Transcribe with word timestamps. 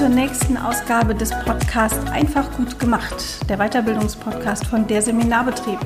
Zur 0.00 0.08
nächsten 0.08 0.56
Ausgabe 0.56 1.14
des 1.14 1.28
Podcasts 1.44 2.10
Einfach 2.10 2.50
gut 2.56 2.78
gemacht, 2.78 3.46
der 3.50 3.58
Weiterbildungspodcast 3.58 4.66
von 4.66 4.86
der 4.86 5.02
Seminarbetrieb. 5.02 5.78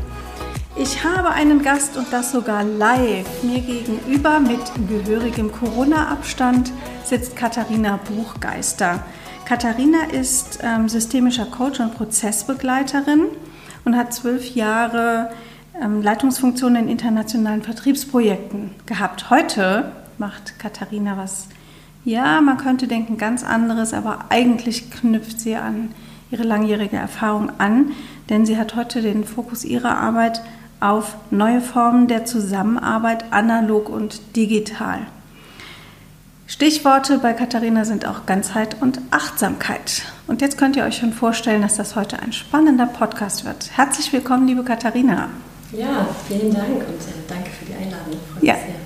Ich 0.76 1.02
habe 1.02 1.30
einen 1.30 1.64
Gast 1.64 1.96
und 1.96 2.12
das 2.12 2.30
sogar 2.30 2.62
live. 2.62 3.26
Mir 3.42 3.58
gegenüber 3.58 4.38
mit 4.38 4.60
gehörigem 4.88 5.50
Corona-Abstand 5.50 6.70
sitzt 7.02 7.34
Katharina 7.34 7.98
Buchgeister. 8.06 9.02
Katharina 9.46 10.04
ist 10.12 10.60
ähm, 10.62 10.88
systemischer 10.88 11.46
Coach 11.46 11.80
und 11.80 11.96
Prozessbegleiterin 11.96 13.24
und 13.84 13.96
hat 13.96 14.14
zwölf 14.14 14.54
Jahre 14.54 15.32
ähm, 15.82 16.02
Leitungsfunktionen 16.02 16.84
in 16.84 16.88
internationalen 16.88 17.64
Vertriebsprojekten 17.64 18.76
gehabt. 18.86 19.30
Heute 19.30 19.90
macht 20.18 20.56
Katharina 20.60 21.16
was 21.16 21.48
ja, 22.04 22.40
man 22.40 22.58
könnte 22.58 22.86
denken 22.86 23.16
ganz 23.16 23.44
anderes, 23.44 23.94
aber 23.94 24.26
eigentlich 24.28 24.90
knüpft 24.90 25.40
sie 25.40 25.56
an 25.56 25.90
ihre 26.30 26.42
langjährige 26.42 26.96
Erfahrung 26.96 27.50
an, 27.58 27.92
denn 28.28 28.46
sie 28.46 28.58
hat 28.58 28.76
heute 28.76 29.02
den 29.02 29.24
Fokus 29.24 29.64
ihrer 29.64 29.96
Arbeit 29.96 30.42
auf 30.80 31.16
neue 31.30 31.60
Formen 31.60 32.08
der 32.08 32.24
Zusammenarbeit, 32.24 33.32
analog 33.32 33.88
und 33.88 34.36
digital. 34.36 35.00
Stichworte 36.46 37.18
bei 37.18 37.32
Katharina 37.32 37.86
sind 37.86 38.06
auch 38.06 38.26
Ganzheit 38.26 38.76
und 38.82 39.00
Achtsamkeit. 39.10 40.02
Und 40.26 40.42
jetzt 40.42 40.58
könnt 40.58 40.76
ihr 40.76 40.84
euch 40.84 40.96
schon 40.96 41.14
vorstellen, 41.14 41.62
dass 41.62 41.76
das 41.76 41.96
heute 41.96 42.20
ein 42.20 42.32
spannender 42.32 42.86
Podcast 42.86 43.46
wird. 43.46 43.70
Herzlich 43.74 44.12
willkommen, 44.12 44.46
liebe 44.46 44.62
Katharina. 44.62 45.30
Ja, 45.72 46.06
vielen 46.28 46.52
Dank 46.52 46.68
und 46.68 46.80
äh, 46.80 47.26
danke 47.28 47.50
für 47.50 47.64
die 47.64 47.74
Einladung. 47.74 48.20
Ja. 48.42 48.54
Sehr. 48.54 48.83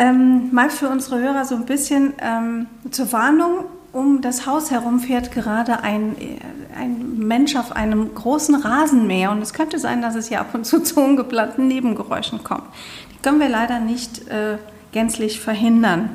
Ähm, 0.00 0.54
mal 0.54 0.70
für 0.70 0.88
unsere 0.88 1.18
Hörer 1.18 1.44
so 1.44 1.56
ein 1.56 1.66
bisschen 1.66 2.14
ähm, 2.22 2.68
zur 2.90 3.12
Warnung. 3.12 3.64
Um 3.90 4.20
das 4.20 4.46
Haus 4.46 4.70
herum 4.70 5.00
fährt 5.00 5.32
gerade 5.32 5.82
ein, 5.82 6.16
äh, 6.20 6.38
ein 6.78 7.18
Mensch 7.18 7.56
auf 7.56 7.74
einem 7.74 8.14
großen 8.14 8.54
Rasenmäher 8.54 9.32
und 9.32 9.42
es 9.42 9.52
könnte 9.52 9.80
sein, 9.80 10.00
dass 10.00 10.14
es 10.14 10.28
hier 10.28 10.40
ab 10.40 10.54
und 10.54 10.64
zu 10.64 10.80
zu 10.84 11.00
ungeplanten 11.00 11.66
Nebengeräuschen 11.66 12.44
kommt. 12.44 12.62
Die 13.12 13.22
können 13.22 13.40
wir 13.40 13.48
leider 13.48 13.80
nicht 13.80 14.28
äh, 14.28 14.58
gänzlich 14.92 15.40
verhindern. 15.40 16.10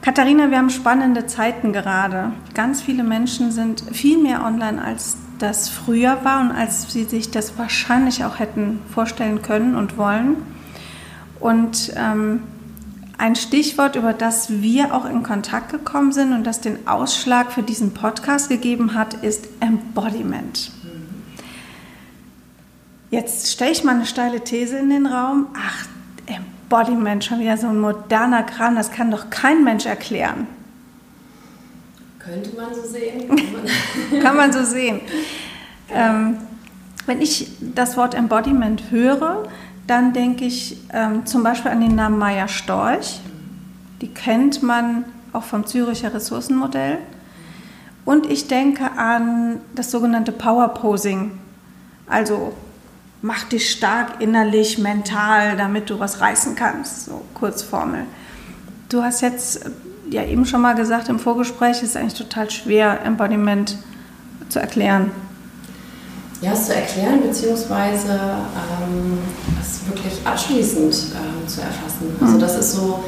Katharina, 0.00 0.48
wir 0.50 0.58
haben 0.58 0.70
spannende 0.70 1.26
Zeiten 1.26 1.72
gerade. 1.72 2.32
Ganz 2.54 2.82
viele 2.82 3.02
Menschen 3.02 3.50
sind 3.50 3.82
viel 3.92 4.18
mehr 4.18 4.44
online, 4.44 4.80
als 4.84 5.16
das 5.40 5.68
früher 5.68 6.24
war 6.24 6.40
und 6.40 6.52
als 6.52 6.92
sie 6.92 7.04
sich 7.04 7.32
das 7.32 7.58
wahrscheinlich 7.58 8.24
auch 8.24 8.38
hätten 8.38 8.80
vorstellen 8.92 9.42
können 9.42 9.74
und 9.74 9.98
wollen. 9.98 10.36
Und 11.42 11.92
ähm, 11.96 12.44
ein 13.18 13.34
Stichwort, 13.34 13.96
über 13.96 14.12
das 14.12 14.62
wir 14.62 14.94
auch 14.94 15.04
in 15.04 15.24
Kontakt 15.24 15.72
gekommen 15.72 16.12
sind 16.12 16.32
und 16.32 16.44
das 16.44 16.60
den 16.60 16.86
Ausschlag 16.86 17.50
für 17.50 17.64
diesen 17.64 17.94
Podcast 17.94 18.48
gegeben 18.48 18.94
hat, 18.94 19.14
ist 19.14 19.48
Embodiment. 19.58 20.70
Jetzt 23.10 23.50
stelle 23.50 23.72
ich 23.72 23.82
mal 23.82 23.96
eine 23.96 24.06
steile 24.06 24.40
These 24.42 24.78
in 24.78 24.88
den 24.88 25.04
Raum. 25.06 25.48
Ach, 25.54 25.86
Embodiment, 26.26 27.24
schon 27.24 27.40
wieder 27.40 27.56
so 27.58 27.66
ein 27.66 27.80
moderner 27.80 28.44
Kram, 28.44 28.76
das 28.76 28.92
kann 28.92 29.10
doch 29.10 29.28
kein 29.28 29.64
Mensch 29.64 29.84
erklären. 29.84 30.46
Könnte 32.20 32.56
man 32.56 32.72
so 32.72 32.82
sehen. 32.86 33.28
kann 34.22 34.36
man 34.36 34.52
so 34.52 34.64
sehen. 34.64 35.00
Ähm, 35.90 36.38
wenn 37.06 37.20
ich 37.20 37.50
das 37.60 37.96
Wort 37.96 38.14
Embodiment 38.14 38.90
höre, 38.90 39.42
dann 39.86 40.12
denke 40.12 40.44
ich 40.44 40.78
ähm, 40.92 41.26
zum 41.26 41.42
Beispiel 41.42 41.70
an 41.70 41.80
den 41.80 41.94
Namen 41.94 42.18
Maya 42.18 42.48
Storch. 42.48 43.20
Die 44.00 44.08
kennt 44.08 44.62
man 44.62 45.04
auch 45.32 45.44
vom 45.44 45.66
Züricher 45.66 46.14
Ressourcenmodell. 46.14 46.98
Und 48.04 48.26
ich 48.26 48.48
denke 48.48 48.90
an 48.96 49.60
das 49.74 49.90
sogenannte 49.90 50.32
Power 50.32 50.68
Posing. 50.68 51.38
Also 52.06 52.52
mach 53.22 53.44
dich 53.44 53.70
stark 53.70 54.20
innerlich, 54.20 54.78
mental, 54.78 55.56
damit 55.56 55.90
du 55.90 55.98
was 55.98 56.20
reißen 56.20 56.54
kannst. 56.54 57.06
So 57.06 57.22
Kurzformel. 57.34 58.04
Du 58.88 59.02
hast 59.02 59.20
jetzt 59.20 59.64
ja 60.10 60.24
eben 60.24 60.44
schon 60.44 60.60
mal 60.60 60.74
gesagt 60.74 61.08
im 61.08 61.18
Vorgespräch, 61.18 61.76
es 61.78 61.82
ist 61.82 61.96
eigentlich 61.96 62.18
total 62.18 62.50
schwer, 62.50 63.00
Embodiment 63.04 63.78
zu 64.48 64.58
erklären 64.58 65.10
ja, 66.42 66.52
es 66.52 66.66
zu 66.66 66.74
erklären, 66.74 67.22
beziehungsweise 67.22 68.10
ähm, 68.12 69.18
es 69.60 69.86
wirklich 69.86 70.14
abschließend 70.24 70.92
ähm, 70.92 71.48
zu 71.48 71.60
erfassen. 71.60 72.16
Also 72.20 72.34
mhm. 72.34 72.40
das 72.40 72.58
ist 72.58 72.72
so, 72.72 73.04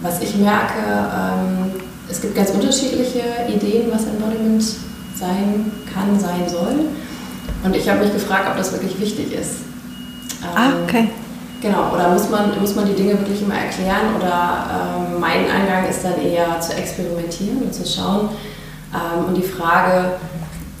was 0.00 0.20
ich 0.22 0.36
merke, 0.36 0.80
ähm, 0.82 1.72
es 2.10 2.22
gibt 2.22 2.34
ganz 2.34 2.50
unterschiedliche 2.50 3.22
Ideen, 3.46 3.92
was 3.92 4.06
Embodiment 4.06 4.64
sein 5.14 5.70
kann, 5.92 6.18
sein 6.18 6.48
soll. 6.48 6.86
Und 7.62 7.76
ich 7.76 7.88
habe 7.88 8.00
mich 8.00 8.12
gefragt, 8.12 8.46
ob 8.50 8.56
das 8.56 8.72
wirklich 8.72 8.98
wichtig 8.98 9.32
ist. 9.32 9.56
ah, 10.42 10.66
ähm, 10.66 10.72
okay. 10.84 11.08
Genau, 11.60 11.92
oder 11.92 12.08
muss 12.10 12.30
man, 12.30 12.58
muss 12.60 12.74
man 12.74 12.86
die 12.86 12.94
Dinge 12.94 13.18
wirklich 13.18 13.42
immer 13.42 13.56
erklären? 13.56 14.14
Oder 14.16 14.64
ähm, 15.10 15.20
mein 15.20 15.50
Eingang 15.50 15.88
ist 15.90 16.04
dann 16.04 16.18
eher 16.22 16.60
zu 16.60 16.72
experimentieren 16.74 17.62
und 17.62 17.74
zu 17.74 17.84
schauen. 17.84 18.30
Ähm, 18.94 19.26
und 19.26 19.36
die 19.36 19.42
Frage, 19.42 20.12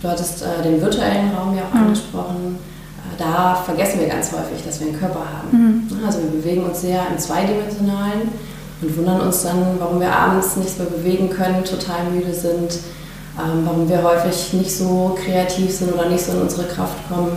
Du 0.00 0.08
hattest 0.08 0.42
äh, 0.42 0.62
den 0.62 0.80
virtuellen 0.80 1.30
Raum 1.34 1.56
ja 1.56 1.62
auch 1.64 1.74
mhm. 1.74 1.86
angesprochen. 1.86 2.58
Äh, 2.98 3.18
da 3.18 3.54
vergessen 3.54 4.00
wir 4.00 4.08
ganz 4.08 4.30
häufig, 4.32 4.64
dass 4.64 4.80
wir 4.80 4.88
einen 4.88 4.98
Körper 4.98 5.20
haben. 5.20 5.86
Mhm. 5.90 6.04
Also 6.06 6.20
wir 6.22 6.30
bewegen 6.30 6.64
uns 6.64 6.80
sehr 6.80 7.02
im 7.10 7.18
Zweidimensionalen 7.18 8.28
und 8.80 8.96
wundern 8.96 9.20
uns 9.22 9.42
dann, 9.42 9.76
warum 9.78 10.00
wir 10.00 10.14
abends 10.14 10.56
nichts 10.56 10.78
mehr 10.78 10.86
bewegen 10.86 11.30
können, 11.30 11.64
total 11.64 12.04
müde 12.12 12.32
sind, 12.32 12.78
ähm, 13.38 13.62
warum 13.64 13.88
wir 13.88 14.02
häufig 14.02 14.52
nicht 14.52 14.76
so 14.76 15.16
kreativ 15.24 15.74
sind 15.74 15.92
oder 15.92 16.08
nicht 16.08 16.24
so 16.24 16.32
in 16.32 16.42
unsere 16.42 16.64
Kraft 16.64 16.96
kommen. 17.08 17.32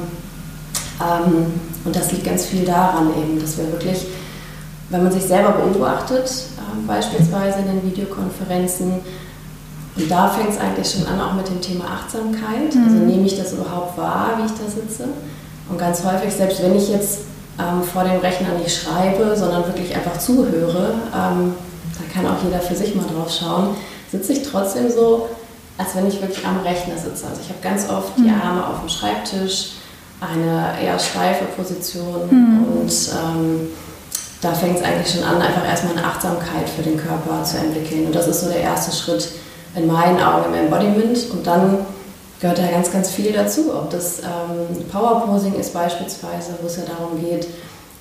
Ähm, 1.02 1.46
und 1.84 1.96
das 1.96 2.12
liegt 2.12 2.26
ganz 2.26 2.46
viel 2.46 2.64
daran 2.64 3.10
eben, 3.18 3.40
dass 3.40 3.58
wir 3.58 3.72
wirklich, 3.72 4.06
wenn 4.90 5.04
man 5.04 5.12
sich 5.12 5.24
selber 5.24 5.54
beobachtet, 5.54 6.30
äh, 6.30 6.88
beispielsweise 6.88 7.60
in 7.60 7.66
den 7.66 7.84
Videokonferenzen, 7.84 9.00
und 9.96 10.10
da 10.10 10.30
fängt 10.30 10.50
es 10.50 10.58
eigentlich 10.58 10.90
schon 10.90 11.06
an, 11.06 11.20
auch 11.20 11.34
mit 11.34 11.48
dem 11.48 11.60
Thema 11.60 11.86
Achtsamkeit. 11.86 12.74
Mhm. 12.74 12.84
Also 12.84 12.96
nehme 12.98 13.26
ich 13.26 13.38
das 13.38 13.54
überhaupt 13.54 13.98
wahr, 13.98 14.38
wie 14.38 14.46
ich 14.46 14.52
da 14.52 14.70
sitze? 14.70 15.10
Und 15.70 15.78
ganz 15.78 16.04
häufig, 16.04 16.34
selbst 16.34 16.62
wenn 16.64 16.76
ich 16.76 16.90
jetzt 16.90 17.20
ähm, 17.60 17.84
vor 17.84 18.04
dem 18.04 18.20
Rechner 18.20 18.54
nicht 18.58 18.74
schreibe, 18.74 19.36
sondern 19.36 19.66
wirklich 19.66 19.94
einfach 19.96 20.18
zuhöre, 20.18 20.94
ähm, 21.14 21.54
da 21.98 22.14
kann 22.14 22.26
auch 22.26 22.44
jeder 22.44 22.60
für 22.60 22.76
sich 22.76 22.96
mal 22.96 23.06
drauf 23.06 23.32
schauen, 23.32 23.76
sitze 24.12 24.34
ich 24.34 24.44
trotzdem 24.44 24.90
so, 24.90 25.28
als 25.78 25.96
wenn 25.96 26.08
ich 26.08 26.22
wirklich 26.22 26.46
am 26.46 26.60
Rechner 26.62 26.98
sitze. 26.98 27.28
Also 27.28 27.42
ich 27.42 27.50
habe 27.50 27.60
ganz 27.62 27.90
oft 27.90 28.18
mhm. 28.18 28.24
die 28.24 28.30
Arme 28.30 28.66
auf 28.66 28.80
dem 28.80 28.90
Schreibtisch, 28.90 29.74
eine 30.22 30.76
eher 30.82 31.00
steife 31.00 31.46
Position 31.58 32.30
mhm. 32.30 32.66
und 32.66 32.92
ähm, 32.92 33.70
da 34.42 34.54
fängt 34.54 34.78
es 34.78 34.84
eigentlich 34.84 35.12
schon 35.12 35.24
an, 35.24 35.42
einfach 35.42 35.68
erstmal 35.68 35.98
eine 35.98 36.06
Achtsamkeit 36.06 36.70
für 36.76 36.82
den 36.82 36.98
Körper 36.98 37.44
zu 37.44 37.58
entwickeln. 37.58 38.08
Und 38.08 38.16
das 38.16 38.28
ist 38.28 38.42
so 38.42 38.48
der 38.48 38.62
erste 38.62 38.96
Schritt, 38.96 39.30
in 39.76 39.88
meinen 39.88 40.22
Augen 40.22 40.54
im 40.54 40.66
Embodiment. 40.66 41.18
Und 41.32 41.46
dann 41.46 41.80
gehört 42.40 42.58
da 42.58 42.68
ganz, 42.68 42.92
ganz 42.92 43.12
viel 43.12 43.32
dazu. 43.32 43.74
Ob 43.74 43.90
das 43.90 44.20
ähm, 44.20 44.84
Power 44.92 45.22
Posing 45.26 45.56
ist 45.56 45.74
beispielsweise, 45.74 46.56
wo 46.62 46.68
es 46.68 46.78
ja 46.78 46.84
darum 46.84 47.20
geht, 47.22 47.48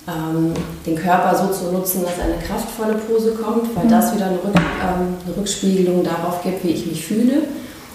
ähm, 0.07 0.53
den 0.85 0.95
Körper 0.95 1.35
so 1.35 1.53
zu 1.53 1.71
nutzen, 1.71 2.03
dass 2.03 2.19
eine 2.19 2.41
kraftvolle 2.41 2.95
Pose 2.95 3.33
kommt, 3.33 3.75
weil 3.75 3.85
mhm. 3.85 3.89
das 3.89 4.13
wieder 4.15 4.25
eine, 4.25 4.37
Rück, 4.37 4.55
ähm, 4.55 5.15
eine, 5.25 5.37
Rückspiegelung 5.37 6.03
darauf 6.03 6.41
gibt, 6.43 6.63
wie 6.63 6.69
ich 6.69 6.87
mich 6.87 7.05
fühle 7.05 7.43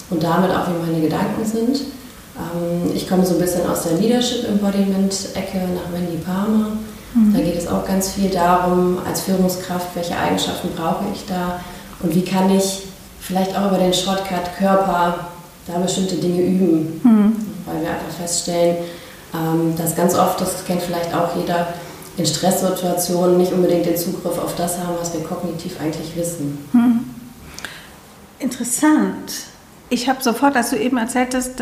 und 0.09 0.23
damit 0.23 0.51
auch, 0.51 0.67
wie 0.67 0.89
meine 0.89 1.01
Gedanken 1.01 1.45
sind. 1.45 1.81
Ähm, 2.37 2.91
ich 2.95 3.09
komme 3.09 3.25
so 3.25 3.35
ein 3.35 3.41
bisschen 3.41 3.69
aus 3.69 3.83
der 3.83 3.97
Leadership 3.97 4.47
Embodiment-Ecke 4.47 5.57
nach 5.57 5.91
Wendy 5.91 6.17
Palmer. 6.25 6.77
Mhm. 7.13 7.33
Da 7.33 7.39
geht 7.41 7.57
es 7.57 7.67
auch 7.67 7.85
ganz 7.85 8.11
viel 8.11 8.29
darum, 8.29 8.99
als 9.05 9.21
Führungskraft, 9.21 9.87
welche 9.95 10.17
Eigenschaften 10.17 10.69
brauche 10.77 11.03
ich 11.13 11.25
da 11.27 11.59
und 12.01 12.15
wie 12.15 12.23
kann 12.23 12.49
ich 12.55 12.86
vielleicht 13.27 13.55
auch 13.57 13.67
über 13.67 13.77
den 13.77 13.93
Shortcut 13.93 14.57
Körper 14.57 15.27
da 15.67 15.77
bestimmte 15.79 16.15
Dinge 16.15 16.41
üben, 16.41 17.01
mhm. 17.03 17.35
weil 17.65 17.81
wir 17.81 17.89
einfach 17.89 18.09
feststellen, 18.17 18.77
ähm, 19.33 19.75
dass 19.77 19.95
ganz 19.95 20.15
oft, 20.15 20.39
das 20.39 20.63
kennt 20.65 20.81
vielleicht 20.81 21.13
auch 21.13 21.35
jeder, 21.35 21.67
in 22.15 22.25
Stresssituationen 22.25 23.37
nicht 23.37 23.51
unbedingt 23.51 23.85
den 23.85 23.97
Zugriff 23.97 24.39
auf 24.39 24.55
das 24.55 24.79
haben, 24.79 24.95
was 24.99 25.13
wir 25.13 25.21
kognitiv 25.21 25.79
eigentlich 25.79 26.15
wissen. 26.15 26.67
Mhm. 26.71 27.01
Interessant. 28.39 29.31
ich 29.89 30.09
habe 30.09 30.21
sofort, 30.21 30.55
als 30.55 30.69
du 30.69 30.77
eben 30.77 30.97
erzählt 30.97 31.35
hast, 31.35 31.61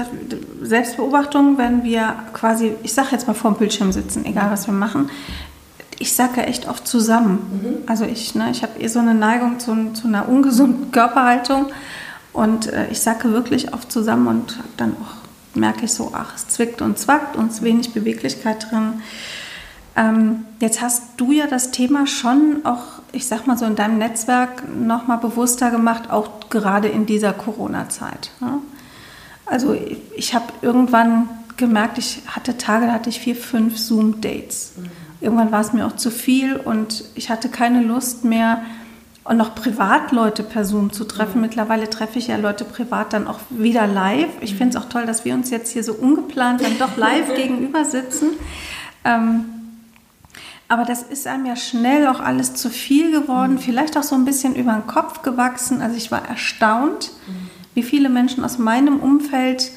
Selbstbeobachtung, 0.61 1.57
wenn 1.57 1.83
wir 1.83 2.15
quasi, 2.33 2.73
ich 2.83 2.93
sage 2.93 3.09
jetzt 3.11 3.27
mal 3.27 3.33
vor 3.33 3.51
dem 3.51 3.57
Bildschirm 3.57 3.91
sitzen, 3.91 4.25
egal 4.25 4.49
was 4.51 4.67
wir 4.67 4.73
machen, 4.73 5.09
ich 5.99 6.13
sacke 6.13 6.45
echt 6.45 6.67
oft 6.67 6.87
zusammen. 6.87 7.39
Mhm. 7.51 7.77
Also 7.87 8.05
ich, 8.05 8.35
ne, 8.35 8.51
ich 8.51 8.63
habe 8.63 8.79
eh 8.79 8.87
so 8.87 8.99
eine 8.99 9.13
Neigung 9.13 9.59
zu, 9.59 9.93
zu 9.93 10.07
einer 10.07 10.27
ungesunden 10.27 10.91
Körperhaltung 10.91 11.67
und 12.33 12.67
äh, 12.67 12.87
ich 12.91 12.99
sacke 12.99 13.31
wirklich 13.31 13.73
oft 13.73 13.91
zusammen 13.91 14.27
und 14.27 14.59
dann 14.77 14.95
auch 15.01 15.25
merke 15.55 15.85
ich 15.85 15.93
so, 15.93 16.11
ach, 16.13 16.35
es 16.35 16.49
zwickt 16.49 16.81
und 16.81 16.99
zwackt 16.99 17.37
und 17.37 17.47
es 17.47 17.55
ist 17.55 17.63
wenig 17.63 17.93
Beweglichkeit 17.93 18.69
drin. 18.69 19.01
Ähm, 19.95 20.45
jetzt 20.59 20.81
hast 20.81 21.03
du 21.17 21.31
ja 21.31 21.47
das 21.47 21.71
Thema 21.71 22.05
schon 22.05 22.65
auch, 22.65 22.83
ich 23.13 23.27
sag 23.27 23.47
mal 23.47 23.57
so 23.57 23.65
in 23.65 23.77
deinem 23.77 23.97
Netzwerk 23.97 24.63
noch 24.77 25.07
mal 25.07 25.15
bewusster 25.15 25.71
gemacht, 25.71 26.09
auch 26.09 26.49
gerade 26.49 26.89
in 26.89 27.05
dieser 27.05 27.31
Corona-Zeit. 27.31 28.31
Ne? 28.41 28.59
Also 29.45 29.73
ich, 29.73 29.97
ich 30.15 30.35
habe 30.35 30.45
irgendwann 30.61 31.29
gemerkt, 31.55 31.97
ich 31.97 32.21
hatte 32.27 32.57
Tage, 32.57 32.87
da 32.87 32.91
hatte 32.93 33.09
ich 33.09 33.19
vier, 33.19 33.37
fünf 33.37 33.77
Zoom-Dates. 33.77 34.73
Mhm. 34.75 35.04
Irgendwann 35.21 35.51
war 35.51 35.61
es 35.61 35.73
mir 35.73 35.85
auch 35.87 35.95
zu 35.95 36.11
viel 36.11 36.55
und 36.55 37.05
ich 37.15 37.29
hatte 37.29 37.49
keine 37.49 37.81
Lust 37.81 38.25
mehr, 38.25 38.61
und 39.25 39.37
noch 39.37 39.55
Privatleute 39.55 40.43
per 40.43 40.63
Zoom 40.65 40.93
zu 40.93 41.03
treffen. 41.03 41.37
Mhm. 41.37 41.47
Mittlerweile 41.47 41.89
treffe 41.89 42.19
ich 42.19 42.27
ja 42.27 42.37
Leute 42.37 42.63
privat 42.63 43.11
dann 43.11 43.27
auch 43.27 43.39
wieder 43.49 43.87
live. 43.87 44.29
Ich 44.39 44.53
mhm. 44.53 44.57
finde 44.57 44.77
es 44.77 44.83
auch 44.83 44.87
toll, 44.87 45.05
dass 45.05 45.25
wir 45.25 45.33
uns 45.33 45.49
jetzt 45.49 45.73
hier 45.73 45.83
so 45.83 45.93
ungeplant 45.93 46.61
dann 46.61 46.77
doch 46.77 46.95
live 46.95 47.35
gegenüber 47.35 47.83
sitzen. 47.83 48.29
Ähm, 49.03 49.45
aber 50.67 50.83
das 50.83 51.03
ist 51.03 51.27
einem 51.27 51.45
ja 51.45 51.55
schnell 51.55 52.07
auch 52.07 52.19
alles 52.19 52.55
zu 52.55 52.69
viel 52.69 53.11
geworden, 53.11 53.53
mhm. 53.53 53.59
vielleicht 53.59 53.97
auch 53.97 54.03
so 54.03 54.15
ein 54.15 54.25
bisschen 54.25 54.55
über 54.55 54.73
den 54.73 54.87
Kopf 54.87 55.23
gewachsen. 55.23 55.81
Also 55.81 55.97
ich 55.97 56.11
war 56.11 56.27
erstaunt, 56.27 57.11
mhm. 57.27 57.49
wie 57.73 57.83
viele 57.83 58.09
Menschen 58.09 58.45
aus 58.45 58.59
meinem 58.59 58.99
Umfeld 58.99 59.71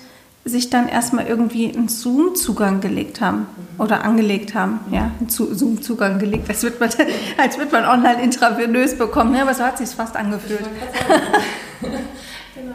sich 0.48 0.70
dann 0.70 0.88
erstmal 0.88 1.26
irgendwie 1.26 1.72
einen 1.74 1.88
Zoom-Zugang 1.88 2.80
gelegt 2.80 3.20
haben 3.20 3.38
mhm. 3.38 3.80
oder 3.80 4.04
angelegt 4.04 4.54
haben. 4.54 4.80
Ja, 4.90 5.10
einen 5.18 5.28
Zoom-Zugang 5.28 6.18
gelegt. 6.18 6.48
Das 6.48 6.62
wird 6.62 6.80
man, 6.80 6.90
als 7.38 7.58
wird 7.58 7.72
man 7.72 7.84
online 7.84 8.22
intravenös 8.22 8.96
bekommen. 8.96 9.34
Ja, 9.34 9.42
aber 9.42 9.54
so 9.54 9.64
hat 9.64 9.80
es 9.80 9.90
sich 9.90 9.96
fast 9.96 10.16
angefühlt. 10.16 10.60
genau. 11.80 12.74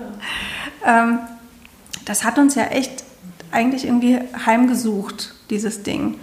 ähm, 0.86 1.20
das 2.06 2.24
hat 2.24 2.38
uns 2.38 2.56
ja 2.56 2.66
echt 2.66 3.04
eigentlich 3.52 3.86
irgendwie 3.86 4.20
heimgesucht, 4.46 5.34
dieses 5.50 5.84
Ding. 5.84 6.20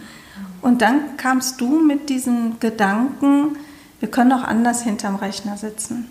Und 0.63 0.83
dann 0.83 1.17
kamst 1.17 1.61
du 1.61 1.81
mit 1.81 2.09
diesen 2.11 2.59
Gedanken, 2.61 3.57
wir 4.01 4.11
können 4.11 4.33
auch 4.33 4.45
anders 4.45 4.83
hinterm 4.83 5.17
Rechner 5.17 5.57
sitzen. 5.57 6.09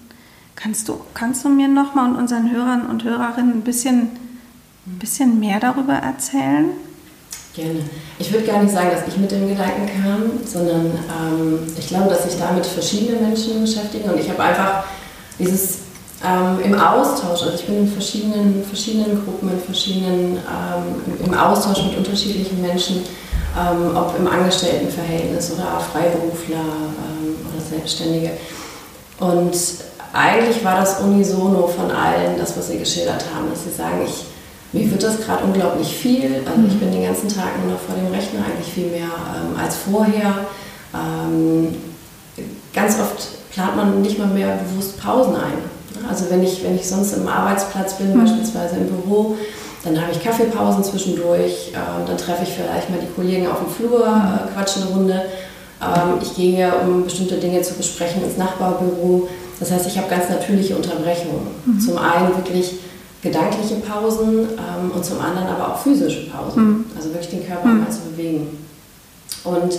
Kannst 0.55 0.89
du, 0.89 0.99
kannst 1.13 1.45
du 1.45 1.49
mir 1.49 1.67
nochmal 1.67 2.09
und 2.09 2.17
unseren 2.17 2.51
Hörern 2.51 2.85
und 2.87 3.03
Hörerinnen 3.03 3.53
ein 3.53 3.61
bisschen, 3.61 4.09
ein 4.89 4.99
bisschen 4.99 5.39
mehr 5.39 5.59
darüber 5.59 5.93
erzählen? 5.93 6.71
Gerne. 7.55 7.81
Ich 8.19 8.31
würde 8.31 8.45
gar 8.45 8.61
nicht 8.61 8.73
sagen, 8.73 8.89
dass 8.91 9.07
ich 9.07 9.17
mit 9.17 9.31
dem 9.31 9.47
Gedanken 9.47 9.87
kam, 10.01 10.45
sondern 10.45 10.85
ähm, 10.85 11.59
ich 11.77 11.87
glaube, 11.87 12.09
dass 12.09 12.23
sich 12.23 12.39
damit 12.39 12.65
verschiedene 12.65 13.19
Menschen 13.19 13.61
beschäftigen 13.61 14.09
und 14.09 14.19
ich 14.19 14.29
habe 14.29 14.41
einfach 14.41 14.83
dieses 15.37 15.79
ähm, 16.25 16.59
im 16.63 16.79
Austausch, 16.79 17.43
also 17.43 17.53
ich 17.55 17.65
bin 17.65 17.79
in 17.79 17.91
verschiedenen, 17.91 18.63
verschiedenen 18.63 19.23
Gruppen, 19.23 19.51
in 19.51 19.59
verschiedenen, 19.59 20.37
ähm, 20.37 21.25
im 21.25 21.33
Austausch 21.33 21.83
mit 21.83 21.97
unterschiedlichen 21.97 22.61
Menschen 22.61 23.03
ähm, 23.57 23.95
ob 23.95 24.17
im 24.17 24.27
Angestelltenverhältnis 24.27 25.51
oder 25.51 25.79
Freiberufler 25.79 26.57
ähm, 26.57 27.35
oder 27.51 27.61
Selbstständige. 27.61 28.31
Und 29.19 29.55
eigentlich 30.13 30.63
war 30.63 30.79
das 30.79 30.99
unisono 31.01 31.67
von 31.67 31.91
allen, 31.91 32.37
das, 32.37 32.57
was 32.57 32.67
sie 32.67 32.79
geschildert 32.79 33.25
haben, 33.33 33.49
dass 33.49 33.63
sie 33.63 33.71
sagen, 33.71 34.01
ich, 34.05 34.25
mir 34.71 34.91
wird 34.91 35.01
das 35.01 35.19
gerade 35.21 35.43
unglaublich 35.43 35.87
viel. 35.87 36.43
Also 36.45 36.61
ich 36.67 36.75
mhm. 36.75 36.79
bin 36.79 36.91
den 36.91 37.03
ganzen 37.03 37.27
Tag 37.27 37.57
nur 37.63 37.73
noch 37.73 37.79
vor 37.79 37.95
dem 37.95 38.13
Rechner, 38.13 38.41
eigentlich 38.45 38.71
viel 38.73 38.87
mehr 38.87 39.09
ähm, 39.09 39.59
als 39.59 39.75
vorher. 39.77 40.45
Ähm, 40.93 41.75
ganz 42.73 42.99
oft 42.99 43.51
plant 43.51 43.75
man 43.75 44.01
nicht 44.01 44.19
mal 44.19 44.27
mehr 44.27 44.57
bewusst 44.57 44.99
Pausen 44.99 45.35
ein. 45.35 46.07
Also 46.07 46.25
wenn 46.29 46.43
ich, 46.43 46.63
wenn 46.63 46.75
ich 46.75 46.87
sonst 46.87 47.13
im 47.13 47.27
Arbeitsplatz 47.27 47.95
bin, 47.95 48.15
mhm. 48.15 48.21
beispielsweise 48.21 48.77
im 48.77 48.87
Büro, 48.87 49.35
dann 49.83 49.99
habe 49.99 50.11
ich 50.11 50.23
Kaffeepausen 50.23 50.83
zwischendurch, 50.83 51.71
äh, 51.73 52.07
dann 52.07 52.17
treffe 52.17 52.43
ich 52.43 52.49
vielleicht 52.49 52.89
mal 52.89 52.99
die 52.99 53.11
Kollegen 53.13 53.47
auf 53.47 53.59
dem 53.59 53.69
Flur, 53.69 54.05
äh, 54.05 54.53
quatsche 54.53 54.81
eine 54.81 54.89
Runde. 54.91 55.21
Ähm, 55.81 56.19
ich 56.21 56.35
gehe, 56.35 56.71
um 56.75 57.05
bestimmte 57.05 57.35
Dinge 57.35 57.61
zu 57.61 57.73
besprechen, 57.73 58.23
ins 58.23 58.37
Nachbarbüro. 58.37 59.27
Das 59.59 59.71
heißt, 59.71 59.87
ich 59.87 59.97
habe 59.97 60.09
ganz 60.09 60.29
natürliche 60.29 60.75
Unterbrechungen. 60.75 61.47
Mhm. 61.65 61.79
Zum 61.79 61.97
einen 61.97 62.35
wirklich 62.35 62.75
gedankliche 63.21 63.75
Pausen 63.75 64.47
ähm, 64.57 64.91
und 64.93 65.03
zum 65.03 65.19
anderen 65.19 65.47
aber 65.47 65.73
auch 65.73 65.79
physische 65.79 66.29
Pausen. 66.29 66.63
Mhm. 66.63 66.85
Also 66.95 67.09
wirklich 67.09 67.29
den 67.29 67.47
Körper 67.47 67.67
mhm. 67.67 67.83
mal 67.83 67.91
zu 67.91 68.01
bewegen. 68.01 68.57
Und 69.43 69.73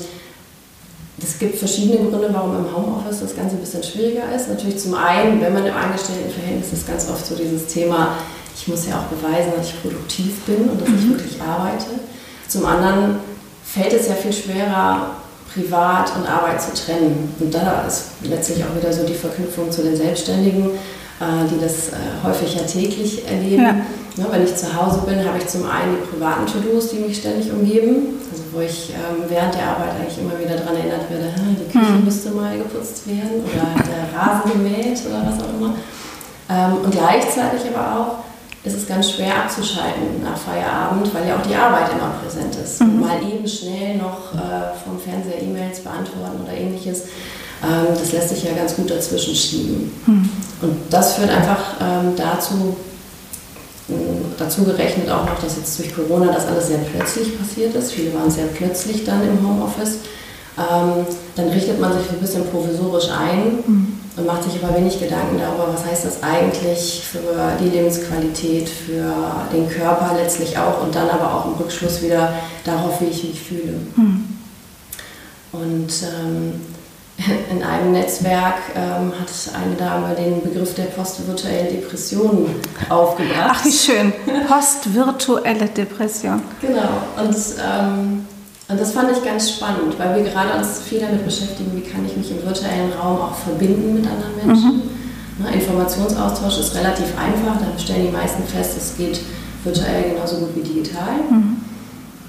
es 1.23 1.39
gibt 1.39 1.57
verschiedene 1.57 2.11
Gründe, 2.11 2.31
warum 2.33 2.57
im 2.57 2.75
Homeoffice 2.75 3.21
das 3.21 3.37
Ganze 3.37 3.57
ein 3.57 3.61
bisschen 3.61 3.83
schwieriger 3.83 4.35
ist. 4.35 4.49
Natürlich 4.49 4.79
zum 4.79 4.95
einen, 4.95 5.41
wenn 5.41 5.53
man 5.53 5.67
im 5.67 5.75
Angestelltenverhältnis 5.75 6.73
ist, 6.73 6.87
ganz 6.87 7.09
oft 7.11 7.25
so 7.25 7.35
dieses 7.35 7.67
Thema, 7.67 8.17
ich 8.57 8.69
muss 8.69 8.87
ja 8.87 8.99
auch 8.99 9.05
beweisen, 9.05 9.53
dass 9.57 9.69
ich 9.69 9.83
produktiv 9.83 10.41
bin 10.47 10.69
und 10.69 10.81
dass 10.81 10.89
mhm. 10.89 10.97
ich 10.97 11.09
wirklich 11.11 11.43
arbeite. 11.43 11.87
Zum 12.49 12.65
anderen 12.65 13.17
fällt 13.65 13.93
es 13.93 14.09
ja 14.09 14.15
viel 14.15 14.33
schwerer, 14.33 15.13
Privat 15.55 16.13
und 16.17 16.27
Arbeit 16.27 16.63
zu 16.63 16.73
trennen. 16.75 17.35
Und 17.39 17.53
da 17.53 17.85
ist 17.87 18.11
letztlich 18.23 18.65
auch 18.65 18.77
wieder 18.77 18.93
so 18.93 19.05
die 19.05 19.15
Verknüpfung 19.15 19.71
zu 19.71 19.83
den 19.83 19.97
Selbstständigen, 19.97 20.71
die 21.21 21.61
das 21.61 21.89
äh, 21.89 21.97
häufig 22.25 22.55
ja 22.55 22.63
täglich 22.63 23.27
erleben. 23.29 23.63
Ja. 23.63 23.75
Ja, 24.17 24.27
wenn 24.31 24.43
ich 24.43 24.57
zu 24.57 24.67
Hause 24.75 25.03
bin, 25.07 25.25
habe 25.25 25.39
ich 25.39 25.47
zum 25.47 25.65
einen 25.65 25.97
die 25.97 26.07
privaten 26.11 26.45
To-Dos, 26.45 26.91
die 26.91 26.99
mich 26.99 27.19
ständig 27.19 27.51
umgeben, 27.53 28.19
also 28.31 28.43
wo 28.53 28.61
ich 28.61 28.91
ähm, 28.91 29.25
während 29.29 29.55
der 29.55 29.69
Arbeit 29.69 29.91
eigentlich 29.99 30.19
immer 30.19 30.39
wieder 30.39 30.57
daran 30.57 30.77
erinnert 30.77 31.09
werde, 31.09 31.33
die 31.37 31.71
Küche 31.71 31.93
mhm. 31.93 32.05
müsste 32.05 32.31
mal 32.31 32.59
geputzt 32.59 33.07
werden 33.07 33.45
oder 33.45 33.85
der 33.85 34.19
Rasen 34.19 34.53
gemäht 34.53 35.01
oder 35.07 35.25
was 35.25 35.43
auch 35.45 35.55
immer. 35.55 35.75
Ähm, 36.51 36.85
und 36.85 36.91
gleichzeitig 36.91 37.71
aber 37.73 38.01
auch 38.01 38.15
ist 38.65 38.77
es 38.77 38.87
ganz 38.87 39.13
schwer 39.13 39.45
abzuschalten 39.45 40.23
nach 40.23 40.37
Feierabend, 40.37 41.15
weil 41.15 41.29
ja 41.29 41.37
auch 41.37 41.47
die 41.47 41.55
Arbeit 41.55 41.93
immer 41.93 42.13
präsent 42.23 42.55
ist. 42.57 42.83
Mhm. 42.83 43.01
Mal 43.01 43.23
eben 43.23 43.47
schnell 43.47 43.97
noch 43.97 44.35
äh, 44.35 44.75
vom 44.85 44.99
Fernseher 44.99 45.41
E-Mails 45.41 45.81
beantworten 45.81 46.43
oder 46.45 46.53
ähnliches, 46.53 47.05
ähm, 47.63 47.95
das 47.99 48.13
lässt 48.13 48.31
sich 48.31 48.45
ja 48.45 48.53
ganz 48.53 48.77
gut 48.77 48.91
dazwischen 48.91 49.35
schieben. 49.35 49.93
Mhm. 50.07 50.29
Und 50.63 50.77
das 50.91 51.15
führt 51.15 51.31
einfach 51.31 51.59
ähm, 51.81 52.13
dazu, 52.17 52.77
äh, 53.89 53.93
dazu 54.39 54.65
gerechnet 54.65 55.11
auch 55.11 55.27
noch, 55.27 55.39
dass 55.41 55.57
jetzt 55.57 55.79
durch 55.79 55.95
Corona 55.95 56.33
das 56.33 56.47
alles 56.47 56.69
sehr 56.69 56.79
plötzlich 56.79 57.39
passiert 57.39 57.75
ist. 57.75 57.93
Viele 57.93 58.15
waren 58.15 58.31
sehr 58.31 58.47
plötzlich 58.47 59.05
dann 59.05 59.23
im 59.23 59.47
Homeoffice. 59.47 59.99
Ähm, 60.59 61.07
dann 61.37 61.49
richtet 61.49 61.81
man 61.81 61.93
sich 61.93 62.11
ein 62.11 62.21
bisschen 62.21 62.45
provisorisch 62.47 63.09
ein. 63.11 63.59
Mhm 63.67 64.01
und 64.17 64.27
macht 64.27 64.45
sich 64.45 64.63
aber 64.63 64.77
wenig 64.77 64.99
Gedanken 64.99 65.39
darüber, 65.39 65.73
was 65.73 65.85
heißt 65.85 66.05
das 66.05 66.23
eigentlich 66.23 67.03
für 67.05 67.53
die 67.63 67.69
Lebensqualität, 67.69 68.69
für 68.69 69.15
den 69.53 69.69
Körper 69.69 70.15
letztlich 70.17 70.59
auch 70.59 70.83
und 70.83 70.95
dann 70.95 71.09
aber 71.09 71.33
auch 71.33 71.47
im 71.47 71.53
Rückschluss 71.53 72.03
wieder 72.03 72.33
darauf, 72.65 73.01
wie 73.01 73.07
ich 73.07 73.25
mich 73.25 73.41
fühle. 73.41 73.79
Mhm. 73.97 74.25
Und 75.53 75.91
ähm, 76.03 76.61
in 77.51 77.63
einem 77.63 77.93
Netzwerk 77.93 78.55
ähm, 78.75 79.13
hat 79.19 79.29
eine 79.55 79.75
Dame 79.77 80.15
den 80.15 80.43
Begriff 80.43 80.75
der 80.75 80.85
postvirtuellen 80.85 81.81
Depression 81.81 82.55
aufgebracht. 82.89 83.51
Ach, 83.51 83.65
wie 83.65 83.73
schön. 83.73 84.13
Postvirtuelle 84.49 85.67
Depression. 85.67 86.43
Genau. 86.61 87.03
Und 87.17 87.37
ähm, 87.59 88.27
und 88.69 88.79
das 88.79 88.93
fand 88.93 89.11
ich 89.11 89.25
ganz 89.25 89.51
spannend, 89.51 89.99
weil 89.99 90.15
wir 90.15 90.31
gerade 90.31 90.57
uns 90.57 90.81
viel 90.81 91.01
damit 91.01 91.25
beschäftigen, 91.25 91.73
wie 91.75 91.81
kann 91.81 92.07
ich 92.07 92.17
mich 92.17 92.31
im 92.31 92.47
virtuellen 92.47 92.93
Raum 92.93 93.21
auch 93.21 93.35
verbinden 93.35 93.95
mit 93.95 94.07
anderen 94.07 94.37
Menschen. 94.37 94.77
Mhm. 94.77 95.45
Ne, 95.45 95.55
Informationsaustausch 95.55 96.61
ist 96.61 96.77
relativ 96.77 97.07
einfach, 97.19 97.59
da 97.59 97.77
stellen 97.77 98.07
die 98.07 98.13
meisten 98.13 98.45
fest, 98.45 98.77
es 98.77 98.97
geht 98.97 99.23
virtuell 99.65 100.13
genauso 100.15 100.37
gut 100.37 100.55
wie 100.55 100.61
digital. 100.61 101.17
Mhm. 101.29 101.57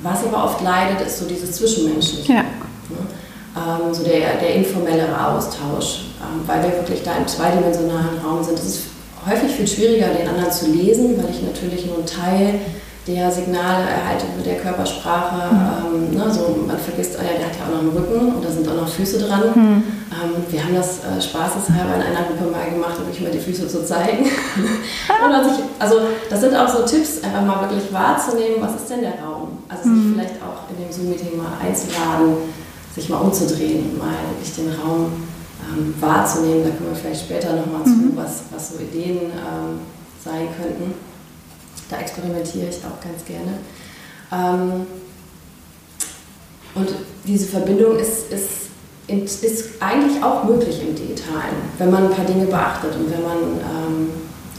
Was 0.01 0.25
aber 0.25 0.45
oft 0.45 0.63
leidet, 0.63 1.05
ist 1.05 1.19
so 1.19 1.25
dieses 1.25 1.51
Zwischenmenschliche. 1.51 2.33
Ja. 2.33 2.41
Ne? 2.41 3.05
Ähm, 3.55 3.93
so 3.93 4.03
der, 4.03 4.37
der 4.39 4.55
informellere 4.55 5.27
Austausch, 5.27 6.05
ähm, 6.21 6.41
weil 6.47 6.63
wir 6.63 6.71
wirklich 6.71 7.03
da 7.03 7.17
im 7.17 7.27
zweidimensionalen 7.27 8.19
Raum 8.23 8.43
sind. 8.43 8.57
Es 8.57 8.65
ist 8.65 8.81
häufig 9.29 9.51
viel 9.51 9.67
schwieriger, 9.67 10.07
den 10.07 10.27
anderen 10.27 10.51
zu 10.51 10.67
lesen, 10.67 11.17
weil 11.17 11.29
ich 11.29 11.41
natürlich 11.41 11.85
nur 11.85 11.97
einen 11.97 12.05
Teil 12.05 12.59
der 13.07 13.31
Signale 13.31 13.89
erhalten 13.89 14.27
mit 14.37 14.45
der 14.45 14.57
Körpersprache. 14.57 15.53
Mhm. 15.53 16.11
Ähm, 16.11 16.17
ne, 16.17 16.31
so, 16.31 16.63
man 16.67 16.77
vergisst, 16.77 17.17
oh 17.19 17.23
ja, 17.23 17.37
der 17.37 17.47
hat 17.47 17.57
ja 17.57 17.65
auch 17.65 17.73
noch 17.75 17.79
einen 17.79 17.97
Rücken 17.97 18.35
und 18.35 18.45
da 18.45 18.49
sind 18.49 18.67
auch 18.69 18.75
noch 18.75 18.87
Füße 18.87 19.19
dran. 19.19 19.41
Mhm. 19.55 19.83
Ähm, 20.13 20.31
wir 20.49 20.63
haben 20.63 20.75
das 20.75 20.99
äh, 20.99 21.19
spaßeshalber 21.19 21.95
in 21.95 22.01
einer 22.01 22.29
Gruppe 22.29 22.51
mal 22.51 22.69
gemacht, 22.69 22.95
um 22.99 23.07
wirklich 23.07 23.21
mal 23.21 23.31
die 23.31 23.39
Füße 23.39 23.67
zu 23.67 23.83
zeigen. 23.83 24.25
sich, 25.43 25.63
also 25.79 25.95
das 26.29 26.41
sind 26.41 26.55
auch 26.55 26.69
so 26.69 26.85
Tipps, 26.85 27.23
einfach 27.23 27.43
mal 27.43 27.61
wirklich 27.61 27.91
wahrzunehmen, 27.91 28.61
was 28.61 28.75
ist 28.75 28.89
denn 28.89 29.01
der 29.01 29.17
Raum? 29.19 29.57
Also 29.67 29.83
sich 29.83 29.91
mhm. 29.91 30.13
vielleicht 30.13 30.35
auch 30.43 30.69
in 30.69 30.77
dem 30.77 30.91
Zoom-Meeting 30.91 31.37
mal 31.37 31.57
einzuladen, 31.57 32.37
sich 32.95 33.09
mal 33.09 33.17
umzudrehen 33.19 33.91
und 33.91 33.97
mal 33.97 34.15
wirklich 34.31 34.55
den 34.55 34.73
Raum 34.73 35.11
ähm, 35.69 35.93
wahrzunehmen. 35.99 36.63
Da 36.63 36.69
kommen 36.71 36.89
wir 36.89 36.95
vielleicht 36.95 37.21
später 37.21 37.55
nochmal 37.55 37.83
zu, 37.83 37.91
mhm. 37.91 38.11
was, 38.15 38.43
was 38.51 38.69
so 38.69 38.75
Ideen 38.79 39.31
ähm, 39.31 39.79
sein 40.23 40.47
könnten. 40.57 40.93
da 41.89 41.97
experimentiere 41.97 42.67
ich 42.69 42.77
auch 42.77 43.01
ganz 43.03 43.25
gerne. 43.25 43.53
Ähm, 44.31 44.85
und 46.73 46.89
diese 47.25 47.47
Verbindung 47.47 47.97
ist, 47.97 48.31
ist, 48.31 49.43
ist 49.43 49.81
eigentlich 49.81 50.23
auch 50.23 50.43
möglich 50.45 50.81
im 50.81 50.95
Digitalen, 50.95 51.55
wenn 51.77 51.91
man 51.91 52.05
ein 52.05 52.11
paar 52.11 52.25
Dinge 52.25 52.45
beachtet 52.45 52.95
und 52.95 53.11
wenn 53.11 53.21
man, 53.21 53.37
ähm, 53.37 54.09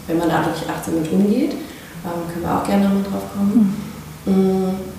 wenn 0.07 0.19
man 0.19 0.29
dadurch 0.29 0.69
achtsam 0.69 1.01
mit 1.01 1.11
umgeht. 1.11 1.53
Ähm, 2.05 2.33
können 2.33 2.45
wir 2.45 2.59
auch 2.59 2.65
gerne 2.67 2.85
nochmal 2.85 3.05
drauf 3.05 3.23
kommen. 3.33 3.77
Mhm. 4.27 4.92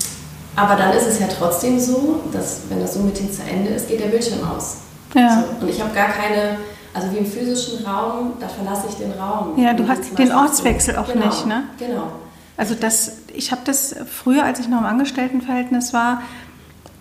Aber 0.56 0.76
dann 0.76 0.94
ist 0.94 1.08
es 1.08 1.20
ja 1.20 1.28
trotzdem 1.28 1.80
so, 1.80 2.22
dass 2.32 2.62
wenn 2.70 2.80
das 2.80 2.94
Zoom-Meeting 2.94 3.32
zu 3.32 3.42
Ende 3.44 3.72
ist, 3.72 3.88
geht 3.88 4.00
der 4.00 4.08
Bildschirm 4.08 4.40
aus. 4.48 4.78
Ja. 5.16 5.42
So, 5.42 5.66
und 5.66 5.70
ich 5.70 5.82
habe 5.82 5.94
gar 5.94 6.10
keine, 6.10 6.58
also 6.94 7.12
wie 7.12 7.18
im 7.18 7.26
physischen 7.26 7.86
Raum, 7.86 8.34
da 8.40 8.48
verlasse 8.48 8.88
ich 8.90 8.96
den 8.96 9.12
Raum. 9.14 9.58
Ja, 9.58 9.74
du 9.74 9.88
hast 9.88 10.18
den 10.18 10.32
Ortswechsel 10.32 10.96
so. 10.96 11.02
auch 11.02 11.08
genau, 11.08 11.26
nicht, 11.26 11.46
ne? 11.46 11.64
Genau. 11.80 12.12
Also 12.56 12.76
das, 12.76 13.18
ich 13.34 13.52
habe 13.52 13.62
das 13.66 13.96
früher, 14.12 14.44
als 14.44 14.60
ich 14.60 14.68
noch 14.68 14.80
im 14.80 14.86
Angestelltenverhältnis 14.86 15.94
war, 15.94 16.22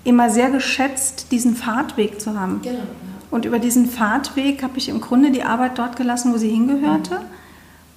immer 0.05 0.31
sehr 0.31 0.51
geschätzt, 0.51 1.27
diesen 1.31 1.55
Fahrtweg 1.55 2.21
zu 2.21 2.39
haben. 2.39 2.61
Genau. 2.63 2.79
Ja. 2.79 2.85
Und 3.31 3.45
über 3.45 3.59
diesen 3.59 3.87
Fahrtweg 3.87 4.63
habe 4.63 4.79
ich 4.79 4.89
im 4.89 5.01
Grunde 5.01 5.31
die 5.31 5.43
Arbeit 5.43 5.79
dort 5.79 5.97
gelassen, 5.97 6.33
wo 6.35 6.39
sie 6.39 6.51
hingehörte. 6.51 7.21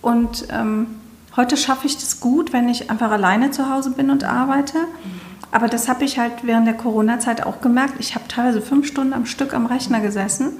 Und 0.01 0.47
ähm, 0.49 0.87
heute 1.35 1.57
schaffe 1.57 1.87
ich 1.87 1.95
das 1.97 2.19
gut, 2.19 2.53
wenn 2.53 2.69
ich 2.69 2.89
einfach 2.89 3.11
alleine 3.11 3.51
zu 3.51 3.69
Hause 3.69 3.91
bin 3.91 4.09
und 4.09 4.23
arbeite. 4.23 4.77
Mhm. 4.77 5.21
Aber 5.51 5.67
das 5.67 5.87
habe 5.87 6.03
ich 6.03 6.19
halt 6.19 6.33
während 6.43 6.67
der 6.67 6.73
Corona-Zeit 6.75 7.45
auch 7.45 7.61
gemerkt. 7.61 7.95
Ich 7.99 8.15
habe 8.15 8.27
teilweise 8.27 8.61
fünf 8.61 8.87
Stunden 8.87 9.13
am 9.13 9.25
Stück 9.25 9.53
am 9.53 9.65
Rechner 9.65 10.01
gesessen. 10.01 10.53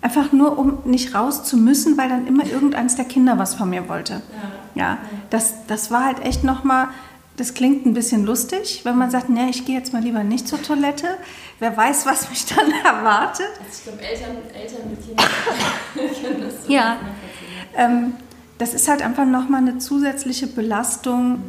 Einfach 0.00 0.32
nur, 0.32 0.58
um 0.58 0.78
nicht 0.84 1.14
raus 1.14 1.44
zu 1.44 1.56
müssen, 1.56 1.96
weil 1.96 2.08
dann 2.08 2.26
immer 2.26 2.44
irgendeins 2.44 2.96
der 2.96 3.04
Kinder 3.04 3.38
was 3.38 3.54
von 3.54 3.70
mir 3.70 3.88
wollte. 3.88 4.22
Ja, 4.74 4.82
ja 4.82 4.98
das, 5.30 5.66
das 5.66 5.90
war 5.90 6.04
halt 6.04 6.22
echt 6.24 6.44
nochmal, 6.44 6.88
das 7.36 7.54
klingt 7.54 7.86
ein 7.86 7.94
bisschen 7.94 8.24
lustig, 8.24 8.82
wenn 8.84 8.98
man 8.98 9.10
sagt, 9.10 9.28
nee, 9.30 9.48
ich 9.48 9.64
gehe 9.64 9.76
jetzt 9.76 9.92
mal 9.92 10.02
lieber 10.02 10.22
nicht 10.22 10.46
zur 10.46 10.60
Toilette. 10.62 11.06
Wer 11.58 11.76
weiß, 11.76 12.06
was 12.06 12.28
mich 12.28 12.44
dann 12.46 12.70
erwartet. 12.84 13.46
Also 13.58 13.70
ich 13.72 13.84
glaube, 13.84 14.02
Eltern, 14.02 14.36
Eltern 14.54 14.90
mit 14.90 15.06
Kindern 15.06 15.26
können 16.22 16.40
das 16.42 16.66
so 16.66 16.72
Ja, 16.72 16.96
ähm, 17.76 18.14
das 18.58 18.74
ist 18.74 18.88
halt 18.88 19.02
einfach 19.02 19.26
nochmal 19.26 19.62
eine 19.62 19.78
zusätzliche 19.78 20.46
Belastung 20.46 21.42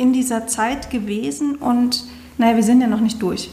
in 0.00 0.12
dieser 0.12 0.46
Zeit 0.46 0.90
gewesen 0.90 1.56
und 1.56 2.04
naja, 2.38 2.56
wir 2.56 2.62
sind 2.62 2.80
ja 2.80 2.86
noch 2.86 3.00
nicht 3.00 3.20
durch. 3.20 3.50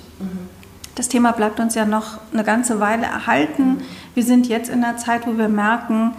Das 0.96 1.10
Thema 1.10 1.32
bleibt 1.32 1.60
uns 1.60 1.76
ja 1.76 1.86
noch 1.86 2.20
eine 2.34 2.44
ganze 2.44 2.80
Weile 2.80 3.06
erhalten. 3.06 3.82
Wir 4.16 4.24
sind 4.24 4.48
jetzt 4.48 4.70
in 4.70 4.84
einer 4.84 4.98
Zeit, 4.98 5.28
wo 5.28 5.38
wir 5.38 5.50
merken, 5.50 6.14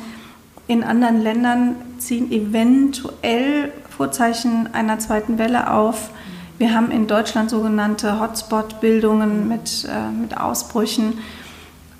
in 0.68 0.84
anderen 0.84 1.20
Ländern 1.20 1.76
ziehen 1.96 2.30
eventuell 2.30 3.72
Vorzeichen 3.88 4.68
einer 4.74 4.98
zweiten 4.98 5.38
Welle 5.38 5.72
auf. 5.72 6.10
Wir 6.58 6.74
haben 6.74 6.90
in 6.90 7.06
Deutschland 7.06 7.50
sogenannte 7.50 8.20
Hotspot-Bildungen 8.20 9.48
mit, 9.48 9.88
äh, 9.90 10.10
mit 10.10 10.38
Ausbrüchen. 10.38 11.14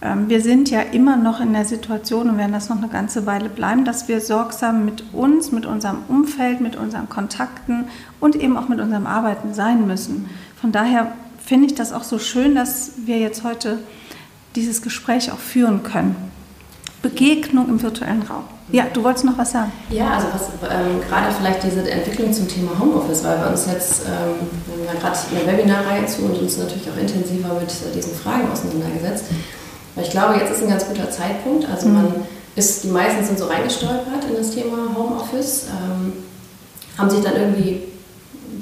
Ähm, 0.00 0.28
wir 0.28 0.40
sind 0.40 0.71
ja 0.71 0.81
immer 0.81 1.17
noch 1.17 1.40
in 1.40 1.52
der 1.52 1.64
Situation 1.64 2.31
und 2.31 2.38
werden 2.38 2.52
das 2.52 2.69
noch 2.69 2.78
eine 2.78 2.88
ganze 2.88 3.26
Weile 3.26 3.49
bleiben, 3.49 3.85
dass 3.85 4.07
wir 4.09 4.21
sorgsam 4.21 4.85
mit 4.85 5.02
uns, 5.12 5.50
mit 5.50 5.67
unserem 5.67 6.02
Umfeld, 6.09 6.61
mit 6.61 6.76
unseren 6.76 7.09
Kontakten 7.09 7.85
und 8.21 8.37
eben 8.37 8.57
auch 8.57 8.69
mit 8.69 8.81
unserem 8.81 9.07
Arbeiten 9.07 9.55
sein 9.55 9.87
müssen. 9.87 10.28
Von 10.61 10.71
daher 10.71 11.12
finde 11.45 11.67
ich 11.67 11.75
das 11.75 11.93
auch 11.93 12.05
so 12.05 12.19
schön, 12.19 12.55
dass 12.55 12.93
wir 13.07 13.19
jetzt 13.19 13.43
heute 13.43 13.78
dieses 14.55 14.83
Gespräch 14.83 15.33
auch 15.33 15.38
führen 15.38 15.83
können. 15.83 16.17
Begegnung 17.02 17.69
im 17.69 17.81
virtuellen 17.81 18.23
Raum. 18.23 18.45
Ja, 18.71 18.85
du 18.93 19.02
wolltest 19.02 19.25
noch 19.25 19.38
was 19.38 19.52
sagen. 19.52 19.73
Ja, 19.88 20.14
also 20.14 20.26
was, 20.33 20.49
ähm, 20.71 21.00
gerade 21.09 21.33
vielleicht 21.33 21.62
diese 21.62 21.90
Entwicklung 21.90 22.33
zum 22.33 22.47
Thema 22.47 22.73
Homeoffice, 22.78 23.25
weil 23.25 23.40
wir 23.40 23.49
uns 23.49 23.67
jetzt, 23.67 24.02
ähm, 24.02 24.47
wir 24.67 24.88
haben 24.88 24.95
ja 24.95 25.00
gerade 25.00 25.19
eine 25.31 25.59
Webinarreihe 25.59 26.07
zu 26.07 26.23
und 26.23 26.38
uns 26.38 26.59
natürlich 26.59 26.88
auch 26.90 27.00
intensiver 27.00 27.55
mit 27.55 27.71
äh, 27.71 27.95
diesen 27.95 28.14
Fragen 28.14 28.50
auseinandergesetzt. 28.50 29.26
Weil 29.99 30.05
ich 30.05 30.12
glaube, 30.12 30.35
jetzt 30.38 30.52
ist 30.52 30.62
ein 30.62 30.69
ganz 30.69 30.87
guter 30.87 31.11
Zeitpunkt. 31.11 31.67
Also 31.69 31.88
mhm. 31.88 31.95
man 31.95 32.14
ist, 32.55 32.85
die 32.85 32.88
meisten 32.88 33.25
sind 33.25 33.37
so 33.37 33.47
reingestolpert 33.47 34.25
in 34.31 34.37
das 34.37 34.52
Thema 34.52 34.95
Homeoffice, 34.97 35.64
ähm, 35.67 36.12
haben 36.97 37.11
sich 37.11 37.21
dann 37.21 37.35
irgendwie 37.35 37.83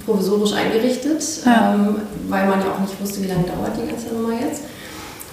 provisorisch 0.07 0.55
eingerichtet, 0.55 1.23
ja. 1.45 1.75
ähm, 1.75 1.97
weil 2.28 2.47
man 2.47 2.61
ja 2.61 2.73
auch 2.73 2.78
nicht 2.78 2.99
wusste, 3.02 3.23
wie 3.23 3.26
lange 3.26 3.43
dauert 3.45 3.76
die 3.76 3.87
ganze 3.87 4.14
Nummer 4.14 4.33
jetzt. 4.33 4.62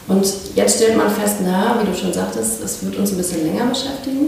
Und 0.10 0.26
jetzt 0.56 0.76
stellt 0.76 0.98
man 0.98 1.10
fest, 1.10 1.38
na, 1.42 1.78
wie 1.82 1.90
du 1.90 1.96
schon 1.96 2.12
sagtest, 2.12 2.62
es 2.62 2.84
wird 2.84 2.98
uns 2.98 3.12
ein 3.12 3.18
bisschen 3.18 3.46
länger 3.46 3.68
beschäftigen. 3.68 4.28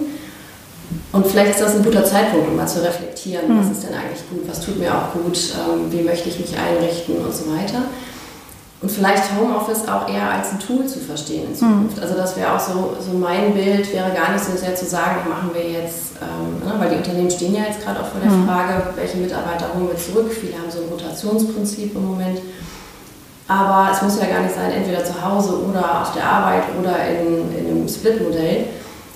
Und 1.11 1.27
vielleicht 1.27 1.51
ist 1.51 1.61
das 1.61 1.75
ein 1.75 1.83
guter 1.83 2.05
Zeitpunkt, 2.05 2.47
um 2.47 2.55
mal 2.55 2.67
zu 2.67 2.81
reflektieren, 2.81 3.53
mhm. 3.53 3.59
was 3.59 3.77
ist 3.77 3.83
denn 3.83 3.93
eigentlich 3.93 4.23
gut, 4.29 4.47
was 4.47 4.61
tut 4.61 4.79
mir 4.79 4.95
auch 4.95 5.11
gut, 5.11 5.37
ähm, 5.59 5.91
wie 5.91 6.03
möchte 6.03 6.29
ich 6.29 6.39
mich 6.39 6.55
einrichten 6.57 7.17
und 7.17 7.35
so 7.35 7.51
weiter 7.51 7.83
und 8.81 8.91
vielleicht 8.91 9.23
Homeoffice 9.39 9.87
auch 9.87 10.07
eher 10.07 10.29
als 10.29 10.51
ein 10.51 10.59
Tool 10.59 10.85
zu 10.85 10.99
verstehen 10.99 11.47
in 11.47 11.55
Zukunft. 11.55 11.97
Mhm. 11.97 12.03
Also 12.03 12.15
das 12.15 12.35
wäre 12.35 12.53
auch 12.53 12.59
so, 12.59 12.95
so 12.99 13.17
mein 13.17 13.53
Bild, 13.53 13.91
wäre 13.93 14.11
gar 14.11 14.31
nicht 14.31 14.43
so 14.43 14.55
sehr 14.55 14.75
zu 14.75 14.85
sagen, 14.85 15.29
machen 15.29 15.51
wir 15.53 15.63
jetzt, 15.63 16.13
ähm, 16.21 16.59
ne, 16.67 16.75
weil 16.77 16.89
die 16.89 16.97
Unternehmen 16.97 17.31
stehen 17.31 17.55
ja 17.55 17.63
jetzt 17.63 17.83
gerade 17.83 17.99
auch 18.01 18.07
vor 18.07 18.21
der 18.21 18.31
mhm. 18.31 18.45
Frage, 18.45 18.83
welche 18.95 19.17
Mitarbeiter 19.17 19.69
holen 19.73 19.89
wir 19.89 19.97
zurück. 19.97 20.31
Viele 20.31 20.53
haben 20.53 20.69
so 20.69 20.79
ein 20.79 20.89
Rotationsprinzip 20.89 21.95
im 21.95 22.05
Moment. 22.05 22.39
Aber 23.47 23.91
es 23.91 24.01
muss 24.01 24.19
ja 24.19 24.27
gar 24.27 24.41
nicht 24.41 24.55
sein, 24.55 24.71
entweder 24.71 25.05
zu 25.05 25.13
Hause 25.23 25.59
oder 25.69 26.01
auf 26.01 26.13
der 26.13 26.25
Arbeit 26.25 26.63
oder 26.79 26.95
in, 27.07 27.57
in 27.57 27.67
einem 27.67 27.87
Split-Modell, 27.87 28.65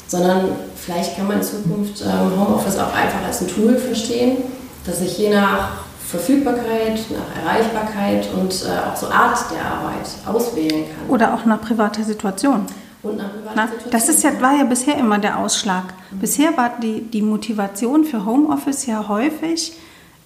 sondern 0.07 0.49
vielleicht 0.75 1.17
kann 1.17 1.27
man 1.27 1.37
in 1.37 1.43
Zukunft 1.43 2.01
ähm, 2.01 2.39
Homeoffice 2.39 2.77
auch 2.77 2.93
einfach 2.93 3.25
als 3.25 3.41
ein 3.41 3.47
Tool 3.47 3.75
verstehen, 3.75 4.37
dass 4.85 5.01
ich 5.01 5.17
je 5.17 5.31
nach 5.31 5.88
Verfügbarkeit, 6.09 6.99
nach 7.11 7.43
Erreichbarkeit 7.43 8.29
und 8.33 8.51
äh, 8.65 8.89
auch 8.89 8.95
so 8.95 9.07
Art 9.07 9.37
der 9.51 9.63
Arbeit 9.63 10.07
auswählen 10.25 10.85
kann. 10.85 11.09
Oder 11.09 11.35
auch 11.35 11.45
nach 11.45 11.61
privater 11.61 12.03
Situation. 12.03 12.65
Und 13.03 13.17
nach 13.17 13.31
privater 13.31 13.53
Na, 13.55 13.67
Situation. 13.67 13.91
Das 13.91 14.09
ist 14.09 14.23
ja, 14.23 14.41
war 14.41 14.55
ja 14.57 14.63
bisher 14.63 14.97
immer 14.97 15.19
der 15.19 15.37
Ausschlag. 15.37 15.83
Mhm. 16.09 16.19
Bisher 16.19 16.57
war 16.57 16.71
die, 16.81 17.01
die 17.01 17.21
Motivation 17.21 18.05
für 18.05 18.25
Homeoffice 18.25 18.87
ja 18.87 19.07
häufig 19.07 19.73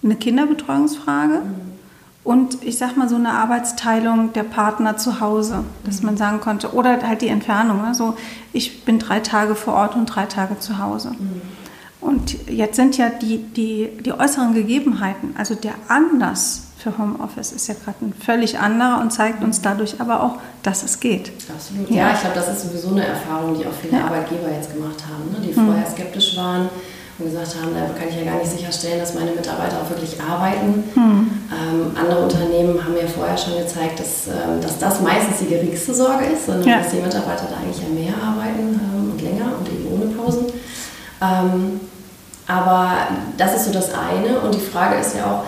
eine 0.01 0.15
Kinderbetreuungsfrage. 0.15 1.39
Mhm. 1.39 1.73
Und 2.23 2.63
ich 2.63 2.77
sag 2.77 2.95
mal 2.95 3.09
so 3.09 3.15
eine 3.15 3.31
Arbeitsteilung 3.31 4.31
der 4.31 4.43
Partner 4.43 4.95
zu 4.95 5.19
Hause, 5.19 5.65
dass 5.83 5.99
mhm. 5.99 6.05
man 6.05 6.17
sagen 6.17 6.39
konnte, 6.39 6.73
oder 6.73 7.05
halt 7.05 7.21
die 7.21 7.27
Entfernung. 7.27 7.83
Also 7.83 8.15
ich 8.53 8.85
bin 8.85 8.99
drei 8.99 9.19
Tage 9.19 9.55
vor 9.55 9.73
Ort 9.73 9.95
und 9.95 10.05
drei 10.05 10.27
Tage 10.27 10.57
zu 10.59 10.79
Hause. 10.79 11.09
Mhm. 11.09 11.41
Und 12.03 12.49
jetzt 12.49 12.75
sind 12.75 12.97
ja 12.97 13.09
die, 13.09 13.37
die, 13.37 13.89
die 14.01 14.11
äußeren 14.11 14.53
Gegebenheiten, 14.53 15.35
also 15.37 15.55
der 15.55 15.73
Anlass 15.87 16.63
für 16.83 16.97
Homeoffice 16.97 17.53
ist 17.53 17.67
ja 17.67 17.75
gerade 17.75 18.03
ein 18.03 18.13
völlig 18.13 18.59
anderer 18.59 18.99
und 18.99 19.11
zeigt 19.11 19.41
uns 19.41 19.61
dadurch 19.61 20.01
aber 20.01 20.21
auch, 20.21 20.35
dass 20.63 20.83
es 20.83 20.99
geht. 20.99 21.31
Absolut. 21.49 21.89
Ja, 21.89 21.95
ja 21.95 22.13
ich 22.13 22.19
glaube, 22.19 22.35
das 22.35 22.49
ist 22.49 22.67
sowieso 22.67 22.89
eine 22.89 23.05
Erfahrung, 23.05 23.57
die 23.57 23.65
auch 23.65 23.73
viele 23.81 23.97
ja. 23.97 24.05
Arbeitgeber 24.05 24.51
jetzt 24.51 24.73
gemacht 24.73 25.01
haben, 25.07 25.31
ne? 25.31 25.47
die 25.47 25.53
vorher 25.53 25.87
mhm. 25.87 25.93
skeptisch 25.93 26.35
waren 26.35 26.69
und 27.19 27.25
gesagt 27.25 27.55
haben, 27.55 27.71
da 27.73 27.87
kann 27.97 28.09
ich 28.09 28.17
ja 28.17 28.25
gar 28.29 28.37
nicht 28.37 28.51
sicherstellen, 28.51 28.99
dass 28.99 29.13
meine 29.13 29.31
Mitarbeiter 29.31 29.77
auch 29.79 29.89
wirklich 29.89 30.19
arbeiten. 30.19 30.83
Mhm. 30.93 31.31
Ähm, 31.55 31.91
andere 31.95 32.23
Unternehmen 32.23 32.83
haben 32.83 32.97
ja 32.99 33.07
vorher 33.07 33.37
schon 33.37 33.55
gezeigt, 33.57 33.99
dass, 34.01 34.27
ähm, 34.27 34.59
dass 34.59 34.77
das 34.77 34.99
meistens 34.99 35.39
die 35.39 35.47
geringste 35.47 35.93
Sorge 35.93 36.25
ist, 36.25 36.47
sondern 36.47 36.67
ja. 36.67 36.77
dass 36.79 36.89
die 36.89 36.99
Mitarbeiter 36.99 37.47
da 37.49 37.63
eigentlich 37.63 37.79
ja 37.79 37.87
mehr 37.95 38.15
arbeiten 38.19 38.75
ähm, 38.75 39.11
und 39.11 39.21
länger 39.21 39.55
und 39.57 39.69
eben 39.69 39.87
ohne 39.87 40.11
Pausen. 40.11 40.51
Aber 42.47 42.91
das 43.37 43.55
ist 43.55 43.65
so 43.65 43.71
das 43.71 43.89
eine. 43.93 44.39
Und 44.39 44.53
die 44.53 44.59
Frage 44.59 44.99
ist 44.99 45.15
ja 45.15 45.25
auch, 45.25 45.43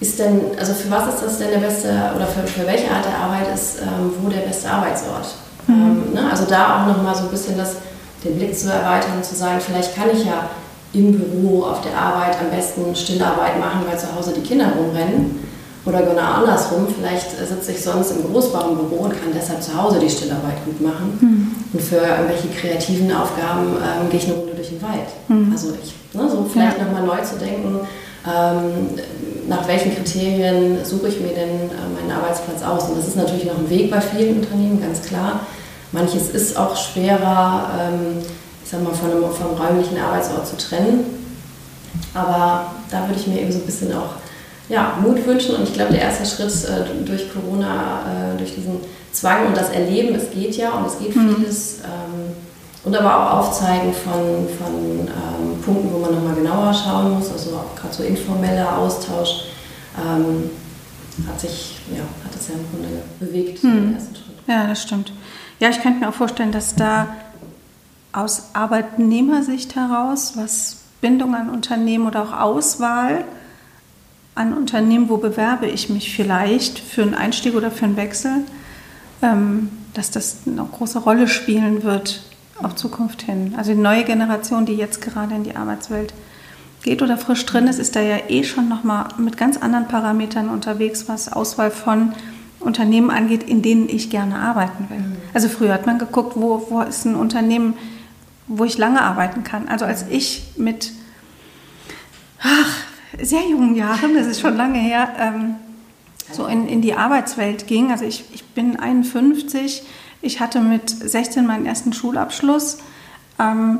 ist 0.00 0.18
denn, 0.18 0.40
also 0.58 0.74
für 0.74 0.90
was 0.90 1.14
ist 1.14 1.22
das 1.22 1.38
denn 1.38 1.50
der 1.50 1.66
beste, 1.66 1.88
oder 2.14 2.26
für, 2.26 2.46
für 2.46 2.66
welche 2.66 2.90
Art 2.90 3.04
der 3.04 3.16
Arbeit 3.16 3.54
ist 3.54 3.80
ähm, 3.80 4.12
wo 4.20 4.28
der 4.28 4.40
beste 4.40 4.70
Arbeitsort? 4.70 5.34
Mhm. 5.66 5.74
Ähm, 5.74 6.12
ne? 6.14 6.30
Also 6.30 6.44
da 6.44 6.82
auch 6.82 6.86
nochmal 6.86 7.14
so 7.14 7.22
ein 7.22 7.30
bisschen 7.30 7.56
das, 7.56 7.76
den 8.24 8.36
Blick 8.36 8.56
zu 8.56 8.70
erweitern 8.70 9.16
und 9.16 9.24
zu 9.24 9.34
sagen, 9.34 9.60
vielleicht 9.60 9.94
kann 9.94 10.10
ich 10.12 10.24
ja 10.24 10.50
im 10.92 11.12
Büro 11.12 11.64
auf 11.64 11.80
der 11.80 11.96
Arbeit 11.96 12.36
am 12.40 12.56
besten 12.56 12.94
Stillarbeit 12.94 13.58
machen, 13.58 13.80
weil 13.88 13.98
zu 13.98 14.14
Hause 14.14 14.32
die 14.36 14.42
Kinder 14.42 14.66
rumrennen. 14.76 15.42
Oder 15.86 16.00
genau 16.00 16.22
andersrum, 16.22 16.86
vielleicht 16.96 17.30
sitze 17.30 17.72
ich 17.72 17.82
sonst 17.82 18.12
im 18.12 18.32
Großbaumbüro 18.32 19.04
und 19.04 19.10
kann 19.10 19.32
deshalb 19.34 19.62
zu 19.62 19.76
Hause 19.76 19.98
die 19.98 20.08
Stillarbeit 20.08 20.64
gut 20.64 20.80
machen. 20.80 21.18
Mhm. 21.20 21.54
Und 21.72 21.82
für 21.82 21.96
irgendwelche 21.96 22.48
kreativen 22.48 23.12
Aufgaben 23.12 23.76
ähm, 23.76 24.08
gehe 24.08 24.20
ich 24.20 24.26
eine 24.26 24.34
Runde 24.34 24.53
durch 24.64 24.80
den 24.80 24.82
Wald. 24.82 25.08
Mhm. 25.28 25.52
Also 25.52 25.74
ich, 25.82 25.94
ne, 26.14 26.28
so 26.28 26.46
vielleicht 26.50 26.78
ja. 26.78 26.84
nochmal 26.84 27.02
neu 27.02 27.22
zu 27.22 27.36
denken, 27.36 27.80
ähm, 28.26 28.98
nach 29.48 29.68
welchen 29.68 29.94
Kriterien 29.94 30.84
suche 30.84 31.08
ich 31.08 31.20
mir 31.20 31.28
denn 31.28 31.68
äh, 31.70 32.00
meinen 32.00 32.10
Arbeitsplatz 32.10 32.62
aus. 32.62 32.88
Und 32.88 32.98
das 32.98 33.08
ist 33.08 33.16
natürlich 33.16 33.44
noch 33.44 33.58
ein 33.58 33.68
Weg 33.68 33.90
bei 33.90 34.00
vielen 34.00 34.40
Unternehmen, 34.40 34.80
ganz 34.80 35.02
klar. 35.02 35.40
Manches 35.92 36.30
ist 36.30 36.56
auch 36.56 36.76
schwerer, 36.76 37.70
ähm, 37.78 38.22
ich 38.64 38.70
sag 38.70 38.82
mal, 38.82 38.94
von 38.94 39.10
einem, 39.10 39.24
vom 39.30 39.56
räumlichen 39.56 39.98
Arbeitsort 39.98 40.46
zu 40.46 40.56
trennen. 40.56 41.04
Aber 42.14 42.72
da 42.90 43.06
würde 43.06 43.20
ich 43.20 43.26
mir 43.26 43.40
eben 43.40 43.52
so 43.52 43.58
ein 43.58 43.66
bisschen 43.66 43.92
auch 43.92 44.16
ja, 44.68 44.98
Mut 45.02 45.24
wünschen. 45.26 45.56
Und 45.56 45.64
ich 45.64 45.74
glaube, 45.74 45.92
der 45.92 46.02
erste 46.02 46.24
Schritt 46.24 46.52
äh, 46.64 47.04
durch 47.04 47.32
Corona, 47.32 48.32
äh, 48.34 48.38
durch 48.38 48.54
diesen 48.54 48.80
Zwang 49.12 49.46
und 49.46 49.56
das 49.56 49.70
Erleben, 49.70 50.14
es 50.14 50.30
geht 50.30 50.56
ja 50.56 50.72
und 50.72 50.86
es 50.86 50.98
geht 50.98 51.14
mhm. 51.14 51.36
vieles, 51.36 51.80
ähm, 51.84 52.23
und 52.84 52.94
aber 52.94 53.16
auch 53.16 53.38
Aufzeigen 53.38 53.92
von, 53.92 54.46
von 54.58 55.08
ähm, 55.08 55.62
Punkten, 55.64 55.92
wo 55.92 55.98
man 55.98 56.14
nochmal 56.14 56.34
genauer 56.34 56.74
schauen 56.74 57.14
muss, 57.14 57.30
also 57.32 57.56
auch 57.56 57.74
gerade 57.74 57.94
so 57.94 58.02
informeller 58.02 58.76
Austausch, 58.78 59.46
ähm, 59.98 60.50
hat 61.26 61.40
sich, 61.40 61.78
ja, 61.90 62.02
hat 62.24 62.34
das 62.34 62.48
ja 62.48 62.54
im 62.54 62.66
Grunde 62.70 63.02
bewegt 63.20 63.62
hm. 63.62 63.78
im 63.78 63.94
ersten 63.94 64.16
Schritt. 64.16 64.36
Ja, 64.46 64.66
das 64.66 64.82
stimmt. 64.82 65.12
Ja, 65.60 65.70
ich 65.70 65.80
könnte 65.80 66.00
mir 66.00 66.08
auch 66.08 66.14
vorstellen, 66.14 66.52
dass 66.52 66.74
da 66.74 67.08
aus 68.12 68.50
Arbeitnehmersicht 68.52 69.76
heraus, 69.76 70.34
was 70.36 70.78
Bindung 71.00 71.34
an 71.34 71.50
Unternehmen 71.50 72.06
oder 72.06 72.22
auch 72.22 72.32
Auswahl 72.32 73.24
an 74.34 74.52
Unternehmen, 74.52 75.08
wo 75.08 75.16
bewerbe 75.16 75.66
ich 75.66 75.88
mich 75.88 76.14
vielleicht 76.14 76.78
für 76.78 77.02
einen 77.02 77.14
Einstieg 77.14 77.54
oder 77.54 77.70
für 77.70 77.84
einen 77.84 77.96
Wechsel, 77.96 78.42
ähm, 79.22 79.70
dass 79.94 80.10
das 80.10 80.38
eine 80.46 80.64
große 80.64 80.98
Rolle 80.98 81.28
spielen 81.28 81.82
wird 81.82 82.22
auf 82.62 82.74
Zukunft 82.74 83.22
hin. 83.22 83.54
Also 83.56 83.72
die 83.72 83.80
neue 83.80 84.04
Generation, 84.04 84.66
die 84.66 84.74
jetzt 84.74 85.00
gerade 85.00 85.34
in 85.34 85.44
die 85.44 85.56
Arbeitswelt 85.56 86.14
geht 86.82 87.02
oder 87.02 87.16
frisch 87.16 87.44
drin 87.46 87.66
ist, 87.66 87.78
ist 87.78 87.96
da 87.96 88.00
ja 88.00 88.18
eh 88.28 88.44
schon 88.44 88.68
nochmal 88.68 89.08
mit 89.18 89.36
ganz 89.36 89.56
anderen 89.56 89.88
Parametern 89.88 90.48
unterwegs, 90.48 91.08
was 91.08 91.32
Auswahl 91.32 91.70
von 91.70 92.12
Unternehmen 92.60 93.10
angeht, 93.10 93.42
in 93.42 93.62
denen 93.62 93.88
ich 93.88 94.10
gerne 94.10 94.36
arbeiten 94.36 94.88
will. 94.88 94.98
Mhm. 94.98 95.16
Also 95.32 95.48
früher 95.48 95.72
hat 95.72 95.86
man 95.86 95.98
geguckt, 95.98 96.32
wo, 96.36 96.66
wo 96.70 96.80
ist 96.82 97.04
ein 97.04 97.14
Unternehmen, 97.14 97.74
wo 98.46 98.64
ich 98.64 98.78
lange 98.78 99.02
arbeiten 99.02 99.44
kann. 99.44 99.68
Also 99.68 99.84
als 99.84 100.06
ich 100.10 100.44
mit 100.56 100.92
ach, 102.40 102.76
sehr 103.20 103.42
jungen 103.48 103.74
Jahren, 103.74 104.14
das 104.14 104.26
ist 104.26 104.40
schon 104.40 104.56
lange 104.56 104.78
her, 104.78 105.08
ähm, 105.18 105.56
so 106.32 106.46
in, 106.46 106.66
in 106.68 106.80
die 106.80 106.94
Arbeitswelt 106.94 107.66
ging, 107.66 107.90
also 107.90 108.04
ich, 108.04 108.24
ich 108.32 108.44
bin 108.44 108.76
51, 108.78 109.82
ich 110.24 110.40
hatte 110.40 110.60
mit 110.60 110.88
16 110.88 111.46
meinen 111.46 111.66
ersten 111.66 111.92
Schulabschluss. 111.92 112.78
Ähm, 113.38 113.78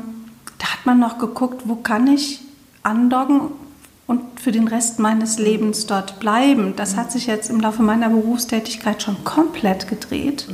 da 0.59 0.67
hat 0.67 0.85
man 0.85 0.99
noch 0.99 1.17
geguckt, 1.17 1.63
wo 1.65 1.75
kann 1.75 2.07
ich 2.07 2.41
andocken 2.83 3.41
und 4.07 4.39
für 4.39 4.51
den 4.51 4.67
Rest 4.67 4.99
meines 4.99 5.39
Lebens 5.39 5.87
dort 5.87 6.19
bleiben. 6.19 6.75
Das 6.75 6.95
hat 6.95 7.11
sich 7.11 7.25
jetzt 7.25 7.49
im 7.49 7.59
Laufe 7.59 7.81
meiner 7.81 8.09
Berufstätigkeit 8.09 9.01
schon 9.01 9.23
komplett 9.23 9.87
gedreht. 9.87 10.47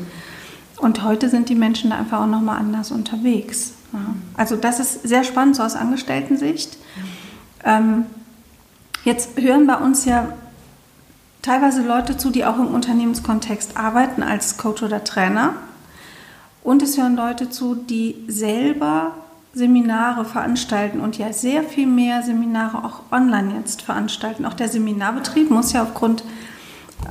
Und 0.78 1.04
heute 1.04 1.30
sind 1.30 1.50
die 1.50 1.56
Menschen 1.56 1.90
da 1.90 1.98
einfach 1.98 2.22
auch 2.22 2.28
nochmal 2.28 2.58
anders 2.58 2.92
unterwegs. 2.92 3.74
Ja. 3.94 4.00
Also 4.36 4.56
das 4.56 4.80
ist 4.80 5.08
sehr 5.08 5.24
spannend, 5.24 5.58
so 5.58 5.64
aus 5.64 5.76
Angestellten-Sicht. 5.76 6.78
Ähm, 7.66 8.06
jetzt 9.04 9.40
hören 9.40 9.68
bei 9.68 9.76
uns 9.76 10.06
ja 10.06 10.30
teilweise 11.42 11.82
Leute 11.82 12.18
zu, 12.18 12.30
die 12.30 12.46
auch 12.46 12.58
im 12.58 12.68
Unternehmenskontext 12.68 13.78
arbeiten 13.78 14.24
als 14.24 14.58
Coach 14.58 14.82
oder 14.82 15.04
Trainer. 15.04 15.56
Und 16.63 16.82
es 16.82 16.98
hören 16.98 17.15
Leute 17.15 17.50
zu, 17.50 17.75
die 17.75 18.15
selber 18.27 19.15
Seminare 19.53 20.24
veranstalten 20.24 21.01
und 21.01 21.18
ja 21.18 21.34
sehr 21.34 21.63
viel 21.63 21.88
mehr 21.88 22.24
Seminare 22.24 22.86
auch 22.86 23.01
online 23.12 23.56
jetzt 23.58 23.82
veranstalten. 23.82 24.46
Auch 24.46 24.53
der 24.53 24.70
Seminarbetrieb 24.70 25.50
muss 25.50 25.74
ja 25.74 25.84
aufgrund 25.84 26.24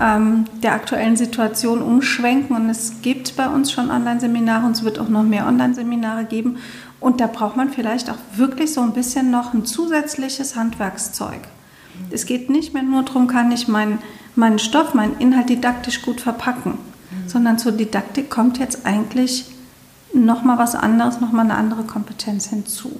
ähm, 0.00 0.44
der 0.62 0.72
aktuellen 0.72 1.16
Situation 1.16 1.82
umschwenken 1.82 2.56
und 2.56 2.70
es 2.70 3.02
gibt 3.02 3.36
bei 3.36 3.48
uns 3.48 3.72
schon 3.72 3.90
Online-Seminare 3.90 4.64
und 4.64 4.72
es 4.72 4.84
wird 4.84 4.98
auch 4.98 5.08
noch 5.08 5.22
mehr 5.22 5.46
Online-Seminare 5.46 6.24
geben. 6.24 6.58
Und 6.98 7.20
da 7.20 7.26
braucht 7.26 7.56
man 7.56 7.70
vielleicht 7.70 8.08
auch 8.08 8.18
wirklich 8.36 8.72
so 8.72 8.80
ein 8.80 8.92
bisschen 8.92 9.30
noch 9.30 9.52
ein 9.52 9.66
zusätzliches 9.66 10.56
Handwerkszeug. 10.56 11.40
Es 12.10 12.24
geht 12.24 12.48
nicht 12.48 12.72
mehr 12.72 12.82
nur 12.82 13.02
darum, 13.02 13.26
kann 13.26 13.52
ich 13.52 13.68
meinen, 13.68 13.98
meinen 14.34 14.58
Stoff, 14.58 14.94
meinen 14.94 15.18
Inhalt 15.18 15.50
didaktisch 15.50 16.02
gut 16.02 16.20
verpacken, 16.20 16.78
sondern 17.26 17.58
zur 17.58 17.72
Didaktik 17.72 18.30
kommt 18.30 18.58
jetzt 18.58 18.86
eigentlich 18.86 19.46
nochmal 20.12 20.58
was 20.58 20.74
anderes, 20.74 21.20
nochmal 21.20 21.44
eine 21.44 21.54
andere 21.54 21.84
Kompetenz 21.84 22.48
hinzu. 22.48 22.90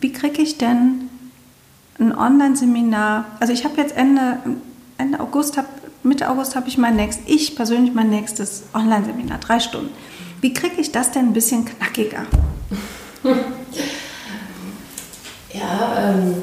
Wie 0.00 0.12
kriege 0.12 0.42
ich 0.42 0.58
denn 0.58 1.08
ein 1.98 2.16
Online-Seminar? 2.16 3.24
Also 3.40 3.52
ich 3.52 3.64
habe 3.64 3.80
jetzt 3.80 3.96
Ende, 3.96 4.38
Ende 4.98 5.20
August, 5.20 5.56
hab, 5.56 5.66
Mitte 6.02 6.28
August 6.30 6.56
habe 6.56 6.68
ich 6.68 6.78
mein 6.78 6.96
nächstes, 6.96 7.24
ich 7.26 7.56
persönlich 7.56 7.94
mein 7.94 8.10
nächstes 8.10 8.64
Online-Seminar, 8.74 9.38
drei 9.38 9.60
Stunden. 9.60 9.90
Wie 10.40 10.52
kriege 10.52 10.80
ich 10.80 10.92
das 10.92 11.10
denn 11.10 11.28
ein 11.28 11.32
bisschen 11.32 11.64
knackiger? 11.64 12.26
Ja, 15.56 16.10
ähm, 16.10 16.34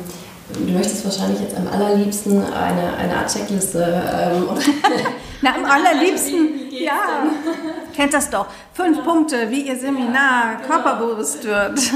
du 0.54 0.72
möchtest 0.72 1.06
wahrscheinlich 1.06 1.42
jetzt 1.42 1.56
am 1.56 1.68
allerliebsten 1.68 2.44
eine, 2.44 2.96
eine 2.98 3.16
Art 3.16 3.32
Checkliste. 3.32 3.80
Ähm, 3.80 4.46
Na, 5.42 5.56
am 5.56 5.66
allerliebsten, 5.66 6.48
ja. 6.82 7.24
Kennt 7.96 8.14
das 8.14 8.30
doch. 8.30 8.48
Fünf 8.74 8.98
ja. 8.98 9.04
Punkte, 9.04 9.50
wie 9.50 9.62
Ihr 9.62 9.78
Seminar 9.78 10.58
genau. 10.58 10.68
körperbewusst 10.68 11.44
wird. 11.44 11.80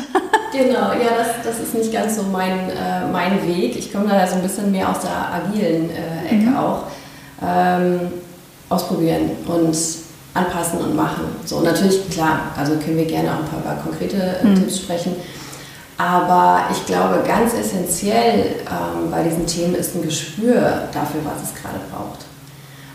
Genau, 0.53 0.93
ja, 0.93 1.09
das, 1.17 1.43
das 1.43 1.59
ist 1.59 1.73
nicht 1.75 1.91
ganz 1.91 2.15
so 2.15 2.23
mein, 2.23 2.69
äh, 2.69 3.05
mein 3.11 3.45
Weg. 3.45 3.75
Ich 3.75 3.91
komme 3.91 4.07
da 4.07 4.25
so 4.25 4.35
ein 4.35 4.41
bisschen 4.41 4.71
mehr 4.71 4.89
aus 4.89 5.01
der 5.01 5.33
agilen 5.33 5.89
äh, 5.89 6.25
Ecke 6.25 6.49
mhm. 6.49 6.57
auch. 6.57 6.83
Ähm, 7.43 7.99
ausprobieren 8.69 9.31
und 9.45 9.77
anpassen 10.33 10.79
und 10.79 10.95
machen. 10.95 11.25
So, 11.45 11.61
natürlich, 11.61 12.09
klar, 12.09 12.39
also 12.55 12.75
können 12.77 12.97
wir 12.97 13.05
gerne 13.05 13.29
auch 13.29 13.39
ein 13.39 13.45
paar, 13.45 13.59
paar 13.59 13.83
konkrete 13.83 14.17
äh, 14.17 14.45
mhm. 14.45 14.55
Tipps 14.55 14.77
sprechen. 14.77 15.15
Aber 15.97 16.65
ich 16.71 16.85
glaube, 16.85 17.23
ganz 17.27 17.53
essentiell 17.53 18.55
ähm, 18.69 19.09
bei 19.09 19.23
diesen 19.23 19.47
Themen 19.47 19.75
ist 19.75 19.95
ein 19.95 20.03
Gespür 20.03 20.87
dafür, 20.93 21.21
was 21.23 21.49
es 21.49 21.55
gerade 21.55 21.79
braucht. 21.91 22.25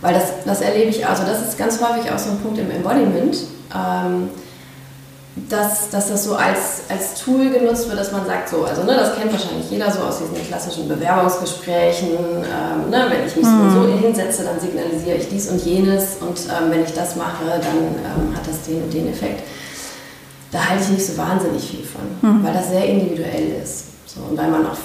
Weil 0.03 0.15
das, 0.15 0.25
das 0.45 0.61
erlebe 0.61 0.91
ich, 0.91 1.07
also 1.07 1.23
das 1.25 1.41
ist 1.41 1.57
ganz 1.57 1.81
häufig 1.81 2.11
auch 2.11 2.19
so 2.19 2.31
ein 2.31 2.41
Punkt 2.41 2.59
im 2.59 2.71
Embodiment, 2.71 3.37
ähm, 3.75 4.29
dass, 5.49 5.89
dass 5.89 6.09
das 6.09 6.25
so 6.25 6.35
als, 6.35 6.83
als 6.91 7.15
Tool 7.15 7.49
genutzt 7.51 7.89
wird, 7.89 7.99
dass 7.99 8.13
man 8.13 8.27
sagt, 8.27 8.51
so, 8.51 8.65
also 8.65 8.83
ne, 8.83 8.95
das 8.97 9.15
kennt 9.17 9.33
wahrscheinlich 9.33 9.71
jeder 9.71 9.91
so 9.91 10.01
aus 10.01 10.19
diesen 10.19 10.47
klassischen 10.47 10.89
Bewerbungsgesprächen, 10.89 12.11
ähm, 12.11 12.91
ne, 12.91 13.07
wenn 13.09 13.27
ich 13.27 13.37
mich 13.37 13.47
mhm. 13.47 13.73
so, 13.73 14.07
hinsetze, 14.07 14.45
dann 14.45 14.61
signalisiere 14.61 15.17
ich 15.17 15.29
dies 15.29 15.49
und 15.49 15.65
jenes 15.65 16.17
und 16.21 16.39
ähm, 16.51 16.71
wenn 16.71 16.83
ich 16.83 16.93
das 16.93 17.17
mache, 17.17 17.45
dann 17.47 17.61
ähm, 17.63 18.37
hat 18.37 18.47
das 18.47 18.63
den 18.63 18.83
und 18.83 18.93
den 18.93 19.09
Effekt. 19.09 19.45
Da 20.51 20.69
halte 20.69 20.83
ich 20.83 20.91
nicht 20.91 21.07
so 21.07 21.17
wahnsinnig 21.17 21.63
viel 21.63 21.85
von, 21.85 22.03
mhm. 22.29 22.45
weil 22.45 22.53
das 22.53 22.69
sehr 22.69 22.85
individuell 22.85 23.55
ist. 23.63 23.85
So, 24.05 24.21
und 24.29 24.37
weil 24.37 24.51
man 24.51 24.67
auch 24.67 24.77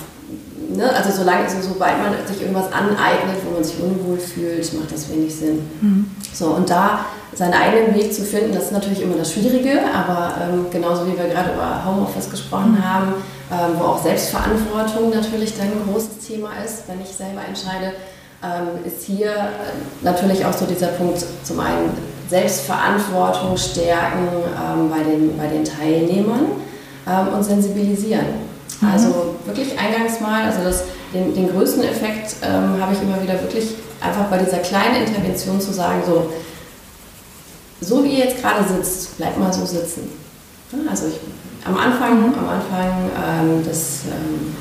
ne, 0.69 0.93
also 0.95 1.11
solange, 1.11 1.43
also 1.43 1.57
sobald 1.61 1.97
man 1.99 2.13
sich 2.27 2.41
irgendwas 2.41 2.71
aneignet, 2.71 3.37
wo 3.45 3.53
man 3.53 3.63
sich 3.63 3.79
unwohl 3.79 4.17
fühlt, 4.17 4.73
macht 4.73 4.91
das 4.91 5.09
wenig 5.09 5.33
Sinn. 5.35 5.59
Mhm. 5.81 6.11
So, 6.33 6.47
und 6.47 6.69
da 6.69 7.05
seinen 7.33 7.53
eigenen 7.53 7.95
Weg 7.95 8.13
zu 8.13 8.23
finden, 8.23 8.53
das 8.53 8.65
ist 8.65 8.71
natürlich 8.71 9.01
immer 9.01 9.15
das 9.15 9.33
Schwierige, 9.33 9.79
aber 9.93 10.33
ähm, 10.41 10.65
genauso 10.71 11.05
wie 11.05 11.17
wir 11.17 11.27
gerade 11.27 11.53
über 11.53 11.83
Homeoffice 11.85 12.29
gesprochen 12.29 12.73
mhm. 12.73 12.83
haben, 12.83 13.13
ähm, 13.51 13.79
wo 13.79 13.85
auch 13.85 14.03
Selbstverantwortung 14.03 15.09
natürlich 15.11 15.57
dann 15.57 15.67
ein 15.67 15.81
großes 15.91 16.25
Thema 16.27 16.49
ist, 16.65 16.83
wenn 16.87 17.01
ich 17.01 17.09
selber 17.09 17.41
entscheide, 17.47 17.93
ähm, 18.43 18.85
ist 18.85 19.03
hier 19.05 19.31
äh, 19.31 20.03
natürlich 20.03 20.45
auch 20.45 20.53
so 20.53 20.65
dieser 20.65 20.87
Punkt, 20.87 21.23
zum 21.43 21.59
einen 21.59 21.91
Selbstverantwortung 22.29 23.55
stärken 23.57 24.27
ähm, 24.27 24.89
bei, 24.89 25.03
den, 25.03 25.37
bei 25.37 25.47
den 25.47 25.63
Teilnehmern 25.63 26.45
ähm, 27.07 27.33
und 27.33 27.43
sensibilisieren. 27.43 28.46
Mhm. 28.81 28.89
Also 28.91 29.35
wirklich 29.45 29.77
eingangs 29.77 30.19
mal, 30.19 30.43
also 30.43 30.63
das, 30.63 30.83
den, 31.13 31.33
den 31.33 31.49
größten 31.49 31.83
Effekt 31.83 32.35
ähm, 32.43 32.81
habe 32.81 32.93
ich 32.93 33.01
immer 33.01 33.21
wieder 33.21 33.41
wirklich 33.41 33.75
einfach 34.01 34.25
bei 34.25 34.37
dieser 34.37 34.59
kleinen 34.59 35.07
Intervention 35.07 35.59
zu 35.59 35.73
sagen, 35.73 36.01
so, 36.05 36.31
so 37.81 38.03
wie 38.03 38.19
ihr 38.19 38.25
jetzt 38.25 38.41
gerade 38.41 38.67
sitzt, 38.67 39.17
bleibt 39.17 39.39
mal 39.39 39.51
so 39.51 39.65
sitzen. 39.65 40.11
Also 40.89 41.07
ich, 41.07 41.19
am 41.65 41.77
Anfang, 41.77 42.19
mhm. 42.19 42.33
am 42.35 42.49
Anfang 42.49 43.09
ähm, 43.15 43.63
des, 43.63 44.01
ähm, 44.05 44.55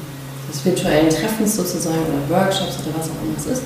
des 0.51 0.65
virtuellen 0.65 1.11
Treffens 1.11 1.57
sozusagen 1.57 1.99
oder 1.99 2.41
Workshops 2.41 2.79
oder 2.81 2.99
was 2.99 3.07
auch 3.07 3.23
immer 3.23 3.37
es 3.37 3.47
ist, 3.47 3.63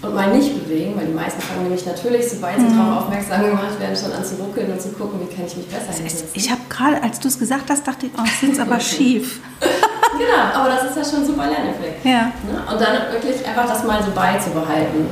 und 0.00 0.14
mal 0.14 0.32
nicht 0.32 0.54
bewegen, 0.62 0.96
weil 0.96 1.06
die 1.06 1.12
meisten 1.12 1.40
fangen 1.40 1.64
nämlich 1.64 1.84
natürlich, 1.84 2.30
sobald 2.30 2.56
sie 2.58 2.66
mhm. 2.66 2.78
darauf 2.78 3.04
aufmerksam 3.04 3.42
gemacht 3.42 3.80
werden, 3.80 3.96
schon 3.96 4.12
an 4.12 4.24
zu 4.24 4.36
ruckeln 4.36 4.70
und 4.70 4.80
zu 4.80 4.90
gucken, 4.90 5.20
wie 5.20 5.34
kann 5.34 5.44
ich 5.46 5.56
mich 5.56 5.66
besser 5.66 5.92
hinsetzen. 5.92 6.28
Ich 6.34 6.50
habe 6.50 6.60
gerade, 6.68 7.02
als 7.02 7.18
du 7.18 7.26
es 7.26 7.38
gesagt 7.38 7.68
hast, 7.68 7.86
dachte 7.86 8.06
ich, 8.06 8.12
oh, 8.16 8.22
ich 8.24 8.38
sitze 8.38 8.62
aber 8.62 8.78
schief. 8.80 9.40
genau, 9.60 10.54
aber 10.54 10.68
das 10.70 10.90
ist 10.90 10.96
ja 10.96 11.04
schon 11.04 11.24
ein 11.24 11.26
super 11.26 11.46
Lerneffekt. 11.48 12.04
Ja. 12.04 12.30
Ne? 12.46 12.62
Und 12.70 12.80
dann 12.80 13.10
wirklich 13.10 13.44
einfach 13.44 13.66
das 13.66 13.82
mal 13.84 14.00
so 14.02 14.12
beizubehalten. 14.12 15.06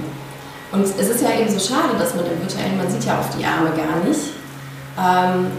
Und 0.71 0.83
es 0.83 1.09
ist 1.09 1.23
ja 1.23 1.31
eben 1.35 1.51
so 1.51 1.59
schade, 1.59 1.99
dass 1.99 2.15
man 2.15 2.25
im 2.27 2.39
virtuellen, 2.41 2.77
man 2.77 2.89
sieht 2.89 3.05
ja 3.05 3.19
auf 3.19 3.27
die 3.37 3.45
Arme 3.45 3.71
gar 3.75 3.99
nicht. 4.07 4.35
Ähm, 4.99 5.51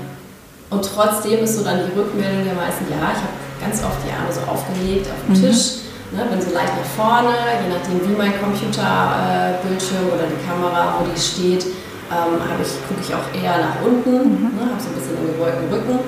und 0.69 0.83
trotzdem 0.83 1.43
ist 1.43 1.57
so 1.57 1.63
dann 1.63 1.79
die 1.85 1.97
Rückmeldung 1.97 2.45
der 2.45 2.55
meisten, 2.55 2.85
ja, 2.89 3.11
ich 3.11 3.19
habe 3.23 3.35
ganz 3.59 3.83
oft 3.83 3.97
die 4.05 4.11
Arme 4.11 4.31
so 4.31 4.41
aufgelegt 4.49 5.07
auf 5.07 5.19
dem 5.27 5.35
mhm. 5.35 5.47
Tisch 5.47 5.86
Ne, 6.11 6.23
bin 6.31 6.41
so 6.41 6.53
leicht 6.55 6.71
nach 6.71 6.91
vorne, 6.95 7.35
je 7.59 7.67
nachdem 7.67 7.99
wie 8.07 8.15
mein 8.15 8.31
Computerbildschirm 8.39 10.07
äh, 10.07 10.13
oder 10.15 10.23
die 10.31 10.39
Kamera, 10.47 10.95
wo 10.99 11.05
die 11.05 11.19
steht, 11.19 11.65
ähm, 12.07 12.39
ich, 12.63 12.79
gucke 12.87 13.01
ich 13.03 13.11
auch 13.11 13.27
eher 13.35 13.59
nach 13.59 13.83
unten, 13.83 14.15
mhm. 14.23 14.55
ne, 14.55 14.71
habe 14.71 14.79
so 14.79 14.87
ein 14.87 14.95
bisschen 14.95 15.17
einen 15.17 15.35
gebeugten 15.35 15.67
Rücken. 15.67 15.99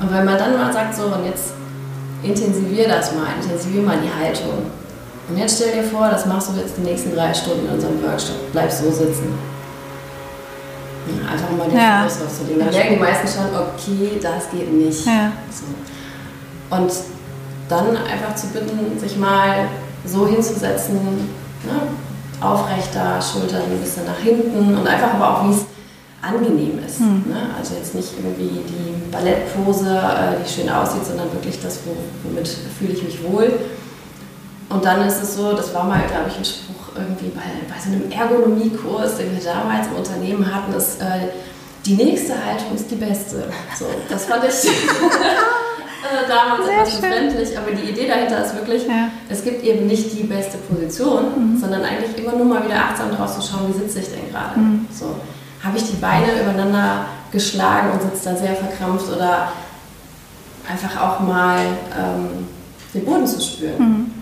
Und 0.00 0.12
wenn 0.12 0.24
man 0.26 0.36
dann 0.36 0.58
mal 0.58 0.70
sagt, 0.70 0.94
so 0.94 1.04
und 1.04 1.24
jetzt 1.24 1.54
intensivier 2.22 2.86
das 2.86 3.14
mal, 3.14 3.28
intensivier 3.40 3.82
mal 3.82 3.96
die 3.96 4.12
Haltung. 4.12 4.70
Und 5.28 5.38
jetzt 5.38 5.56
stell 5.56 5.72
dir 5.72 5.84
vor, 5.84 6.08
das 6.10 6.26
machst 6.26 6.50
du 6.50 6.60
jetzt 6.60 6.76
die 6.76 6.82
nächsten 6.82 7.14
drei 7.14 7.32
Stunden 7.32 7.66
in 7.66 7.72
unserem 7.72 8.02
Workshop. 8.02 8.52
Bleib 8.52 8.70
so 8.70 8.90
sitzen. 8.90 9.32
Einfach 11.30 11.50
mal 11.56 11.68
den 11.68 11.78
ja. 11.78 12.00
Fokus 12.00 12.26
aufzulegen. 12.26 12.64
Dann 12.64 12.74
merken 12.74 12.94
die 12.94 13.00
meisten 13.00 13.28
schon, 13.28 13.46
okay, 13.56 14.18
das 14.20 14.50
geht 14.50 14.72
nicht. 14.72 15.06
Ja. 15.06 15.32
So. 15.50 16.76
Und 16.76 16.92
dann 17.68 17.96
einfach 17.96 18.34
zu 18.34 18.48
bitten, 18.48 18.98
sich 18.98 19.16
mal 19.16 19.68
so 20.04 20.26
hinzusetzen, 20.26 20.96
ne? 21.64 21.88
aufrechter, 22.40 23.20
Schultern 23.22 23.62
ein 23.70 23.78
bisschen 23.78 24.04
nach 24.04 24.18
hinten 24.18 24.76
und 24.76 24.86
einfach 24.86 25.14
aber 25.14 25.38
auch, 25.38 25.48
wie 25.48 25.52
es 25.52 25.64
angenehm 26.20 26.78
ist. 26.86 27.00
Mhm. 27.00 27.24
Ne? 27.26 27.50
Also 27.58 27.74
jetzt 27.74 27.94
nicht 27.94 28.12
irgendwie 28.16 28.60
die 28.68 29.10
Ballettpose, 29.10 29.88
äh, 29.88 30.42
die 30.42 30.50
schön 30.50 30.68
aussieht, 30.68 31.06
sondern 31.06 31.32
wirklich 31.32 31.60
das, 31.62 31.80
womit 32.22 32.48
fühle 32.48 32.92
ich 32.92 33.02
mich 33.02 33.22
wohl. 33.22 33.52
Und 34.68 34.84
dann 34.84 35.06
ist 35.06 35.22
es 35.22 35.36
so, 35.36 35.52
das 35.52 35.72
war 35.74 35.84
mal, 35.84 36.00
glaube 36.06 36.28
ich, 36.28 36.38
ein 36.38 36.44
Spruch 36.44 36.96
irgendwie 36.96 37.28
bei, 37.28 37.42
bei 37.68 37.80
so 37.80 37.90
einem 37.90 38.10
Ergonomiekurs, 38.10 39.18
den 39.18 39.32
wir 39.32 39.44
damals 39.44 39.86
im 39.88 39.96
Unternehmen 39.96 40.54
hatten, 40.54 40.72
ist, 40.74 41.00
äh, 41.00 41.28
die 41.84 41.94
nächste 41.94 42.32
Haltung 42.32 42.74
ist 42.74 42.90
die 42.90 42.96
beste. 42.96 43.44
So, 43.78 43.84
das 44.08 44.24
fand 44.24 44.44
ich 44.44 44.54
äh, 46.04 46.28
damals 46.28 46.66
Sehr 46.66 46.80
etwas 46.80 47.00
befremdlich, 47.00 47.58
aber 47.58 47.70
die 47.70 47.90
Idee 47.90 48.06
dahinter 48.06 48.44
ist 48.44 48.54
wirklich, 48.54 48.86
ja. 48.86 49.08
es 49.28 49.42
gibt 49.42 49.64
eben 49.64 49.86
nicht 49.86 50.12
die 50.12 50.24
beste 50.24 50.58
Position, 50.58 51.54
mhm. 51.54 51.58
sondern 51.58 51.82
eigentlich 51.82 52.16
immer 52.18 52.36
nur 52.36 52.46
mal 52.46 52.64
wieder 52.64 52.76
achtsam 52.76 53.10
draus 53.10 53.34
zu 53.34 53.42
schauen, 53.42 53.68
wie 53.68 53.78
sitze 53.78 54.00
ich 54.00 54.08
denn 54.08 54.30
gerade. 54.30 54.58
Mhm. 54.60 54.86
So, 54.92 55.16
habe 55.62 55.78
ich 55.78 55.84
die 55.84 55.96
Beine 55.96 56.26
übereinander 56.40 57.06
geschlagen 57.32 57.92
und 57.92 58.02
sitze 58.02 58.30
da 58.30 58.36
sehr 58.36 58.54
verkrampft 58.54 59.10
oder 59.10 59.52
einfach 60.68 61.00
auch 61.00 61.20
mal 61.20 61.60
ähm, 61.98 62.48
den 62.92 63.04
Boden 63.04 63.26
zu 63.26 63.40
spüren. 63.40 63.78
Mhm. 63.78 64.12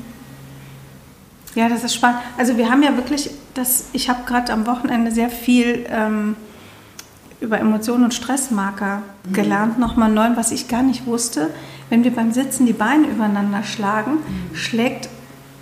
Ja, 1.54 1.68
das 1.68 1.84
ist 1.84 1.94
spannend. 1.94 2.20
Also 2.38 2.56
wir 2.56 2.70
haben 2.70 2.82
ja 2.82 2.96
wirklich, 2.96 3.30
das, 3.54 3.86
ich 3.92 4.08
habe 4.08 4.20
gerade 4.24 4.52
am 4.52 4.66
Wochenende 4.66 5.10
sehr 5.10 5.28
viel 5.28 5.86
ähm, 5.90 6.36
über 7.42 7.58
Emotionen 7.58 8.04
und 8.04 8.14
Stressmarker 8.14 9.02
mhm. 9.28 9.32
gelernt, 9.32 9.78
nochmal 9.78 10.10
neu, 10.10 10.28
was 10.36 10.52
ich 10.52 10.68
gar 10.68 10.82
nicht 10.82 11.06
wusste. 11.06 11.50
Wenn 11.90 12.04
wir 12.04 12.12
beim 12.12 12.32
Sitzen 12.32 12.64
die 12.64 12.72
Beine 12.72 13.08
übereinander 13.08 13.64
schlagen, 13.64 14.12
mhm. 14.12 14.54
schlägt 14.54 15.08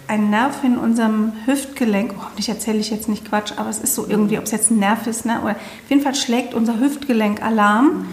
ein 0.06 0.28
Nerv 0.28 0.64
in 0.64 0.76
unserem 0.76 1.32
Hüftgelenk, 1.46 2.14
oh, 2.16 2.22
hoffentlich 2.24 2.48
erzähle 2.48 2.78
ich 2.78 2.90
jetzt 2.90 3.08
nicht 3.08 3.28
Quatsch, 3.28 3.52
aber 3.56 3.70
es 3.70 3.78
ist 3.78 3.94
so 3.94 4.06
irgendwie, 4.08 4.38
ob 4.38 4.44
es 4.44 4.50
jetzt 4.50 4.70
ein 4.70 4.78
Nerv 4.78 5.06
ist, 5.06 5.24
ne? 5.24 5.40
oder 5.40 5.52
auf 5.52 5.88
jeden 5.88 6.02
Fall 6.02 6.16
schlägt 6.16 6.52
unser 6.52 6.80
Hüftgelenk 6.80 7.42
Alarm. 7.42 7.86
Mhm. 7.86 8.06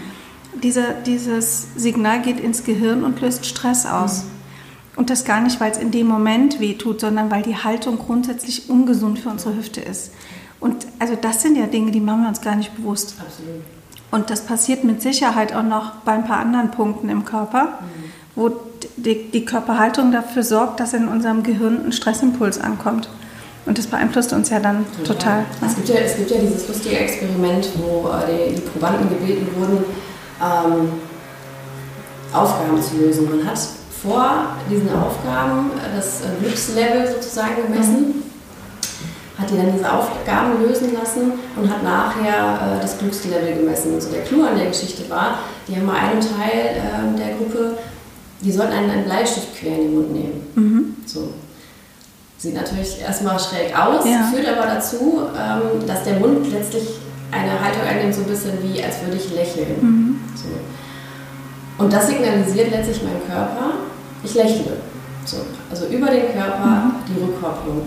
Diese, 0.62 0.94
dieses 1.06 1.68
Signal 1.76 2.22
geht 2.22 2.40
ins 2.40 2.64
Gehirn 2.64 3.04
und 3.04 3.20
löst 3.20 3.46
Stress 3.46 3.84
aus. 3.84 4.24
Mhm. 4.24 4.30
Und 4.96 5.10
das 5.10 5.24
gar 5.24 5.40
nicht, 5.40 5.60
weil 5.60 5.70
es 5.70 5.78
in 5.78 5.92
dem 5.92 6.08
Moment 6.08 6.58
wehtut, 6.58 7.00
sondern 7.00 7.30
weil 7.30 7.42
die 7.42 7.56
Haltung 7.56 7.98
grundsätzlich 7.98 8.68
ungesund 8.68 9.20
für 9.20 9.28
unsere 9.28 9.56
Hüfte 9.56 9.80
ist. 9.80 10.10
Und 10.60 10.86
also 10.98 11.14
das 11.20 11.42
sind 11.42 11.56
ja 11.56 11.66
Dinge, 11.66 11.90
die 11.90 12.00
machen 12.00 12.22
wir 12.22 12.28
uns 12.28 12.40
gar 12.40 12.56
nicht 12.56 12.74
bewusst. 12.76 13.14
Absolut. 13.20 13.62
Und 14.10 14.30
das 14.30 14.40
passiert 14.40 14.84
mit 14.84 15.02
Sicherheit 15.02 15.54
auch 15.54 15.62
noch 15.62 15.96
bei 16.04 16.12
ein 16.12 16.24
paar 16.24 16.38
anderen 16.38 16.70
Punkten 16.70 17.08
im 17.08 17.24
Körper, 17.24 17.64
mhm. 17.64 18.12
wo 18.34 18.50
die, 18.96 19.30
die, 19.30 19.44
Körperhaltung 19.44 20.12
dafür 20.12 20.42
sorgt, 20.42 20.80
dass 20.80 20.94
in 20.94 21.08
unserem 21.08 21.42
Gehirn 21.42 21.86
ein 21.86 21.92
Stressimpuls 21.92 22.58
ankommt. 22.58 23.08
Und 23.66 23.76
das 23.76 23.86
beeinflusst 23.86 24.32
uns 24.32 24.48
ja 24.48 24.60
dann 24.60 24.86
total. 25.04 25.44
total 25.60 25.68
es, 25.68 25.76
gibt 25.76 25.88
ja, 25.90 25.96
es 25.96 26.16
gibt 26.16 26.30
ja 26.30 26.38
dieses 26.38 26.66
lustige 26.68 26.98
Experiment, 26.98 27.68
wo 27.76 28.08
äh, 28.08 28.48
die, 28.48 28.54
die 28.54 28.60
Probanden 28.62 29.10
gebeten 29.10 29.46
wurden, 29.56 29.84
ähm, 30.42 30.88
Aufgaben 32.32 32.82
zu 32.82 32.96
lösen. 32.96 33.28
Man 33.28 33.46
hat 33.46 33.58
vor 34.02 34.56
diesen 34.70 34.88
Aufgaben 34.94 35.70
das 35.94 36.22
äh, 36.22 36.24
Glückslevel 36.40 37.10
sozusagen 37.12 37.56
gemessen, 37.66 38.22
hat 39.38 39.50
die 39.50 39.56
dann 39.56 39.72
diese 39.72 39.90
Aufgaben 39.90 40.62
lösen 40.66 40.92
lassen 40.92 41.32
und 41.56 41.70
hat 41.70 41.82
nachher 41.84 42.76
äh, 42.76 42.80
das 42.80 42.98
Glückslevel 42.98 43.56
gemessen. 43.56 43.94
Und 43.94 44.02
so 44.02 44.10
der 44.10 44.22
Clou 44.22 44.42
an 44.42 44.56
der 44.56 44.66
Geschichte 44.66 45.08
war, 45.08 45.38
die 45.66 45.76
haben 45.76 45.86
mal 45.86 45.96
einen 45.96 46.20
Teil 46.20 46.74
äh, 46.74 47.16
der 47.16 47.36
Gruppe, 47.36 47.78
die 48.40 48.50
sollten 48.50 48.72
einen, 48.72 48.90
einen 48.90 49.04
Bleistift 49.04 49.56
quer 49.56 49.76
in 49.76 49.82
den 49.82 49.94
Mund 49.94 50.12
nehmen. 50.12 50.46
Mhm. 50.54 50.96
So. 51.06 51.32
Sieht 52.36 52.54
natürlich 52.54 53.00
erstmal 53.00 53.38
schräg 53.38 53.76
aus, 53.76 54.04
ja. 54.04 54.28
führt 54.32 54.46
aber 54.46 54.66
dazu, 54.66 55.22
ähm, 55.36 55.86
dass 55.86 56.04
der 56.04 56.20
Mund 56.20 56.52
letztlich 56.52 56.88
eine 57.30 57.60
Haltung 57.60 57.82
einnimmt, 57.82 58.14
so 58.14 58.22
ein 58.22 58.28
bisschen 58.28 58.52
wie, 58.62 58.82
als 58.82 59.02
würde 59.02 59.16
ich 59.16 59.34
lächeln. 59.34 59.76
Mhm. 59.80 60.20
So. 60.34 60.48
Und 61.82 61.92
das 61.92 62.08
signalisiert 62.08 62.70
letztlich 62.70 63.02
meinem 63.02 63.24
Körper, 63.26 63.74
ich 64.24 64.34
lächle. 64.34 64.78
So, 65.24 65.38
also 65.70 65.86
über 65.86 66.10
den 66.10 66.32
Körper 66.32 66.66
mhm. 66.66 66.92
die 67.08 67.20
Rückkopplung. 67.22 67.82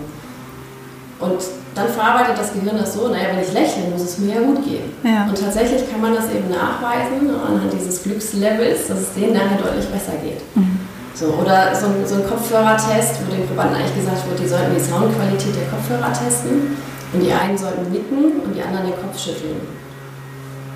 Und 1.22 1.40
dann 1.74 1.88
verarbeitet 1.88 2.36
das 2.36 2.52
Gehirn 2.52 2.76
das 2.76 2.94
so, 2.94 3.08
naja, 3.08 3.30
wenn 3.32 3.42
ich 3.42 3.52
lächle, 3.52 3.88
muss 3.90 4.02
es 4.02 4.18
mir 4.18 4.34
ja 4.34 4.40
gut 4.42 4.64
gehen. 4.64 4.92
Ja. 5.04 5.26
Und 5.30 5.38
tatsächlich 5.38 5.90
kann 5.90 6.00
man 6.00 6.14
das 6.14 6.26
eben 6.28 6.50
nachweisen 6.50 7.30
anhand 7.30 7.72
dieses 7.72 8.02
Glückslevels, 8.02 8.88
dass 8.88 9.00
es 9.00 9.14
denen 9.14 9.32
nachher 9.32 9.62
deutlich 9.62 9.86
besser 9.86 10.18
geht. 10.18 10.42
Mhm. 10.54 10.80
So, 11.14 11.26
oder 11.40 11.74
so 11.74 11.86
ein, 11.86 12.04
so 12.04 12.16
ein 12.16 12.26
Kopfhörertest, 12.26 13.20
wo 13.22 13.30
den 13.30 13.46
Probanden 13.46 13.76
eigentlich 13.76 13.94
gesagt 13.94 14.26
wird, 14.28 14.40
die 14.40 14.48
sollten 14.48 14.74
die 14.74 14.82
Soundqualität 14.82 15.54
der 15.54 15.68
Kopfhörer 15.70 16.12
testen. 16.12 16.76
Und 17.12 17.20
die 17.20 17.32
einen 17.32 17.56
sollten 17.56 17.92
nicken 17.92 18.40
und 18.40 18.56
die 18.56 18.62
anderen 18.62 18.86
den 18.86 18.96
Kopf 18.96 19.18
schütteln. 19.20 19.60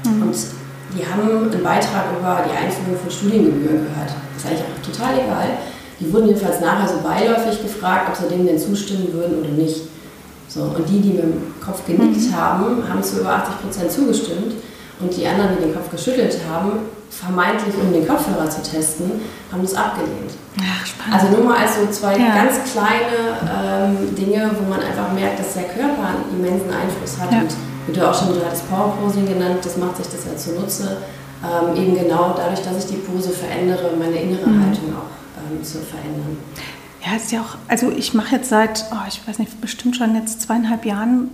Mhm. 0.05 0.23
Und 0.23 0.37
die 0.95 1.05
haben 1.05 1.25
einen 1.25 1.63
Beitrag 1.65 2.13
über 2.13 2.45
die 2.45 2.57
Einführung 2.57 2.97
von 3.01 3.11
Studiengebühren 3.11 3.89
gehört. 3.89 4.13
Das 4.13 4.45
ist 4.45 4.47
eigentlich 4.47 4.65
auch 4.69 4.81
total 4.85 5.15
egal. 5.19 5.49
Die 5.99 6.13
wurden 6.13 6.29
jedenfalls 6.29 6.61
nachher 6.61 6.89
so 6.89 7.01
beiläufig 7.01 7.63
gefragt, 7.63 8.09
ob 8.09 8.17
sie 8.17 8.29
denen 8.29 8.47
denn 8.47 8.59
zustimmen 8.59 9.13
würden 9.13 9.41
oder 9.41 9.49
nicht. 9.49 9.89
So, 10.49 10.63
und 10.63 10.89
die, 10.89 11.01
die 11.01 11.11
mit 11.11 11.23
dem 11.23 11.55
Kopf 11.65 11.85
genickt 11.87 12.31
mhm. 12.31 12.37
haben, 12.37 12.89
haben 12.89 13.03
zu 13.03 13.21
über 13.21 13.31
80 13.31 13.61
Prozent 13.63 13.91
zugestimmt. 13.91 14.55
Und 14.99 15.15
die 15.15 15.27
anderen, 15.27 15.57
die 15.59 15.65
den 15.65 15.75
Kopf 15.75 15.91
geschüttelt 15.91 16.39
haben, 16.51 16.73
vermeintlich 17.11 17.75
um 17.77 17.93
den 17.93 18.07
Kopfhörer 18.07 18.49
zu 18.49 18.63
testen, 18.63 19.11
haben 19.53 19.63
das 19.63 19.75
abgelehnt. 19.75 20.33
Ach, 20.59 20.87
spannend. 20.87 21.15
Also 21.15 21.37
nur 21.37 21.45
mal 21.45 21.59
als 21.59 21.77
so 21.77 21.87
zwei 21.91 22.17
ja. 22.17 22.35
ganz 22.35 22.61
kleine 22.73 23.37
ähm, 23.45 24.15
Dinge, 24.15 24.51
wo 24.59 24.69
man 24.69 24.81
einfach 24.81 25.13
merkt, 25.13 25.39
dass 25.39 25.55
der 25.55 25.65
Körper 25.65 26.01
einen 26.01 26.25
immensen 26.33 26.71
Einfluss 26.71 27.21
hat. 27.21 27.33
Ja. 27.33 27.41
Und 27.41 27.53
wie 27.87 27.93
du 27.93 28.09
auch 28.09 28.15
schon, 28.15 28.35
du 28.35 28.45
hattest 28.45 28.69
Power 28.71 28.97
Posing 29.01 29.27
genannt, 29.27 29.59
das 29.63 29.77
macht 29.77 29.99
sich 29.99 30.07
das 30.07 30.25
ja 30.25 30.37
zunutze. 30.37 30.97
Ähm, 31.45 31.77
eben 31.77 31.95
genau 31.95 32.35
dadurch, 32.37 32.63
dass 32.63 32.85
ich 32.85 32.91
die 32.91 33.01
Pose 33.05 33.31
verändere, 33.31 33.93
meine 33.99 34.17
innere 34.17 34.49
mhm. 34.49 34.65
Haltung 34.65 34.97
auch 34.97 35.13
ähm, 35.37 35.63
zu 35.63 35.79
verändern. 35.79 36.39
Ja, 37.07 37.17
ist 37.17 37.31
ja 37.31 37.41
auch, 37.41 37.57
also 37.69 37.93
ich 37.93 38.15
mache 38.15 38.35
jetzt 38.35 38.49
seit, 38.49 38.87
oh, 38.91 39.07
ich 39.07 39.21
weiß 39.27 39.39
nicht, 39.39 39.61
bestimmt 39.61 39.95
schon 39.95 40.17
jetzt 40.17 40.43
zweieinhalb 40.43 40.85
Jahren 40.85 41.31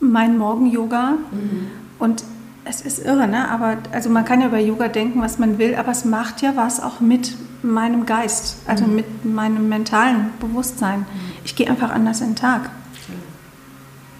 mein 0.00 0.36
Morgen-Yoga. 0.36 1.12
Mhm. 1.30 1.68
Und 2.00 2.24
es 2.64 2.80
ist 2.80 3.04
irre, 3.04 3.28
ne? 3.28 3.48
Aber 3.48 3.76
also 3.92 4.10
man 4.10 4.24
kann 4.24 4.40
ja 4.40 4.48
über 4.48 4.58
Yoga 4.58 4.88
denken, 4.88 5.22
was 5.22 5.38
man 5.38 5.58
will, 5.58 5.76
aber 5.76 5.92
es 5.92 6.04
macht 6.04 6.42
ja 6.42 6.56
was 6.56 6.82
auch 6.82 6.98
mit 6.98 7.36
meinem 7.62 8.04
Geist, 8.04 8.56
also 8.66 8.84
mhm. 8.84 8.94
mit 8.96 9.24
meinem 9.24 9.68
mentalen 9.68 10.30
Bewusstsein. 10.40 11.00
Mhm. 11.00 11.06
Ich 11.44 11.54
gehe 11.54 11.70
einfach 11.70 11.90
anders 11.90 12.20
in 12.20 12.30
den 12.30 12.36
Tag. 12.36 12.70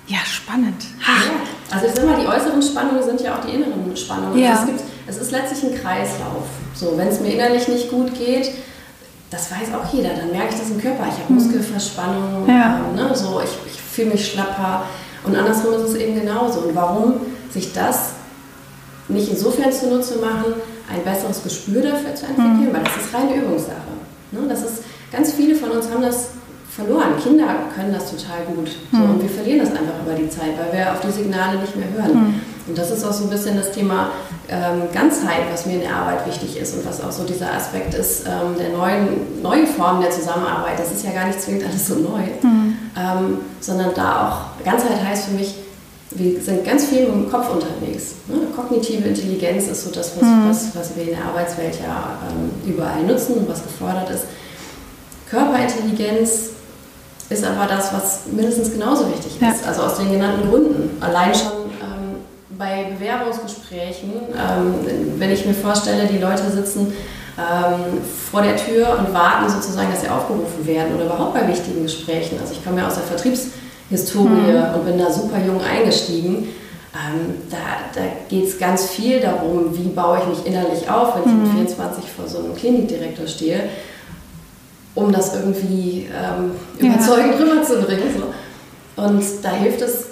Ja, 0.06 0.18
spannend. 0.24 0.84
Ja. 1.00 1.74
Also 1.74 1.86
ich 1.88 1.94
sag 1.96 2.06
mal, 2.06 2.20
die 2.20 2.28
äußeren 2.28 2.62
Spannungen 2.62 3.02
sind 3.02 3.20
ja 3.22 3.34
auch 3.34 3.44
die 3.44 3.56
inneren 3.56 3.96
Spannungen. 3.96 4.38
Ja. 4.38 4.54
Es, 4.54 4.66
gibt, 4.66 4.80
es 5.08 5.18
ist 5.18 5.32
letztlich 5.32 5.64
ein 5.64 5.80
Kreislauf. 5.80 6.44
So, 6.74 6.96
wenn 6.96 7.08
es 7.08 7.20
mir 7.20 7.34
innerlich 7.34 7.66
nicht 7.66 7.90
gut 7.90 8.14
geht, 8.14 8.52
das 9.36 9.50
weiß 9.50 9.74
auch 9.74 9.92
jeder, 9.92 10.10
dann 10.14 10.30
merke 10.30 10.54
ich 10.54 10.60
das 10.60 10.70
im 10.70 10.80
Körper. 10.80 11.04
Ich 11.08 11.22
habe 11.22 11.32
mhm. 11.32 11.34
Muskelverspannung, 11.34 12.48
ja. 12.48 12.80
ähm, 12.88 12.96
ne, 12.96 13.14
so, 13.14 13.40
ich, 13.44 13.72
ich 13.72 13.80
fühle 13.80 14.10
mich 14.12 14.32
schlapper. 14.32 14.84
Und 15.24 15.36
andersrum 15.36 15.74
ist 15.74 15.90
es 15.90 15.94
eben 15.96 16.14
genauso. 16.14 16.60
Und 16.60 16.74
warum 16.74 17.14
sich 17.50 17.72
das 17.72 18.12
nicht 19.08 19.30
insofern 19.30 19.70
zunutze 19.70 20.18
machen, 20.18 20.54
ein 20.90 21.02
besseres 21.04 21.42
Gespür 21.42 21.82
dafür 21.82 22.14
zu 22.14 22.26
entwickeln, 22.26 22.68
mhm. 22.68 22.72
weil 22.72 22.84
das 22.84 23.04
ist 23.04 23.14
reine 23.14 23.34
Übungssache. 23.36 23.92
Ne? 24.32 24.40
Das 24.48 24.62
ist, 24.62 24.84
ganz 25.12 25.32
viele 25.32 25.54
von 25.54 25.70
uns 25.70 25.90
haben 25.90 26.02
das 26.02 26.30
verloren. 26.74 27.16
Kinder 27.22 27.46
können 27.74 27.92
das 27.92 28.10
total 28.10 28.44
gut. 28.54 28.70
So, 28.92 28.98
mhm. 28.98 29.10
Und 29.10 29.22
wir 29.22 29.30
verlieren 29.30 29.60
das 29.60 29.70
einfach 29.70 30.00
über 30.04 30.14
die 30.14 30.28
Zeit, 30.28 30.52
weil 30.58 30.78
wir 30.78 30.92
auf 30.92 31.00
die 31.00 31.10
Signale 31.10 31.58
nicht 31.58 31.76
mehr 31.76 31.88
hören. 31.94 32.14
Mhm. 32.14 32.40
Und 32.68 32.78
das 32.78 32.90
ist 32.90 33.04
auch 33.04 33.12
so 33.12 33.24
ein 33.24 33.30
bisschen 33.30 33.56
das 33.56 33.70
Thema 33.72 34.10
Ganzheit, 34.92 35.42
was 35.52 35.66
mir 35.66 35.74
in 35.74 35.80
der 35.80 35.94
Arbeit 35.94 36.26
wichtig 36.26 36.56
ist 36.56 36.74
und 36.76 36.86
was 36.86 37.02
auch 37.02 37.10
so 37.10 37.24
dieser 37.24 37.52
Aspekt 37.52 37.94
ist 37.94 38.26
ähm, 38.26 38.56
der 38.58 38.70
neuen, 38.70 39.42
neuen 39.42 39.66
Form 39.66 40.00
der 40.00 40.10
Zusammenarbeit. 40.10 40.78
Das 40.78 40.92
ist 40.92 41.04
ja 41.04 41.12
gar 41.12 41.26
nicht 41.26 41.40
zwingend 41.40 41.64
alles 41.64 41.88
so 41.88 41.94
neu, 41.96 42.20
mhm. 42.42 42.76
ähm, 42.96 43.38
sondern 43.60 43.92
da 43.94 44.28
auch, 44.28 44.64
Ganzheit 44.64 45.02
heißt 45.04 45.26
für 45.26 45.34
mich, 45.34 45.54
wir 46.12 46.40
sind 46.40 46.64
ganz 46.64 46.86
viel 46.86 47.04
im 47.06 47.30
Kopf 47.30 47.50
unterwegs. 47.50 48.14
Ne? 48.28 48.46
Kognitive 48.54 49.08
Intelligenz 49.08 49.66
ist 49.66 49.84
so 49.84 49.90
das, 49.90 50.12
was, 50.16 50.22
mhm. 50.22 50.48
was, 50.48 50.76
was 50.76 50.96
wir 50.96 51.02
in 51.02 51.10
der 51.10 51.24
Arbeitswelt 51.24 51.78
ja 51.82 52.18
ähm, 52.30 52.50
überall 52.70 53.02
nutzen 53.02 53.34
und 53.38 53.48
was 53.48 53.62
gefordert 53.62 54.08
ist. 54.10 54.24
Körperintelligenz 55.28 56.50
ist 57.28 57.44
aber 57.44 57.66
das, 57.66 57.92
was 57.92 58.20
mindestens 58.30 58.72
genauso 58.72 59.08
wichtig 59.08 59.34
ist. 59.34 59.62
Ja. 59.62 59.68
Also 59.68 59.82
aus 59.82 59.98
den 59.98 60.12
genannten 60.12 60.48
Gründen. 60.48 60.96
Allein 61.00 61.34
schon 61.34 61.50
ähm, 61.50 61.55
bei 62.58 62.84
Bewerbungsgesprächen, 62.96 64.12
ähm, 64.34 64.74
wenn 65.18 65.30
ich 65.30 65.44
mir 65.44 65.54
vorstelle, 65.54 66.06
die 66.06 66.18
Leute 66.18 66.50
sitzen 66.50 66.92
ähm, 67.38 68.00
vor 68.30 68.42
der 68.42 68.56
Tür 68.56 68.98
und 68.98 69.12
warten 69.12 69.48
sozusagen, 69.50 69.90
dass 69.90 70.02
sie 70.02 70.08
aufgerufen 70.08 70.66
werden 70.66 70.94
oder 70.94 71.06
überhaupt 71.06 71.34
bei 71.34 71.46
wichtigen 71.48 71.82
Gesprächen. 71.82 72.38
Also 72.40 72.52
ich 72.52 72.64
komme 72.64 72.80
ja 72.80 72.88
aus 72.88 72.94
der 72.94 73.04
Vertriebshistorie 73.04 74.52
mhm. 74.52 74.74
und 74.74 74.84
bin 74.86 74.98
da 74.98 75.10
super 75.10 75.38
jung 75.44 75.60
eingestiegen. 75.62 76.48
Ähm, 76.94 77.34
da 77.50 77.58
da 77.94 78.02
geht 78.28 78.46
es 78.46 78.58
ganz 78.58 78.86
viel 78.86 79.20
darum, 79.20 79.76
wie 79.76 79.88
baue 79.88 80.18
ich 80.18 80.38
mich 80.38 80.46
innerlich 80.46 80.88
auf, 80.88 81.16
wenn 81.16 81.22
ich 81.24 81.36
mhm. 81.36 81.42
mit 81.42 81.68
24 81.74 82.04
vor 82.10 82.26
so 82.26 82.38
einem 82.38 82.54
Klinikdirektor 82.54 83.26
stehe, 83.26 83.68
um 84.94 85.12
das 85.12 85.34
irgendwie 85.34 86.08
ähm, 86.08 86.52
überzeugend 86.78 87.34
ja. 87.38 87.44
rüberzubringen. 87.44 88.08
So. 88.16 89.02
Und 89.02 89.22
da 89.42 89.50
hilft 89.50 89.82
es 89.82 90.05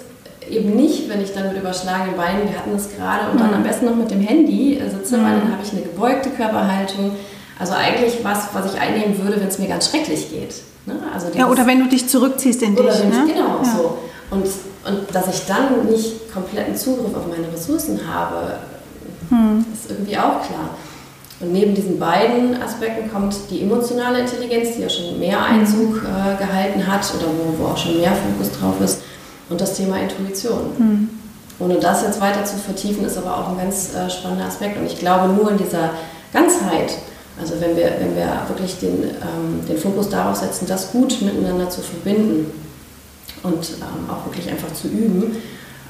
eben 0.49 0.75
nicht, 0.75 1.09
wenn 1.09 1.21
ich 1.21 1.33
dann 1.33 1.47
mit 1.49 1.57
überschlagenen 1.57 2.15
Beinen, 2.15 2.49
wir 2.49 2.57
hatten 2.57 2.75
es 2.75 2.89
gerade, 2.95 3.31
und 3.31 3.39
dann 3.39 3.49
mhm. 3.49 3.55
am 3.55 3.63
besten 3.63 3.85
noch 3.85 3.95
mit 3.95 4.11
dem 4.11 4.21
Handy 4.21 4.77
äh, 4.77 4.89
sitze, 4.89 5.15
weil 5.23 5.39
dann 5.39 5.51
habe 5.51 5.63
ich 5.63 5.71
eine 5.71 5.81
gebeugte 5.81 6.29
Körperhaltung. 6.29 7.11
Also 7.57 7.73
eigentlich 7.73 8.23
was, 8.23 8.49
was 8.53 8.73
ich 8.73 8.79
einnehmen 8.79 9.17
würde, 9.23 9.39
wenn 9.39 9.47
es 9.47 9.59
mir 9.59 9.67
ganz 9.67 9.89
schrecklich 9.89 10.29
geht. 10.29 10.55
Ne? 10.85 10.95
Also 11.13 11.27
ja, 11.33 11.47
oder 11.47 11.65
wenn 11.65 11.79
du 11.79 11.87
dich 11.87 12.07
zurückziehst 12.07 12.61
in 12.61 12.75
dich. 12.75 12.85
Ne? 12.85 13.25
Genau, 13.27 13.59
ja. 13.63 13.65
so. 13.65 13.97
Und, 14.29 14.45
und 14.45 15.15
dass 15.15 15.33
ich 15.33 15.45
dann 15.45 15.85
nicht 15.89 16.33
kompletten 16.33 16.75
Zugriff 16.75 17.15
auf 17.15 17.27
meine 17.29 17.51
Ressourcen 17.51 18.01
habe, 18.07 18.57
hm. 19.29 19.65
ist 19.73 19.89
irgendwie 19.89 20.17
auch 20.17 20.41
klar. 20.45 20.69
Und 21.39 21.53
neben 21.53 21.73
diesen 21.73 21.99
beiden 21.99 22.61
Aspekten 22.61 23.11
kommt 23.11 23.35
die 23.49 23.61
emotionale 23.61 24.19
Intelligenz, 24.19 24.75
die 24.75 24.81
ja 24.81 24.89
schon 24.89 25.19
mehr 25.19 25.41
Einzug 25.41 26.01
hm. 26.01 26.05
äh, 26.05 26.37
gehalten 26.37 26.85
hat 26.85 27.05
oder 27.17 27.27
wo, 27.27 27.63
wo 27.63 27.67
auch 27.69 27.77
schon 27.77 27.97
mehr 27.99 28.11
Fokus 28.11 28.51
drauf 28.59 28.75
ist 28.81 29.01
und 29.49 29.61
das 29.61 29.75
Thema 29.75 29.99
Intuition. 29.99 30.71
Mhm. 30.77 31.09
Ohne 31.59 31.75
das 31.75 32.01
jetzt 32.01 32.19
weiter 32.19 32.43
zu 32.43 32.57
vertiefen, 32.57 33.05
ist 33.05 33.17
aber 33.17 33.37
auch 33.37 33.49
ein 33.49 33.57
ganz 33.57 33.95
äh, 33.95 34.09
spannender 34.09 34.45
Aspekt. 34.45 34.77
Und 34.77 34.85
ich 34.85 34.99
glaube, 34.99 35.31
nur 35.33 35.51
in 35.51 35.57
dieser 35.57 35.91
Ganzheit, 36.33 36.97
also 37.39 37.53
wenn 37.61 37.77
wir, 37.77 37.93
wenn 37.99 38.15
wir 38.15 38.27
wirklich 38.47 38.77
den, 38.79 39.03
ähm, 39.03 39.65
den 39.67 39.77
Fokus 39.77 40.09
darauf 40.09 40.35
setzen, 40.35 40.67
das 40.67 40.91
gut 40.91 41.21
miteinander 41.21 41.69
zu 41.69 41.81
verbinden 41.81 42.51
und 43.43 43.69
ähm, 43.69 44.09
auch 44.09 44.25
wirklich 44.25 44.49
einfach 44.49 44.73
zu 44.73 44.87
üben, 44.87 45.37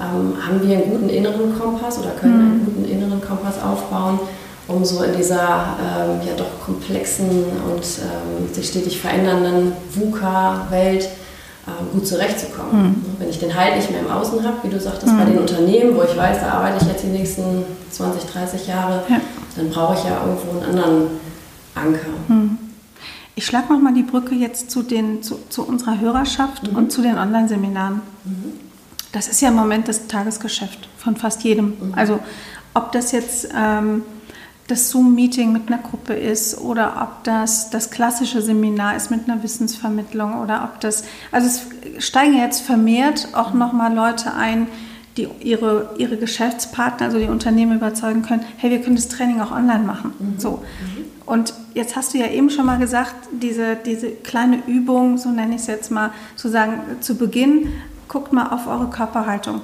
ähm, 0.00 0.34
haben 0.46 0.62
wir 0.62 0.76
einen 0.76 0.90
guten 0.90 1.08
inneren 1.08 1.58
Kompass 1.58 1.98
oder 1.98 2.10
können 2.10 2.36
mhm. 2.36 2.52
einen 2.52 2.64
guten 2.66 2.84
inneren 2.84 3.20
Kompass 3.20 3.56
aufbauen, 3.60 4.20
um 4.68 4.84
so 4.84 5.02
in 5.02 5.16
dieser 5.16 5.76
ähm, 5.80 6.20
ja 6.26 6.34
doch 6.36 6.64
komplexen 6.64 7.28
und 7.28 7.82
ähm, 7.82 8.52
sich 8.54 8.68
stetig 8.68 9.00
verändernden 9.00 9.72
VUCA-Welt 9.94 11.08
gut 11.92 12.06
zurechtzukommen. 12.06 12.88
Mhm. 12.88 13.04
Wenn 13.18 13.28
ich 13.28 13.38
den 13.38 13.54
Halt 13.54 13.76
nicht 13.76 13.90
mehr 13.90 14.00
im 14.00 14.10
Außen 14.10 14.42
habe, 14.44 14.56
wie 14.62 14.68
du 14.68 14.80
sagtest, 14.80 15.12
mhm. 15.12 15.18
bei 15.18 15.24
den 15.24 15.38
Unternehmen, 15.38 15.96
wo 15.96 16.02
ich 16.02 16.16
weiß, 16.16 16.40
da 16.40 16.52
arbeite 16.52 16.84
ich 16.84 16.88
jetzt 16.88 17.02
die 17.02 17.08
nächsten 17.08 17.64
20, 17.90 18.24
30 18.24 18.66
Jahre, 18.66 19.02
ja. 19.08 19.20
dann 19.56 19.70
brauche 19.70 19.94
ich 19.94 20.04
ja 20.04 20.20
irgendwo 20.24 20.58
einen 20.58 20.78
anderen 20.78 21.06
Anker. 21.74 22.08
Mhm. 22.28 22.58
Ich 23.34 23.44
schlage 23.44 23.72
nochmal 23.72 23.94
die 23.94 24.02
Brücke 24.02 24.34
jetzt 24.34 24.70
zu, 24.70 24.82
den, 24.82 25.22
zu, 25.22 25.38
zu 25.50 25.66
unserer 25.66 26.00
Hörerschaft 26.00 26.70
mhm. 26.70 26.76
und 26.76 26.92
zu 26.92 27.02
den 27.02 27.18
Online-Seminaren. 27.18 28.00
Mhm. 28.24 28.52
Das 29.12 29.28
ist 29.28 29.40
ja 29.40 29.48
im 29.48 29.56
Moment 29.56 29.88
das 29.88 30.06
Tagesgeschäft 30.06 30.88
von 30.96 31.16
fast 31.16 31.42
jedem. 31.42 31.66
Mhm. 31.66 31.94
Also 31.94 32.20
ob 32.74 32.92
das 32.92 33.12
jetzt 33.12 33.48
ähm, 33.56 34.02
das 34.68 34.90
Zoom-Meeting 34.90 35.52
mit 35.52 35.68
einer 35.68 35.78
Gruppe 35.78 36.14
ist 36.14 36.58
oder 36.58 37.00
ob 37.00 37.24
das 37.24 37.70
das 37.70 37.90
klassische 37.90 38.42
Seminar 38.42 38.96
ist 38.96 39.10
mit 39.10 39.28
einer 39.28 39.42
Wissensvermittlung 39.42 40.40
oder 40.40 40.64
ob 40.64 40.80
das, 40.80 41.04
also 41.30 41.46
es 41.46 42.04
steigen 42.04 42.36
jetzt 42.36 42.62
vermehrt 42.62 43.28
auch 43.32 43.52
nochmal 43.52 43.94
Leute 43.94 44.34
ein, 44.34 44.66
die 45.16 45.28
ihre, 45.40 45.94
ihre 45.98 46.16
Geschäftspartner, 46.16 47.06
also 47.06 47.18
die 47.18 47.28
Unternehmen 47.28 47.76
überzeugen 47.76 48.22
können, 48.22 48.44
hey, 48.58 48.70
wir 48.70 48.82
können 48.82 48.96
das 48.96 49.08
Training 49.08 49.40
auch 49.40 49.50
online 49.50 49.84
machen. 49.84 50.12
Mhm. 50.18 50.38
So. 50.38 50.50
Mhm. 50.50 51.04
Und 51.24 51.54
jetzt 51.74 51.96
hast 51.96 52.14
du 52.14 52.18
ja 52.18 52.26
eben 52.26 52.50
schon 52.50 52.66
mal 52.66 52.78
gesagt, 52.78 53.14
diese, 53.32 53.76
diese 53.76 54.10
kleine 54.10 54.62
Übung, 54.66 55.16
so 55.18 55.30
nenne 55.30 55.54
ich 55.54 55.62
es 55.62 55.66
jetzt 55.66 55.90
mal, 55.90 56.10
zu 56.36 56.48
sagen, 56.48 56.80
zu 57.00 57.16
Beginn, 57.16 57.72
guckt 58.08 58.32
mal 58.32 58.48
auf 58.48 58.66
eure 58.66 58.90
Körperhaltung. 58.90 59.62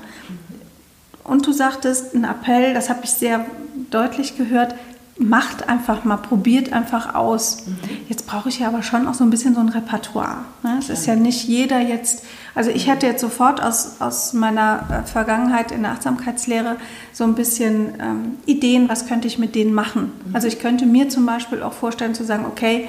Und 1.22 1.46
du 1.46 1.52
sagtest, 1.52 2.14
ein 2.14 2.24
Appell, 2.24 2.74
das 2.74 2.90
habe 2.90 3.00
ich 3.04 3.10
sehr 3.10 3.44
deutlich 3.90 4.36
gehört, 4.36 4.74
macht 5.18 5.68
einfach 5.68 6.04
mal, 6.04 6.16
probiert 6.16 6.72
einfach 6.72 7.14
aus. 7.14 7.66
Mhm. 7.66 7.76
Jetzt 8.08 8.26
brauche 8.26 8.48
ich 8.48 8.60
ja 8.60 8.68
aber 8.68 8.82
schon 8.82 9.06
auch 9.06 9.14
so 9.14 9.24
ein 9.24 9.30
bisschen 9.30 9.54
so 9.54 9.60
ein 9.60 9.68
Repertoire. 9.68 10.44
Ne? 10.62 10.76
Es 10.78 10.88
ist 10.88 11.06
ja 11.06 11.14
nicht 11.16 11.44
jeder 11.46 11.80
jetzt, 11.80 12.24
also 12.54 12.70
ich 12.70 12.88
hätte 12.88 13.06
jetzt 13.06 13.20
sofort 13.20 13.62
aus, 13.62 14.00
aus 14.00 14.32
meiner 14.32 15.02
äh, 15.04 15.06
Vergangenheit 15.06 15.70
in 15.70 15.82
der 15.82 15.92
Achtsamkeitslehre 15.92 16.76
so 17.12 17.24
ein 17.24 17.34
bisschen 17.34 17.94
ähm, 18.00 18.38
Ideen, 18.46 18.88
was 18.88 19.06
könnte 19.06 19.28
ich 19.28 19.38
mit 19.38 19.54
denen 19.54 19.74
machen. 19.74 20.12
Mhm. 20.24 20.34
Also 20.34 20.48
ich 20.48 20.58
könnte 20.58 20.86
mir 20.86 21.08
zum 21.08 21.26
Beispiel 21.26 21.62
auch 21.62 21.74
vorstellen 21.74 22.14
zu 22.14 22.24
sagen, 22.24 22.46
okay, 22.46 22.88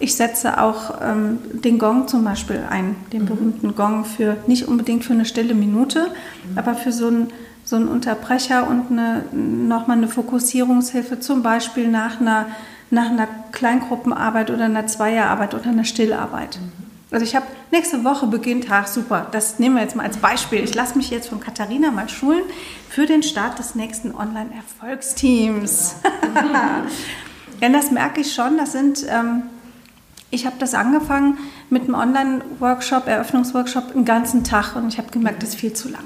ich 0.00 0.14
setze 0.14 0.62
auch 0.62 1.00
ähm, 1.02 1.38
den 1.52 1.80
Gong 1.80 2.06
zum 2.06 2.22
Beispiel 2.22 2.62
ein, 2.70 2.94
den 3.12 3.22
mhm. 3.22 3.26
berühmten 3.26 3.74
Gong 3.74 4.04
für 4.04 4.36
nicht 4.46 4.68
unbedingt 4.68 5.04
für 5.04 5.12
eine 5.12 5.24
stille 5.24 5.54
Minute, 5.54 6.06
mhm. 6.50 6.58
aber 6.58 6.74
für 6.74 6.92
so 6.92 7.08
ein 7.08 7.26
so 7.68 7.76
ein 7.76 7.86
Unterbrecher 7.86 8.66
und 8.66 8.90
eine, 8.90 9.24
nochmal 9.32 9.98
eine 9.98 10.08
Fokussierungshilfe, 10.08 11.20
zum 11.20 11.42
Beispiel 11.42 11.88
nach 11.88 12.18
einer, 12.18 12.46
nach 12.90 13.10
einer 13.10 13.28
Kleingruppenarbeit 13.52 14.50
oder 14.50 14.64
einer 14.64 14.86
Zweierarbeit 14.86 15.52
oder 15.52 15.66
einer 15.66 15.84
Stillarbeit. 15.84 16.58
Mhm. 16.58 16.88
Also 17.10 17.24
ich 17.24 17.34
habe 17.36 17.46
nächste 17.70 18.04
Woche 18.04 18.26
beginnt, 18.26 18.66
ach 18.70 18.86
super, 18.86 19.26
das 19.32 19.58
nehmen 19.58 19.76
wir 19.76 19.82
jetzt 19.82 19.96
mal 19.96 20.04
als 20.04 20.18
Beispiel. 20.18 20.62
Ich 20.62 20.74
lasse 20.74 20.96
mich 20.96 21.10
jetzt 21.10 21.28
von 21.28 21.40
Katharina 21.40 21.90
mal 21.90 22.08
schulen 22.08 22.42
für 22.90 23.06
den 23.06 23.22
Start 23.22 23.58
des 23.58 23.74
nächsten 23.74 24.14
Online-Erfolgsteams. 24.14 25.96
Denn 27.60 27.72
das 27.72 27.90
merke 27.90 28.20
ich 28.20 28.34
schon, 28.34 28.56
das 28.56 28.72
sind, 28.72 29.06
ähm, 29.08 29.42
ich 30.30 30.46
habe 30.46 30.56
das 30.58 30.74
angefangen 30.74 31.38
mit 31.70 31.84
einem 31.84 31.94
Online-Workshop, 31.94 33.06
Eröffnungsworkshop, 33.06 33.94
einen 33.94 34.04
ganzen 34.04 34.44
Tag 34.44 34.76
und 34.76 34.88
ich 34.88 34.98
habe 34.98 35.10
gemerkt, 35.10 35.42
das 35.42 35.50
ist 35.50 35.56
viel 35.56 35.72
zu 35.72 35.88
lang. 35.88 36.04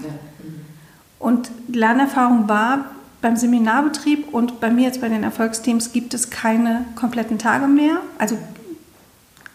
Und 1.22 1.52
Lernerfahrung 1.68 2.48
war, 2.48 2.86
beim 3.20 3.36
Seminarbetrieb 3.36 4.34
und 4.34 4.58
bei 4.58 4.70
mir 4.70 4.86
jetzt 4.86 5.00
bei 5.00 5.08
den 5.08 5.22
Erfolgsteams 5.22 5.92
gibt 5.92 6.12
es 6.14 6.30
keine 6.30 6.84
kompletten 6.96 7.38
Tage 7.38 7.68
mehr. 7.68 7.98
Also 8.18 8.36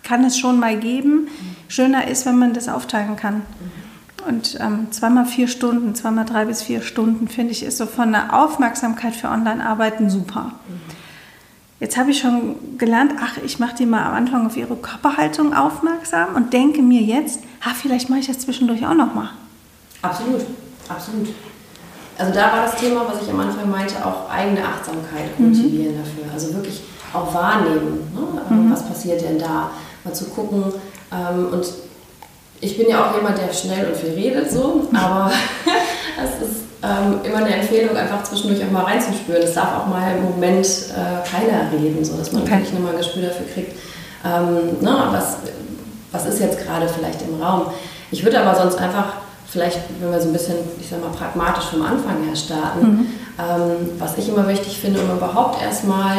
kann 0.01 0.23
es 0.23 0.39
schon 0.39 0.62
mal 0.62 0.77
geben. 0.77 1.27
Schöner 1.67 2.08
ist, 2.08 2.25
wenn 2.25 2.38
man 2.38 2.53
das 2.53 2.69
aufteilen 2.69 3.17
kann. 3.17 3.41
Und 4.25 4.58
ähm, 4.62 4.88
zweimal 4.91 5.25
vier 5.25 5.49
Stunden, 5.49 5.93
zweimal 5.93 6.23
drei 6.23 6.45
bis 6.45 6.62
vier 6.62 6.82
Stunden, 6.82 7.27
finde 7.27 7.51
ich, 7.51 7.63
ist 7.63 7.77
so 7.77 7.86
von 7.86 8.13
der 8.13 8.34
Aufmerksamkeit 8.34 9.13
für 9.13 9.27
Online-Arbeiten 9.27 10.10
super. 10.10 10.53
Jetzt 11.82 11.97
habe 11.97 12.12
ich 12.12 12.19
schon 12.19 12.77
gelernt, 12.77 13.13
ach, 13.21 13.38
ich 13.43 13.60
mache 13.60 13.75
die 13.75 13.86
mal 13.86 14.06
am 14.06 14.13
Anfang 14.13 14.47
auf 14.47 14.56
ihre 14.56 14.77
Körperhaltung 14.77 15.53
aufmerksam 15.53 16.36
und 16.36 16.53
denke 16.53 16.82
mir 16.82 17.01
jetzt, 17.01 17.41
ach, 17.62 17.75
vielleicht 17.75 18.10
mache 18.10 18.21
ich 18.21 18.27
das 18.27 18.39
zwischendurch 18.39 18.86
auch 18.88 18.95
noch 18.95 19.13
mal. 19.13 19.32
Absolut, 20.01 20.45
absolut. 20.88 21.27
Also 22.17 22.34
da 22.34 22.51
war 22.51 22.65
das 22.65 22.75
Thema, 22.75 23.06
was 23.08 23.21
ich 23.21 23.30
am 23.30 23.39
Anfang 23.39 23.69
meinte, 23.69 23.95
auch 24.03 24.30
eigene 24.30 24.62
Achtsamkeit 24.63 25.36
kultivieren 25.38 25.95
mhm. 25.95 25.99
dafür. 25.99 26.34
Also 26.34 26.53
wirklich 26.53 26.82
auch 27.13 27.34
wahrnehmen, 27.34 28.12
ne? 28.13 28.56
Mhm. 28.56 28.71
was 28.71 28.88
passiert 28.88 29.21
denn 29.21 29.38
da, 29.38 29.71
mal 30.03 30.13
zu 30.13 30.25
gucken. 30.25 30.73
Ähm, 31.12 31.49
und 31.51 31.65
ich 32.60 32.77
bin 32.77 32.89
ja 32.89 33.06
auch 33.06 33.15
jemand, 33.15 33.38
der 33.38 33.53
schnell 33.53 33.88
und 33.88 33.95
viel 33.95 34.13
redet, 34.13 34.51
so, 34.51 34.88
aber 34.93 35.32
es 36.23 36.47
ist 36.47 36.58
ähm, 36.84 37.19
immer 37.23 37.38
eine 37.38 37.56
Empfehlung, 37.56 37.95
einfach 37.95 38.23
zwischendurch 38.23 38.63
auch 38.65 38.71
mal 38.71 38.84
reinzuspüren. 38.84 39.43
Es 39.43 39.53
darf 39.53 39.77
auch 39.77 39.88
mal 39.88 40.17
im 40.17 40.23
Moment 40.23 40.65
äh, 40.65 41.27
keiner 41.30 41.71
reden, 41.71 42.03
so 42.03 42.17
dass 42.17 42.32
man 42.32 42.43
okay. 42.43 42.51
wirklich 42.53 42.73
nochmal 42.73 42.91
ein 42.93 42.97
Gespür 42.97 43.23
dafür 43.23 43.45
kriegt, 43.53 43.73
ähm, 44.25 44.77
na, 44.82 45.10
was, 45.12 45.38
was 46.12 46.34
ist 46.34 46.39
jetzt 46.39 46.60
gerade 46.60 46.88
vielleicht 46.88 47.21
im 47.21 47.41
Raum. 47.41 47.67
Ich 48.12 48.23
würde 48.23 48.39
aber 48.39 48.58
sonst 48.60 48.77
einfach 48.77 49.13
vielleicht, 49.49 49.79
wenn 49.99 50.12
wir 50.12 50.19
so 50.19 50.27
ein 50.27 50.33
bisschen, 50.33 50.55
ich 50.79 50.89
sag 50.89 51.01
mal, 51.01 51.10
pragmatisch 51.10 51.65
vom 51.65 51.81
Anfang 51.81 52.23
her 52.23 52.36
starten, 52.36 52.88
mhm. 52.88 53.07
ähm, 53.39 53.89
was 53.97 54.17
ich 54.17 54.29
immer 54.29 54.47
wichtig 54.47 54.77
finde, 54.77 54.99
um 55.01 55.17
überhaupt 55.17 55.62
erstmal 55.62 56.17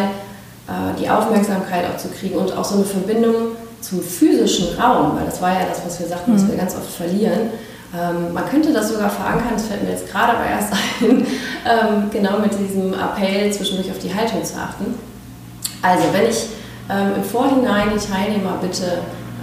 äh, 0.66 0.98
die 0.98 1.08
Aufmerksamkeit 1.08 1.84
auch 1.92 1.96
zu 1.96 2.08
kriegen 2.08 2.36
und 2.36 2.56
auch 2.56 2.64
so 2.64 2.76
eine 2.76 2.84
Verbindung 2.84 3.34
zum 3.80 4.02
physischen 4.02 4.78
Raum, 4.78 5.16
weil 5.16 5.26
das 5.26 5.40
war 5.40 5.52
ja 5.52 5.66
das, 5.68 5.84
was 5.84 6.00
wir 6.00 6.06
sagten, 6.06 6.32
mhm. 6.32 6.36
was 6.36 6.48
wir 6.48 6.56
ganz 6.56 6.74
oft 6.74 6.90
verlieren. 6.90 7.50
Ähm, 7.94 8.34
man 8.34 8.46
könnte 8.48 8.72
das 8.72 8.90
sogar 8.90 9.08
verankern, 9.08 9.52
das 9.54 9.66
fällt 9.66 9.82
mir 9.82 9.90
jetzt 9.90 10.10
gerade 10.10 10.32
aber 10.34 10.46
erst 10.46 10.72
ein, 11.00 11.26
ähm, 11.64 12.10
genau 12.10 12.38
mit 12.38 12.52
diesem 12.58 12.92
Appell, 12.94 13.50
zwischendurch 13.52 13.90
auf 13.90 13.98
die 13.98 14.14
Haltung 14.14 14.44
zu 14.44 14.56
achten. 14.56 14.94
Also, 15.80 16.04
wenn 16.12 16.28
ich 16.28 16.46
ähm, 16.90 17.12
im 17.16 17.24
Vorhinein 17.24 17.88
die 17.94 18.04
Teilnehmer 18.04 18.58
bitte, 18.60 18.84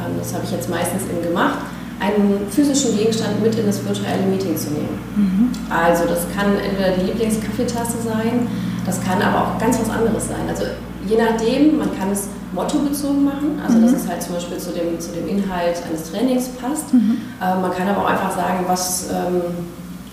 ähm, 0.04 0.18
das 0.20 0.34
habe 0.34 0.44
ich 0.44 0.52
jetzt 0.52 0.70
meistens 0.70 1.04
eben 1.04 1.24
gemacht, 1.24 1.60
einen 2.00 2.48
physischen 2.50 2.98
Gegenstand 2.98 3.42
mit 3.42 3.56
in 3.56 3.66
das 3.66 3.84
virtuelle 3.86 4.24
Meeting 4.24 4.58
zu 4.58 4.70
nehmen. 4.72 5.00
Mhm. 5.16 5.50
Also 5.70 6.06
das 6.06 6.26
kann 6.36 6.58
entweder 6.58 6.92
die 6.92 7.06
Lieblingskaffeetasse 7.06 7.98
sein, 8.04 8.48
das 8.86 9.02
kann 9.02 9.22
aber 9.22 9.42
auch 9.42 9.60
ganz 9.60 9.80
was 9.80 9.90
anderes 9.90 10.28
sein. 10.28 10.48
Also 10.50 10.66
je 11.08 11.18
nachdem, 11.18 11.78
man 11.78 11.98
kann 11.98 12.12
es 12.12 12.28
mottobezogen 12.54 13.24
machen, 13.24 13.60
also 13.64 13.78
mhm. 13.78 13.84
dass 13.84 13.94
es 13.94 14.08
halt 14.08 14.22
zum 14.22 14.36
Beispiel 14.36 14.58
zu 14.58 14.72
dem, 14.72 15.00
zu 15.00 15.12
dem 15.12 15.28
Inhalt 15.28 15.82
eines 15.88 16.12
Trainings 16.12 16.50
passt. 16.50 16.94
Mhm. 16.94 17.18
Äh, 17.42 17.60
man 17.60 17.72
kann 17.72 17.88
aber 17.88 18.04
auch 18.04 18.10
einfach 18.10 18.36
sagen, 18.36 18.66
was 18.68 19.08
ähm, 19.12 19.42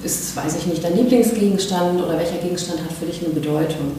ist, 0.02 0.36
weiß 0.36 0.56
ich 0.56 0.66
nicht, 0.66 0.82
dein 0.82 0.96
Lieblingsgegenstand 0.96 2.02
oder 2.02 2.18
welcher 2.18 2.36
Gegenstand 2.36 2.80
hat 2.80 2.92
für 2.92 3.06
dich 3.06 3.24
eine 3.24 3.32
Bedeutung. 3.32 3.92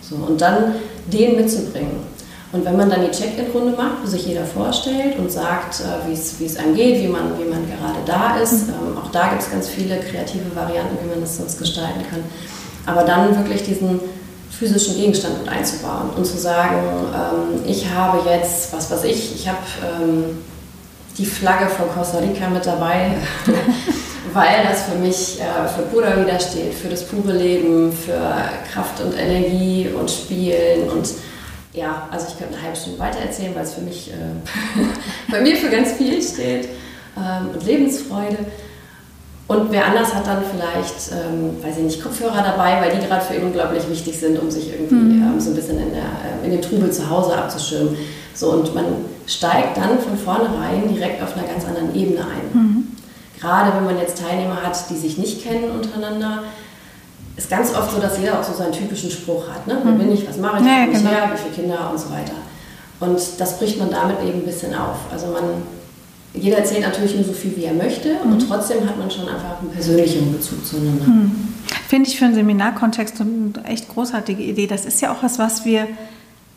So, 0.00 0.16
und 0.16 0.40
dann 0.40 0.74
den 1.12 1.36
mitzubringen. 1.36 2.09
Und 2.52 2.64
wenn 2.64 2.76
man 2.76 2.90
dann 2.90 3.02
die 3.02 3.10
Check-in-Runde 3.10 3.76
macht, 3.76 4.02
wo 4.02 4.06
sich 4.08 4.26
jeder 4.26 4.44
vorstellt 4.44 5.16
und 5.18 5.30
sagt, 5.30 5.80
äh, 5.80 6.08
wie 6.08 6.44
es 6.44 6.56
einem 6.56 6.74
geht, 6.74 7.00
wie 7.00 7.06
man, 7.06 7.38
wie 7.38 7.48
man 7.48 7.64
gerade 7.66 8.00
da 8.04 8.38
ist, 8.38 8.66
mhm. 8.66 8.74
ähm, 8.74 8.98
auch 8.98 9.10
da 9.12 9.28
gibt 9.28 9.42
es 9.42 9.50
ganz 9.50 9.68
viele 9.68 9.98
kreative 10.00 10.54
Varianten, 10.54 10.98
wie 11.02 11.10
man 11.10 11.20
das 11.20 11.36
sonst 11.36 11.58
gestalten 11.58 12.00
kann. 12.10 12.24
Aber 12.86 13.04
dann 13.04 13.36
wirklich 13.36 13.62
diesen 13.62 14.00
physischen 14.50 14.96
Gegenstand 14.96 15.38
mit 15.38 15.48
einzubauen 15.48 16.10
und 16.16 16.26
zu 16.26 16.36
sagen, 16.36 16.76
ähm, 17.14 17.64
ich 17.66 17.88
habe 17.88 18.28
jetzt, 18.28 18.72
was 18.72 18.90
weiß 18.90 19.04
ich, 19.04 19.34
ich 19.36 19.48
habe 19.48 19.58
ähm, 20.02 20.38
die 21.16 21.26
Flagge 21.26 21.66
von 21.68 21.88
Costa 21.88 22.18
Rica 22.18 22.48
mit 22.50 22.66
dabei, 22.66 23.12
weil 24.34 24.64
das 24.68 24.82
für 24.82 24.96
mich 24.96 25.40
äh, 25.40 25.68
für 25.68 25.82
Buddha 25.82 26.16
widersteht, 26.20 26.74
für 26.74 26.88
das 26.88 27.04
pure 27.04 27.32
Leben, 27.32 27.92
für 27.92 28.20
Kraft 28.72 29.00
und 29.00 29.16
Energie 29.16 29.88
und 29.98 30.10
Spielen 30.10 30.90
und 30.90 31.08
ja, 31.72 32.08
also 32.10 32.26
ich 32.28 32.38
könnte 32.38 32.54
eine 32.54 32.62
halbe 32.64 32.76
Stunde 32.76 32.98
weiter 32.98 33.20
erzählen, 33.20 33.54
weil 33.54 33.64
es 33.64 33.74
für 33.74 33.80
mich, 33.80 34.10
äh, 34.10 35.30
bei 35.30 35.40
mir 35.40 35.56
für 35.56 35.70
ganz 35.70 35.92
viel 35.92 36.20
steht 36.22 36.68
ähm, 37.16 37.50
und 37.54 37.64
Lebensfreude. 37.64 38.38
Und 39.46 39.72
wer 39.72 39.86
anders 39.86 40.14
hat 40.14 40.26
dann 40.28 40.44
vielleicht, 40.44 41.10
ähm, 41.10 41.60
weiß 41.62 41.78
ich 41.78 41.82
nicht, 41.82 42.02
Kopfhörer 42.02 42.42
dabei, 42.42 42.80
weil 42.80 42.96
die 42.96 43.04
gerade 43.04 43.24
für 43.24 43.34
ihn 43.34 43.42
unglaublich 43.42 43.88
wichtig 43.90 44.18
sind, 44.18 44.38
um 44.38 44.48
sich 44.48 44.72
irgendwie 44.72 44.94
mhm. 44.94 45.22
ähm, 45.22 45.40
so 45.40 45.50
ein 45.50 45.56
bisschen 45.56 45.78
in, 45.80 45.90
der, 45.90 46.02
äh, 46.02 46.44
in 46.44 46.52
dem 46.52 46.62
Trubel 46.62 46.92
zu 46.92 47.10
Hause 47.10 47.36
abzuschirmen. 47.36 47.96
So, 48.32 48.52
und 48.52 48.72
man 48.76 48.84
steigt 49.26 49.76
dann 49.76 49.98
von 49.98 50.16
vornherein 50.16 50.88
direkt 50.94 51.20
auf 51.22 51.36
einer 51.36 51.48
ganz 51.48 51.64
anderen 51.66 51.94
Ebene 51.96 52.20
ein. 52.20 52.60
Mhm. 52.60 52.88
Gerade 53.40 53.76
wenn 53.76 53.86
man 53.86 53.98
jetzt 53.98 54.22
Teilnehmer 54.22 54.62
hat, 54.62 54.88
die 54.88 54.96
sich 54.96 55.18
nicht 55.18 55.42
kennen 55.42 55.70
untereinander, 55.70 56.44
ist 57.36 57.50
ganz 57.50 57.74
oft 57.74 57.92
so, 57.92 58.00
dass 58.00 58.18
jeder 58.18 58.38
auch 58.38 58.44
so 58.44 58.52
seinen 58.52 58.72
typischen 58.72 59.10
Spruch 59.10 59.48
hat. 59.48 59.66
Ne? 59.66 59.78
Wer 59.82 59.92
mhm. 59.92 59.98
bin 59.98 60.12
ich, 60.12 60.28
was 60.28 60.36
mache 60.36 60.60
ich, 60.60 60.66
ja, 60.66 60.86
wo 60.86 60.92
genau. 60.92 61.10
her, 61.10 61.30
wie 61.32 61.38
viele 61.38 61.54
Kinder 61.54 61.90
und 61.90 61.98
so 61.98 62.10
weiter. 62.10 62.32
Und 63.00 63.18
das 63.38 63.58
bricht 63.58 63.78
man 63.78 63.90
damit 63.90 64.20
eben 64.22 64.40
ein 64.40 64.44
bisschen 64.44 64.74
auf. 64.74 64.96
Also 65.10 65.28
man, 65.28 65.44
jeder 66.34 66.58
erzählt 66.58 66.82
natürlich 66.82 67.14
nur 67.14 67.24
so 67.24 67.32
viel, 67.32 67.56
wie 67.56 67.64
er 67.64 67.72
möchte 67.72 68.16
mhm. 68.24 68.32
und 68.32 68.46
trotzdem 68.46 68.86
hat 68.86 68.98
man 68.98 69.10
schon 69.10 69.28
einfach 69.28 69.60
einen 69.60 69.70
persönlichen 69.70 70.32
Bezug 70.32 70.64
zueinander. 70.66 71.06
Mhm. 71.06 71.48
Finde 71.88 72.08
ich 72.08 72.18
für 72.18 72.26
einen 72.26 72.34
Seminarkontext 72.34 73.20
eine 73.20 73.52
echt 73.64 73.88
großartige 73.88 74.42
Idee. 74.42 74.66
Das 74.66 74.84
ist 74.84 75.00
ja 75.00 75.12
auch 75.12 75.22
was, 75.22 75.38
was 75.38 75.64
wir, 75.64 75.88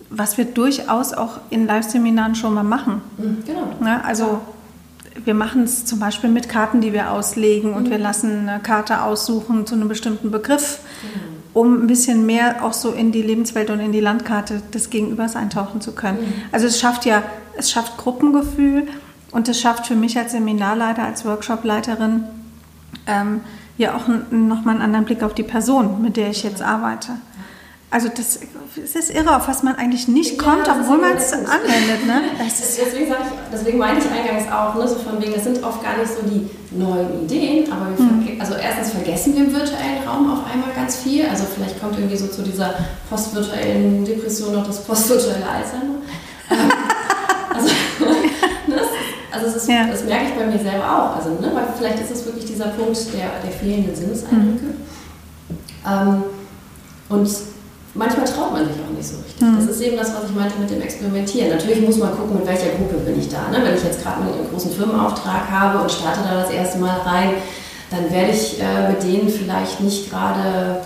was 0.10 0.38
wir 0.38 0.46
durchaus 0.46 1.14
auch 1.14 1.40
in 1.50 1.66
Live-Seminaren 1.66 2.36
schon 2.36 2.54
mal 2.54 2.64
machen. 2.64 3.02
Mhm, 3.18 3.44
genau. 3.46 3.68
Ja, 3.84 4.02
also 4.02 4.42
wir 5.26 5.34
machen 5.34 5.64
es 5.64 5.86
zum 5.86 6.00
Beispiel 6.00 6.30
mit 6.30 6.50
Karten, 6.50 6.82
die 6.82 6.94
wir 6.94 7.12
auslegen 7.12 7.74
und 7.74 7.88
mhm. 7.88 7.92
wir 7.92 7.98
lassen 7.98 8.50
eine 8.50 8.60
Karte 8.62 9.02
aussuchen 9.04 9.66
zu 9.66 9.76
einem 9.76 9.88
bestimmten 9.88 10.32
Begriff, 10.32 10.80
mhm. 11.04 11.20
um 11.54 11.84
ein 11.84 11.88
bisschen 11.88 12.26
mehr 12.26 12.64
auch 12.64 12.74
so 12.74 12.92
in 12.92 13.12
die 13.12 13.22
Lebenswelt 13.22 13.70
und 13.70 13.80
in 13.80 13.92
die 13.92 14.00
Landkarte 14.00 14.62
des 14.74 14.90
Gegenübers 14.90 15.36
eintauchen 15.36 15.82
zu 15.82 15.94
können. 15.94 16.20
Mhm. 16.20 16.34
Also 16.52 16.68
es 16.68 16.80
schafft 16.80 17.06
ja, 17.06 17.24
es 17.58 17.72
schafft 17.72 17.98
Gruppengefühl 17.98 18.88
und 19.32 19.48
es 19.50 19.60
schafft 19.60 19.88
für 19.88 19.96
mich 19.96 20.18
als 20.18 20.32
Seminarleiter, 20.32 21.04
als 21.04 21.26
Workshopleiterin 21.26 22.24
ähm, 23.08 23.42
ja 23.78 23.96
auch 23.96 24.08
nochmal 24.32 24.76
einen 24.76 24.84
anderen 24.84 25.06
Blick 25.06 25.24
auf 25.24 25.34
die 25.34 25.44
Person, 25.44 26.02
mit 26.02 26.18
der 26.18 26.30
ich 26.30 26.44
jetzt 26.44 26.62
arbeite. 26.62 27.14
Also 27.94 28.10
das, 28.10 28.40
es 28.84 28.96
ist 28.96 29.12
irre, 29.12 29.36
auf 29.36 29.48
was 29.48 29.62
man 29.62 29.76
eigentlich 29.76 30.08
nicht 30.08 30.38
ja, 30.38 30.44
kommt, 30.44 30.68
obwohl 30.68 30.98
man 30.98 31.16
es 31.16 31.32
anwendet. 31.32 32.08
Ne? 32.08 32.24
deswegen, 32.40 33.12
ich, 33.12 33.14
deswegen 33.54 33.78
meinte 33.78 34.04
ich 34.04 34.12
eingangs 34.12 34.52
auch, 34.52 34.74
ne, 34.74 34.88
so 34.88 34.96
von 34.96 35.22
wegen, 35.22 35.32
das 35.32 35.44
sind 35.44 35.64
oft 35.64 35.84
gar 35.84 35.96
nicht 35.98 36.10
so 36.12 36.24
die 36.28 36.50
neuen 36.76 37.24
Ideen, 37.24 37.72
aber 37.72 37.96
wir 37.96 38.00
hm. 38.00 38.42
also 38.42 38.56
erstens 38.56 38.94
vergessen 38.94 39.36
wir 39.36 39.46
im 39.46 39.54
virtuellen 39.54 40.08
Raum 40.08 40.34
auf 40.34 40.40
einmal 40.52 40.72
ganz 40.76 40.96
viel. 40.96 41.28
Also 41.28 41.44
vielleicht 41.54 41.80
kommt 41.80 41.96
irgendwie 42.00 42.18
so 42.18 42.26
zu 42.26 42.42
dieser 42.42 42.74
postvirtuellen 43.12 44.04
Depression 44.04 44.56
noch 44.56 44.66
das 44.66 44.84
postvirtuelle 44.84 45.48
Alzheimer. 45.48 45.96
Also, 47.56 47.68
ne, 47.68 48.16
das, 48.76 48.88
also 49.32 49.46
das, 49.46 49.56
ist, 49.58 49.70
ja. 49.70 49.86
das, 49.86 50.04
merke 50.06 50.26
ich 50.30 50.34
bei 50.34 50.48
mir 50.48 50.58
selber 50.58 50.84
auch. 50.84 51.16
Also, 51.16 51.30
ne, 51.40 51.52
weil 51.54 51.66
vielleicht 51.78 52.00
ist 52.00 52.10
es 52.10 52.26
wirklich 52.26 52.46
dieser 52.46 52.70
Punkt 52.70 52.98
der, 53.14 53.30
der 53.46 53.52
fehlenden 53.52 53.96
Sinneseindrücke. 53.96 54.74
Hm. 55.84 55.88
Ähm, 55.88 56.24
und 57.10 57.30
manchmal 57.94 58.26
traut 58.26 58.54
man 58.54 58.66
sich 58.66 58.76
auch 58.76 58.96
nicht 58.96 59.08
so 59.08 59.18
richtig. 59.18 59.42
Mhm. 59.42 59.58
Das 59.58 59.76
ist 59.76 59.82
eben 59.82 59.98
das, 59.98 60.14
was 60.14 60.30
ich 60.30 60.36
meinte 60.36 60.60
mit 60.60 60.70
dem 60.70 60.82
Experimentieren. 60.82 61.50
Natürlich 61.50 61.82
muss 61.82 61.98
man 61.98 62.16
gucken, 62.16 62.38
mit 62.38 62.48
welcher 62.48 62.70
Gruppe 62.78 62.98
bin 63.06 63.20
ich 63.20 63.30
da. 63.30 63.50
Ne? 63.50 63.64
Wenn 63.64 63.76
ich 63.76 63.84
jetzt 63.84 64.02
gerade 64.02 64.22
einen 64.22 64.50
großen 64.52 64.72
Firmenauftrag 64.72 65.50
habe 65.50 65.80
und 65.80 65.92
starte 65.92 66.22
da 66.28 66.42
das 66.42 66.52
erste 66.52 66.80
Mal 66.80 67.00
rein, 67.00 67.34
dann 67.92 68.12
werde 68.12 68.32
ich 68.32 68.60
äh, 68.60 68.90
mit 68.90 69.04
denen 69.04 69.30
vielleicht 69.30 69.80
nicht 69.82 70.10
gerade, 70.10 70.82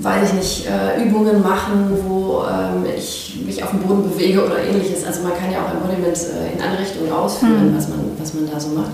weiß 0.00 0.28
ich 0.28 0.34
nicht, 0.34 0.66
äh, 0.66 1.02
Übungen 1.02 1.42
machen, 1.42 1.98
wo 2.06 2.44
ähm, 2.44 2.86
ich 2.96 3.42
mich 3.44 3.62
auf 3.62 3.70
dem 3.70 3.80
Boden 3.80 4.08
bewege 4.08 4.44
oder 4.44 4.62
ähnliches. 4.62 5.04
Also 5.04 5.22
man 5.22 5.32
kann 5.32 5.50
ja 5.50 5.64
auch 5.64 5.72
Embodiment 5.72 6.16
äh, 6.16 6.54
in 6.54 6.62
andere 6.62 6.82
Richtungen 6.82 7.10
ausführen, 7.10 7.72
mhm. 7.72 7.76
was, 7.76 7.88
man, 7.88 7.98
was 8.18 8.34
man 8.34 8.48
da 8.48 8.60
so 8.60 8.68
macht. 8.68 8.92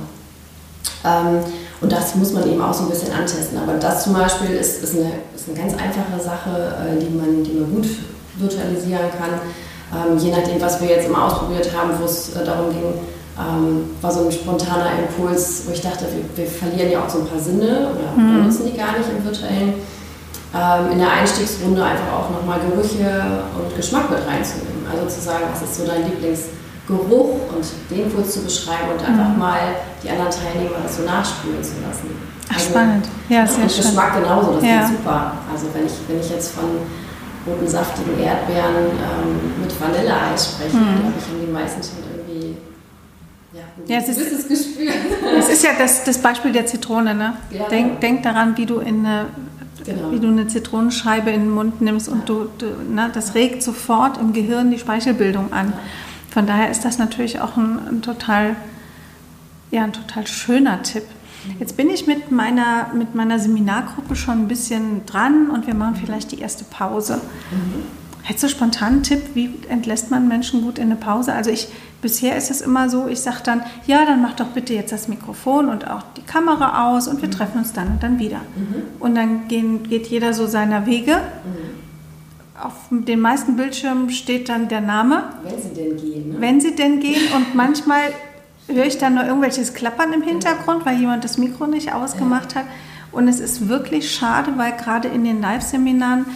Ähm, 1.04 1.40
und 1.80 1.92
das 1.92 2.14
muss 2.14 2.32
man 2.32 2.48
eben 2.48 2.60
auch 2.62 2.72
so 2.72 2.84
ein 2.84 2.90
bisschen 2.90 3.12
antesten. 3.12 3.58
Aber 3.58 3.74
das 3.74 4.04
zum 4.04 4.14
Beispiel 4.14 4.50
ist, 4.56 4.82
ist, 4.82 4.94
eine, 4.94 5.12
ist 5.34 5.48
eine 5.48 5.58
ganz 5.58 5.72
einfache 5.74 6.20
Sache, 6.22 6.74
äh, 6.80 6.98
die, 6.98 7.14
man, 7.14 7.44
die 7.44 7.52
man 7.52 7.74
gut 7.74 7.86
virtualisieren 8.38 9.10
kann. 9.18 9.40
Ähm, 9.92 10.18
je 10.18 10.30
nachdem, 10.30 10.60
was 10.60 10.80
wir 10.80 10.88
jetzt 10.88 11.06
immer 11.06 11.26
ausprobiert 11.26 11.70
haben, 11.76 11.92
wo 12.00 12.06
es 12.06 12.34
äh, 12.34 12.44
darum 12.44 12.70
ging, 12.70 12.94
ähm, 13.38 13.90
war 14.00 14.10
so 14.10 14.24
ein 14.24 14.32
spontaner 14.32 14.90
Impuls, 14.98 15.64
wo 15.66 15.72
ich 15.72 15.82
dachte, 15.82 16.06
wir, 16.06 16.24
wir 16.36 16.50
verlieren 16.50 16.90
ja 16.90 17.04
auch 17.04 17.10
so 17.10 17.20
ein 17.20 17.26
paar 17.26 17.38
Sinne 17.38 17.90
oder 17.92 18.16
mhm. 18.16 18.38
benutzen 18.38 18.70
die 18.72 18.76
gar 18.76 18.96
nicht 18.96 19.08
im 19.10 19.22
virtuellen. 19.22 19.74
Ähm, 20.54 20.92
in 20.92 20.98
der 20.98 21.12
Einstiegsrunde 21.12 21.84
einfach 21.84 22.10
auch 22.12 22.30
nochmal 22.30 22.58
Gerüche 22.60 23.44
und 23.54 23.76
Geschmack 23.76 24.10
mit 24.10 24.20
reinzunehmen. 24.26 24.86
Also 24.90 25.06
zu 25.14 25.20
sagen, 25.20 25.44
was 25.52 25.60
ist 25.62 25.76
so 25.76 25.86
dein 25.86 26.04
Lieblings- 26.04 26.56
Geruch 26.86 27.52
und 27.52 27.64
den 27.90 28.12
kurz 28.14 28.34
zu 28.34 28.42
beschreiben 28.42 28.90
und 28.92 29.04
einfach 29.04 29.30
mhm. 29.30 29.38
mal 29.38 29.58
die 30.02 30.10
anderen 30.10 30.30
Teilnehmer 30.30 30.76
das 30.82 30.96
so 30.96 31.02
nachspüren 31.02 31.62
zu 31.62 31.74
lassen. 31.86 32.10
Ach, 32.48 32.54
also, 32.54 32.70
spannend. 32.70 33.08
Ja, 33.28 33.46
sehr 33.46 33.64
und 33.64 33.72
schön. 33.72 33.84
Geschmack 33.84 34.14
genauso, 34.14 34.54
das 34.54 34.64
ja. 34.64 34.84
ist 34.84 34.90
super. 34.90 35.32
Also 35.52 35.66
wenn 35.74 35.86
ich, 35.86 35.92
wenn 36.06 36.20
ich 36.20 36.30
jetzt 36.30 36.52
von 36.52 36.64
roten, 37.46 37.66
saftigen 37.66 38.18
Erdbeeren 38.20 38.86
ähm, 38.86 39.62
mit 39.62 39.80
Vanilleeis 39.80 40.52
spreche, 40.52 40.76
mhm. 40.76 41.00
glaube 41.00 41.14
ich, 41.18 41.26
haben 41.26 41.40
die 41.44 41.52
meisten 41.52 41.82
schon 41.82 42.04
irgendwie 42.08 42.56
ja, 43.52 43.62
ein 43.62 43.90
ja, 43.90 43.98
es 43.98 44.04
gewisses 44.04 44.44
ist, 44.44 44.48
Gespür. 44.48 44.92
Es 45.38 45.48
ist 45.48 45.64
ja 45.64 45.70
das, 45.76 46.04
das 46.04 46.18
Beispiel 46.18 46.52
der 46.52 46.66
Zitrone. 46.66 47.14
Ne? 47.14 47.34
Ja, 47.50 47.68
denk, 47.68 48.00
denk 48.00 48.22
daran, 48.22 48.56
wie 48.56 48.66
du 48.66 48.78
in 48.78 49.04
eine 49.04 49.26
Genau. 49.84 50.10
wie 50.10 50.18
du 50.18 50.26
eine 50.26 50.48
Zitronenscheibe 50.48 51.30
in 51.30 51.42
den 51.42 51.50
Mund 51.50 51.80
nimmst 51.80 52.08
und 52.08 52.28
du, 52.28 52.48
du 52.58 52.66
ne, 52.92 53.08
das 53.14 53.36
regt 53.36 53.62
sofort 53.62 54.18
im 54.18 54.32
Gehirn 54.32 54.72
die 54.72 54.80
Speichelbildung 54.80 55.52
an. 55.52 55.68
Ja. 55.68 55.78
Von 56.36 56.46
daher 56.46 56.70
ist 56.70 56.84
das 56.84 56.98
natürlich 56.98 57.40
auch 57.40 57.56
ein, 57.56 57.78
ein 57.88 58.02
total, 58.02 58.56
ja, 59.70 59.84
ein 59.84 59.94
total 59.94 60.26
schöner 60.26 60.82
Tipp. 60.82 61.04
Jetzt 61.58 61.78
bin 61.78 61.88
ich 61.88 62.06
mit 62.06 62.30
meiner, 62.30 62.88
mit 62.92 63.14
meiner 63.14 63.38
Seminargruppe 63.38 64.14
schon 64.16 64.42
ein 64.42 64.46
bisschen 64.46 65.06
dran 65.06 65.48
und 65.48 65.66
wir 65.66 65.72
machen 65.72 65.96
vielleicht 65.96 66.32
die 66.32 66.40
erste 66.40 66.64
Pause. 66.64 67.22
Mhm. 67.50 67.84
Hättest 68.22 68.44
du 68.44 68.48
spontan 68.50 68.92
einen 68.92 69.02
Tipp, 69.02 69.22
wie 69.32 69.54
entlässt 69.70 70.10
man 70.10 70.28
Menschen 70.28 70.60
gut 70.60 70.76
in 70.76 70.88
eine 70.90 70.96
Pause? 70.96 71.32
Also 71.32 71.50
ich, 71.50 71.68
bisher 72.02 72.36
ist 72.36 72.50
es 72.50 72.60
immer 72.60 72.90
so, 72.90 73.08
ich 73.08 73.20
sage 73.20 73.38
dann, 73.42 73.62
ja, 73.86 74.04
dann 74.04 74.20
mach 74.20 74.34
doch 74.34 74.48
bitte 74.48 74.74
jetzt 74.74 74.92
das 74.92 75.08
Mikrofon 75.08 75.70
und 75.70 75.90
auch 75.90 76.02
die 76.18 76.22
Kamera 76.22 76.92
aus 76.92 77.08
und 77.08 77.22
wir 77.22 77.28
mhm. 77.28 77.32
treffen 77.32 77.58
uns 77.60 77.72
dann 77.72 77.92
und 77.92 78.02
dann 78.02 78.18
wieder. 78.18 78.42
Mhm. 78.56 78.82
Und 79.00 79.14
dann 79.14 79.48
gehen, 79.48 79.84
geht 79.84 80.08
jeder 80.08 80.34
so 80.34 80.46
seiner 80.46 80.84
Wege. 80.84 81.14
Mhm 81.14 81.65
auf 82.62 82.72
den 82.90 83.20
meisten 83.20 83.56
Bildschirmen 83.56 84.10
steht 84.10 84.48
dann 84.48 84.68
der 84.68 84.80
Name. 84.80 85.24
Wenn 85.42 85.60
sie 85.60 85.74
denn 85.74 85.96
gehen. 85.96 86.28
Ne? 86.30 86.40
Wenn 86.40 86.60
sie 86.60 86.74
denn 86.74 87.00
gehen. 87.00 87.32
Und 87.34 87.54
manchmal 87.54 88.12
höre 88.68 88.86
ich 88.86 88.98
dann 88.98 89.14
nur 89.14 89.24
irgendwelches 89.24 89.74
Klappern 89.74 90.12
im 90.12 90.22
Hintergrund, 90.22 90.86
weil 90.86 90.98
jemand 90.98 91.24
das 91.24 91.38
Mikro 91.38 91.66
nicht 91.66 91.92
ausgemacht 91.92 92.54
hat. 92.54 92.64
Und 93.12 93.28
es 93.28 93.40
ist 93.40 93.68
wirklich 93.68 94.10
schade, 94.10 94.52
weil 94.56 94.72
gerade 94.72 95.08
in 95.08 95.24
den 95.24 95.40
Live-Seminaren 95.40 96.26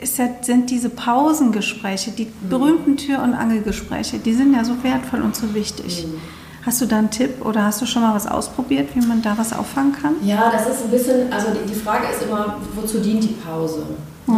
ja, 0.00 0.28
sind 0.40 0.70
diese 0.70 0.88
Pausengespräche, 0.88 2.10
die 2.10 2.26
mhm. 2.26 2.48
berühmten 2.48 2.96
Tür- 2.96 3.22
und 3.22 3.34
Angelgespräche, 3.34 4.18
die 4.18 4.32
sind 4.32 4.54
ja 4.54 4.64
so 4.64 4.82
wertvoll 4.82 5.22
und 5.22 5.36
so 5.36 5.54
wichtig. 5.54 6.06
Mhm. 6.06 6.20
Hast 6.64 6.80
du 6.80 6.86
da 6.86 6.98
einen 6.98 7.10
Tipp 7.10 7.44
oder 7.44 7.64
hast 7.64 7.82
du 7.82 7.86
schon 7.86 8.02
mal 8.02 8.14
was 8.14 8.26
ausprobiert, 8.26 8.90
wie 8.94 9.04
man 9.04 9.20
da 9.20 9.36
was 9.36 9.52
auffangen 9.52 9.92
kann? 9.92 10.14
Ja, 10.22 10.50
das 10.52 10.68
ist 10.68 10.84
ein 10.84 10.90
bisschen, 10.92 11.32
also 11.32 11.48
die 11.68 11.74
Frage 11.74 12.06
ist 12.06 12.22
immer, 12.22 12.56
wozu 12.74 13.00
dient 13.00 13.24
die 13.24 13.34
Pause? 13.44 13.82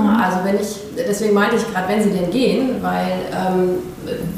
Mhm. 0.03 0.23
Also 0.23 0.39
wenn 0.45 0.57
ich, 0.57 0.81
deswegen 0.97 1.35
meinte 1.35 1.57
ich 1.57 1.73
gerade, 1.73 1.89
wenn 1.89 2.03
sie 2.03 2.11
denn 2.11 2.31
gehen, 2.31 2.83
weil 2.83 3.13
ähm, 3.33 3.71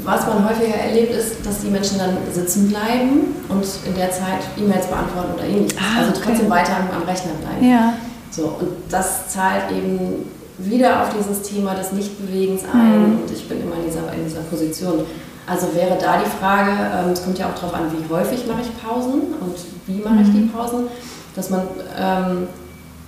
was 0.04 0.26
man 0.26 0.48
häufiger 0.48 0.76
erlebt 0.76 1.12
ist, 1.14 1.44
dass 1.44 1.60
die 1.60 1.68
Menschen 1.68 1.98
dann 1.98 2.16
sitzen 2.32 2.68
bleiben 2.68 3.34
und 3.48 3.64
in 3.86 3.94
der 3.96 4.10
Zeit 4.10 4.44
E-Mails 4.56 4.86
beantworten 4.86 5.34
oder 5.34 5.44
ähnliches. 5.44 5.78
Ah, 5.78 6.00
also 6.00 6.12
trotzdem 6.22 6.50
weiter 6.50 6.76
am, 6.76 7.02
Rechner 7.02 7.32
bleiben. 7.40 7.68
Ja. 7.68 7.94
So, 8.30 8.44
und 8.60 8.68
das 8.90 9.28
zahlt 9.28 9.70
eben 9.70 10.28
wieder 10.58 11.02
auf 11.02 11.08
dieses 11.16 11.42
Thema 11.42 11.74
des 11.74 11.92
Nichtbewegens 11.92 12.62
ein 12.72 12.98
mhm. 12.98 13.18
und 13.20 13.30
ich 13.30 13.48
bin 13.48 13.60
immer 13.60 13.76
in 13.76 13.84
dieser, 13.84 14.12
in 14.12 14.24
dieser 14.24 14.40
Position. 14.40 15.04
Also 15.46 15.68
wäre 15.74 15.96
da 16.00 16.18
die 16.18 16.30
Frage, 16.40 16.70
ähm, 16.70 17.12
es 17.12 17.22
kommt 17.22 17.38
ja 17.38 17.46
auch 17.46 17.54
darauf 17.54 17.74
an, 17.74 17.82
wie 17.92 18.12
häufig 18.12 18.46
mache 18.46 18.62
ich 18.62 18.82
Pausen 18.82 19.34
und 19.40 19.56
wie 19.86 20.02
mache 20.02 20.22
ich 20.22 20.30
die 20.32 20.40
mhm. 20.40 20.50
Pausen, 20.50 20.88
dass 21.36 21.50
man 21.50 21.62
ähm, 21.98 22.48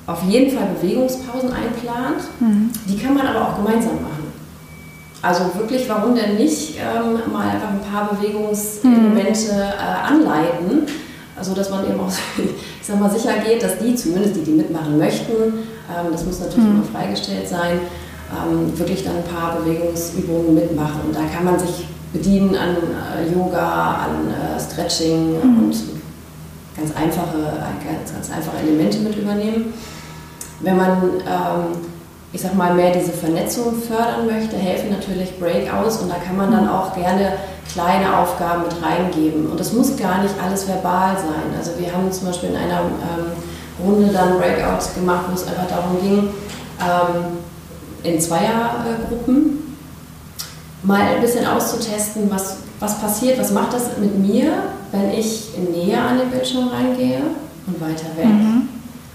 auf 0.09 0.23
jeden 0.25 0.51
Fall 0.57 0.67
Bewegungspausen 0.81 1.53
einplant. 1.53 2.23
Mhm. 2.41 2.71
Die 2.89 2.97
kann 2.99 3.15
man 3.15 3.27
aber 3.27 3.49
auch 3.49 3.57
gemeinsam 3.57 3.97
machen. 4.03 4.33
Also 5.21 5.45
wirklich, 5.57 5.89
warum 5.89 6.15
denn 6.15 6.37
nicht 6.37 6.77
ähm, 6.79 7.33
mal 7.33 7.49
einfach 7.49 7.69
ein 7.71 7.81
paar 7.81 8.09
Bewegungselemente 8.15 9.51
äh, 9.53 10.13
anleiten, 10.13 10.87
also 11.37 11.55
dass 11.55 11.71
man 11.71 11.85
eben 11.87 12.01
auch, 12.01 12.09
ich 12.39 12.87
sag 12.87 12.99
mal, 12.99 13.11
sicher 13.11 13.35
geht, 13.45 13.63
dass 13.63 13.79
die, 13.79 13.95
zumindest 13.95 14.37
die, 14.37 14.45
die 14.45 14.53
mitmachen 14.53 14.97
möchten, 14.97 15.33
ähm, 15.33 16.07
das 16.11 16.25
muss 16.25 16.41
natürlich 16.41 16.65
mhm. 16.65 16.77
immer 16.77 16.85
freigestellt 16.85 17.47
sein, 17.47 17.81
ähm, 18.33 18.79
wirklich 18.79 19.05
dann 19.05 19.17
ein 19.17 19.25
paar 19.25 19.57
Bewegungsübungen 19.57 20.55
mitmachen. 20.55 21.01
Und 21.07 21.17
da 21.17 21.23
kann 21.35 21.45
man 21.45 21.59
sich 21.59 21.87
bedienen 22.15 22.57
an 22.57 22.77
äh, 22.77 23.31
Yoga, 23.35 24.07
an 24.07 24.31
äh, 24.31 24.59
Stretching 24.59 25.33
mhm. 25.33 25.65
und 25.65 25.77
ganz 26.77 26.97
einfache, 26.97 27.39
ganz, 27.85 28.13
ganz 28.13 28.31
einfache 28.31 28.57
Elemente 28.63 29.01
mit 29.01 29.17
übernehmen. 29.17 29.75
Wenn 30.61 30.77
man 30.77 31.03
ähm, 31.27 31.79
ich 32.33 32.43
sag 32.43 32.55
mal, 32.55 32.75
mehr 32.75 32.93
diese 32.93 33.13
Vernetzung 33.13 33.81
fördern 33.81 34.27
möchte, 34.27 34.57
helfen 34.57 34.91
natürlich 34.91 35.39
Breakouts 35.39 35.99
und 35.99 36.11
da 36.11 36.17
kann 36.17 36.37
man 36.37 36.53
dann 36.53 36.69
auch 36.69 36.95
gerne 36.95 37.33
kleine 37.73 38.19
Aufgaben 38.19 38.65
mit 38.65 38.83
reingeben. 38.83 39.47
Und 39.51 39.59
das 39.59 39.73
muss 39.73 39.97
gar 39.97 40.23
nicht 40.23 40.35
alles 40.43 40.69
verbal 40.69 41.17
sein. 41.17 41.57
Also 41.57 41.73
wir 41.79 41.93
haben 41.93 42.11
zum 42.13 42.27
Beispiel 42.27 42.51
in 42.51 42.57
einer 42.57 42.81
ähm, 42.81 43.85
Runde 43.85 44.13
dann 44.13 44.39
Breakouts 44.39 44.95
gemacht, 44.95 45.25
wo 45.31 45.35
es 45.35 45.47
einfach 45.47 45.69
darum 45.69 46.01
ging, 46.03 46.29
ähm, 46.81 47.39
in 48.03 48.21
Zweiergruppen 48.21 49.77
mal 50.83 51.01
ein 51.01 51.21
bisschen 51.21 51.47
auszutesten, 51.47 52.31
was, 52.31 52.59
was 52.79 53.01
passiert, 53.01 53.39
was 53.39 53.53
macht 53.53 53.73
das 53.73 53.97
mit 53.99 54.17
mir, 54.19 54.53
wenn 54.93 55.11
ich 55.11 55.49
näher 55.75 56.03
an 56.03 56.19
den 56.19 56.31
Bildschirm 56.31 56.69
reingehe 56.69 57.23
und 57.67 57.81
weiter 57.81 58.07
weg. 58.17 58.27
Mhm. 58.27 58.69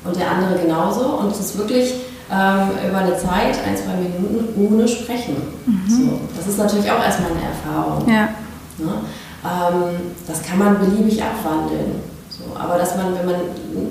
Und 0.06 0.16
der 0.16 0.32
andere 0.32 0.60
genauso. 0.60 1.06
Und 1.18 1.32
es 1.32 1.39
ist 1.39 1.58
wirklich 1.58 1.93
ähm, 2.32 2.70
über 2.88 2.97
eine 2.97 3.18
Zeit, 3.18 3.58
ein, 3.66 3.78
zwei 3.78 3.95
Minuten, 3.95 4.54
ohne 4.58 4.88
Sprechen. 4.88 5.36
Mhm. 5.66 5.84
So, 5.88 6.20
das 6.36 6.47
ist 6.47 6.58
natürlich 6.58 6.91
auch 6.91 7.04
erstmal 7.04 7.32
eine 7.32 7.41
Erfahrung. 7.41 8.08
Ja. 8.08 8.30
Ne? 8.78 8.93
Ähm, 9.43 10.14
das 10.28 10.41
kann 10.41 10.60
man 10.60 10.80
beliebig 10.80 11.22
abwandeln. 11.22 12.01
So, 12.30 12.58
aber 12.58 12.78
dass 12.78 12.95
man, 12.97 13.14
wenn 13.16 13.26
man, 13.26 13.36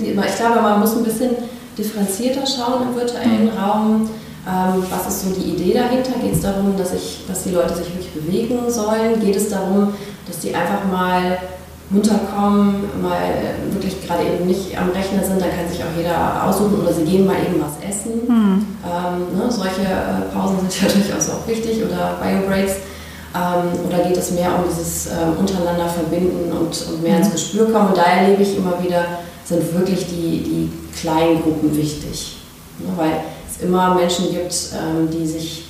ich 0.00 0.36
glaube, 0.36 0.60
man 0.60 0.80
muss 0.80 0.96
ein 0.96 1.04
bisschen 1.04 1.30
differenzierter 1.76 2.46
schauen 2.46 2.88
im 2.88 2.96
virtuellen 2.96 3.44
mhm. 3.44 3.58
Raum. 3.58 4.10
Ähm, 4.44 4.82
was 4.90 5.06
ist 5.06 5.24
so 5.24 5.40
die 5.40 5.50
Idee 5.54 5.74
dahinter? 5.74 6.12
Geht 6.20 6.34
es 6.34 6.40
darum, 6.40 6.76
dass, 6.76 6.92
ich, 6.92 7.24
dass 7.28 7.44
die 7.44 7.50
Leute 7.50 7.76
sich 7.76 7.86
wirklich 7.86 8.12
bewegen 8.12 8.58
sollen? 8.68 9.20
Geht 9.20 9.36
es 9.36 9.50
darum, 9.50 9.94
dass 10.26 10.40
die 10.40 10.54
einfach 10.54 10.84
mal 10.90 11.38
runterkommen, 11.92 13.02
mal 13.02 13.20
äh, 13.20 13.72
wirklich 13.72 14.06
gerade 14.06 14.24
eben 14.24 14.46
nicht 14.46 14.76
am 14.78 14.90
Rechner 14.90 15.22
sind, 15.22 15.40
da 15.40 15.46
kann 15.46 15.68
sich 15.68 15.82
auch 15.82 15.96
jeder 15.96 16.44
aussuchen 16.46 16.80
oder 16.80 16.92
sie 16.92 17.04
gehen 17.04 17.26
mal 17.26 17.36
eben 17.36 17.60
was 17.60 17.76
essen. 17.86 18.26
Mhm. 18.26 18.66
Ähm, 18.84 19.38
ne, 19.38 19.50
solche 19.50 19.82
äh, 19.82 20.32
Pausen 20.32 20.58
sind 20.60 20.82
ja 20.82 20.88
durchaus 20.88 21.30
auch 21.30 21.46
wichtig 21.46 21.84
oder 21.84 22.18
Bio-Breaks. 22.20 22.72
Ähm, 23.34 23.86
oder 23.88 24.04
geht 24.04 24.16
es 24.16 24.32
mehr 24.32 24.50
um 24.54 24.64
dieses 24.68 25.06
äh, 25.06 25.38
untereinander 25.38 25.88
verbinden 25.88 26.52
und, 26.52 26.86
und 26.88 27.02
mehr 27.02 27.16
ins 27.16 27.28
hm. 27.28 27.32
Gespür 27.32 27.72
kommen? 27.72 27.88
Und 27.88 27.96
da 27.96 28.02
erlebe 28.02 28.42
ich 28.42 28.58
immer 28.58 28.82
wieder, 28.82 29.04
sind 29.44 29.72
wirklich 29.74 30.06
die, 30.06 30.42
die 30.42 30.72
kleinen 31.00 31.42
Gruppen 31.42 31.74
wichtig. 31.74 32.36
Ne, 32.78 32.88
weil 32.96 33.12
es 33.50 33.64
immer 33.64 33.94
Menschen 33.94 34.30
gibt, 34.30 34.54
ähm, 34.74 35.08
die 35.10 35.26
sich 35.26 35.64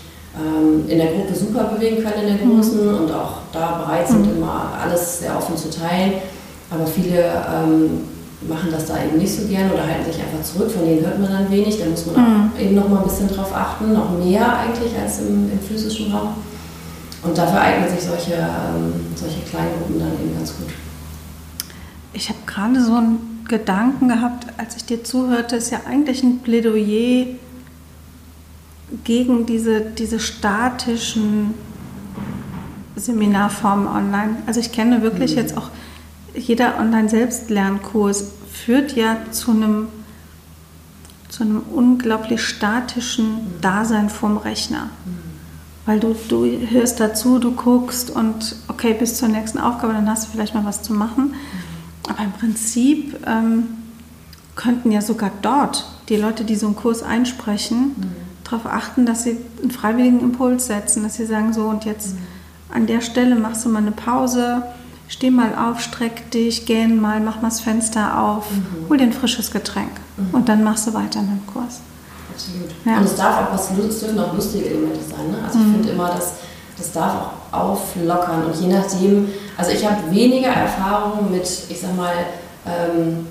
in 0.89 0.99
der 0.99 1.09
Gruppe 1.09 1.35
super 1.35 1.65
bewegen 1.65 2.03
können, 2.03 2.27
in 2.27 2.37
der 2.37 2.47
mhm. 2.47 2.57
großen 2.57 2.87
mhm. 2.87 3.01
und 3.01 3.13
auch 3.13 3.39
da 3.53 3.83
bereit 3.85 4.09
sind, 4.09 4.27
mhm. 4.27 4.39
immer 4.39 4.73
alles 4.83 5.21
sehr 5.21 5.37
offen 5.37 5.57
zu 5.57 5.69
teilen. 5.69 6.15
Aber 6.71 6.87
viele 6.87 7.19
ähm, 7.21 8.05
machen 8.49 8.71
das 8.71 8.87
da 8.87 8.95
eben 9.05 9.19
nicht 9.19 9.33
so 9.33 9.47
gern 9.47 9.71
oder 9.71 9.87
halten 9.87 10.11
sich 10.11 10.23
einfach 10.23 10.43
zurück, 10.43 10.71
von 10.71 10.87
denen 10.87 11.05
hört 11.05 11.21
man 11.21 11.31
dann 11.31 11.51
wenig. 11.51 11.79
Da 11.79 11.85
muss 11.85 12.07
man 12.07 12.15
mhm. 12.15 12.51
auch 12.55 12.61
eben 12.61 12.75
noch 12.75 12.89
mal 12.89 12.99
ein 12.99 13.05
bisschen 13.05 13.29
drauf 13.29 13.55
achten, 13.55 13.93
noch 13.93 14.19
mehr 14.19 14.59
eigentlich 14.59 14.99
als 14.99 15.21
im, 15.21 15.51
im 15.53 15.61
physischen 15.61 16.13
Raum. 16.13 16.35
Und 17.23 17.37
dafür 17.37 17.61
eignen 17.61 17.89
sich 17.89 18.03
solche, 18.03 18.33
ähm, 18.33 18.95
solche 19.15 19.41
kleinen 19.43 19.71
Gruppen 19.79 20.01
dann 20.01 20.13
eben 20.15 20.35
ganz 20.37 20.57
gut. 20.57 20.69
Ich 22.15 22.29
habe 22.29 22.39
gerade 22.47 22.83
so 22.83 22.95
einen 22.95 23.45
Gedanken 23.47 24.09
gehabt, 24.09 24.47
als 24.57 24.77
ich 24.77 24.87
dir 24.87 25.05
zuhörte, 25.05 25.57
ist 25.57 25.71
ja 25.71 25.83
eigentlich 25.87 26.23
ein 26.23 26.41
Plädoyer 26.41 27.27
gegen 29.05 29.47
diese, 29.47 29.81
diese 29.81 30.21
statischen 30.21 31.55
Seminarformen 32.97 33.87
online. 33.87 34.37
Also 34.47 34.61
ich 34.61 34.73
kenne 34.73 35.03
wirklich 35.03 35.33
mhm. 35.33 35.39
jetzt 35.39 35.57
auch, 35.57 35.71
jeder 36.35 36.79
Online-Selbstlernkurs 36.79 38.33
führt 38.53 38.97
ja 38.97 39.17
zu 39.31 39.51
einem, 39.51 39.89
zu 41.29 41.43
einem 41.43 41.61
unglaublich 41.61 42.43
statischen 42.43 43.61
Dasein 43.61 44.09
vorm 44.09 44.37
Rechner. 44.37 44.85
Mhm. 45.05 45.23
Weil 45.85 46.01
du, 46.01 46.15
du 46.29 46.47
hörst 46.71 47.01
dazu, 47.01 47.39
du 47.39 47.53
guckst 47.53 48.11
und 48.11 48.57
okay, 48.69 48.95
bis 48.95 49.17
zur 49.17 49.29
nächsten 49.29 49.59
Aufgabe, 49.59 49.93
dann 49.95 50.09
hast 50.09 50.27
du 50.27 50.33
vielleicht 50.33 50.55
mal 50.55 50.65
was 50.65 50.83
zu 50.83 50.93
machen. 50.93 51.29
Mhm. 51.29 51.35
Aber 52.09 52.25
im 52.25 52.33
Prinzip 52.33 53.17
ähm, 53.27 53.65
könnten 54.55 54.93
ja 54.93 55.01
sogar 55.01 55.31
dort 55.41 55.87
die 56.09 56.17
Leute, 56.17 56.45
die 56.45 56.57
so 56.57 56.67
einen 56.67 56.77
Kurs 56.77 57.03
einsprechen, 57.03 57.97
darauf 58.45 58.67
achten, 58.67 59.07
dass 59.07 59.25
sie 59.25 59.37
einen 59.61 59.71
freiwilligen 59.71 60.21
Impuls 60.21 60.67
setzen, 60.67 61.03
dass 61.03 61.15
sie 61.15 61.27
sagen, 61.27 61.53
so 61.53 61.63
und 61.65 61.85
jetzt 61.85 62.15
an 62.73 62.87
der 62.87 63.01
Stelle 63.01 63.35
machst 63.35 63.65
du 63.65 63.69
mal 63.69 63.81
eine 63.81 63.93
Pause, 63.93 64.63
steh 65.09 65.31
mal 65.31 65.55
auf, 65.55 65.81
streck 65.81 66.31
dich, 66.31 66.67
gähn 66.67 67.01
mal, 67.01 67.21
mach 67.21 67.43
mal 67.43 67.49
das 67.49 67.61
Fenster 67.61 68.19
auf, 68.19 68.51
mhm. 68.51 68.89
hol 68.89 68.97
dir 68.97 69.05
ein 69.05 69.13
frisches 69.13 69.51
Getränk 69.51 69.91
mhm. 70.17 70.35
und 70.35 70.49
dann 70.49 70.65
machst 70.65 70.87
du 70.87 70.95
weiter 70.95 71.21
mit 71.21 71.31
dem 71.31 71.47
Kurs. 71.47 71.81
Absolut. 72.33 72.71
Ja. 72.85 72.99
Und 72.99 73.05
es 73.05 73.17
darf 73.17 73.47
auch 73.47 73.53
was, 73.53 73.71
es 73.71 74.01
dürfen 74.01 74.19
auch 74.19 74.33
lustige 74.35 74.71
Elemente 74.71 75.01
sein. 75.01 75.31
Ne? 75.31 75.37
Also 75.45 75.59
ich 75.59 75.67
mhm. 75.67 75.75
finde 75.75 75.91
immer, 75.91 76.09
dass 76.09 76.35
das 76.79 76.93
darf 76.93 77.15
auch 77.53 77.59
auflockern 77.59 78.47
und 78.47 78.57
je 78.59 78.69
nachdem, 78.69 79.29
also 79.59 79.71
ich 79.71 79.87
habe 79.87 80.11
weniger 80.11 80.49
Erfahrung 80.49 81.31
mit, 81.31 81.47
ich 81.69 81.81
sag 81.81 81.95
mal, 81.95 82.15
ähm, 82.67 83.27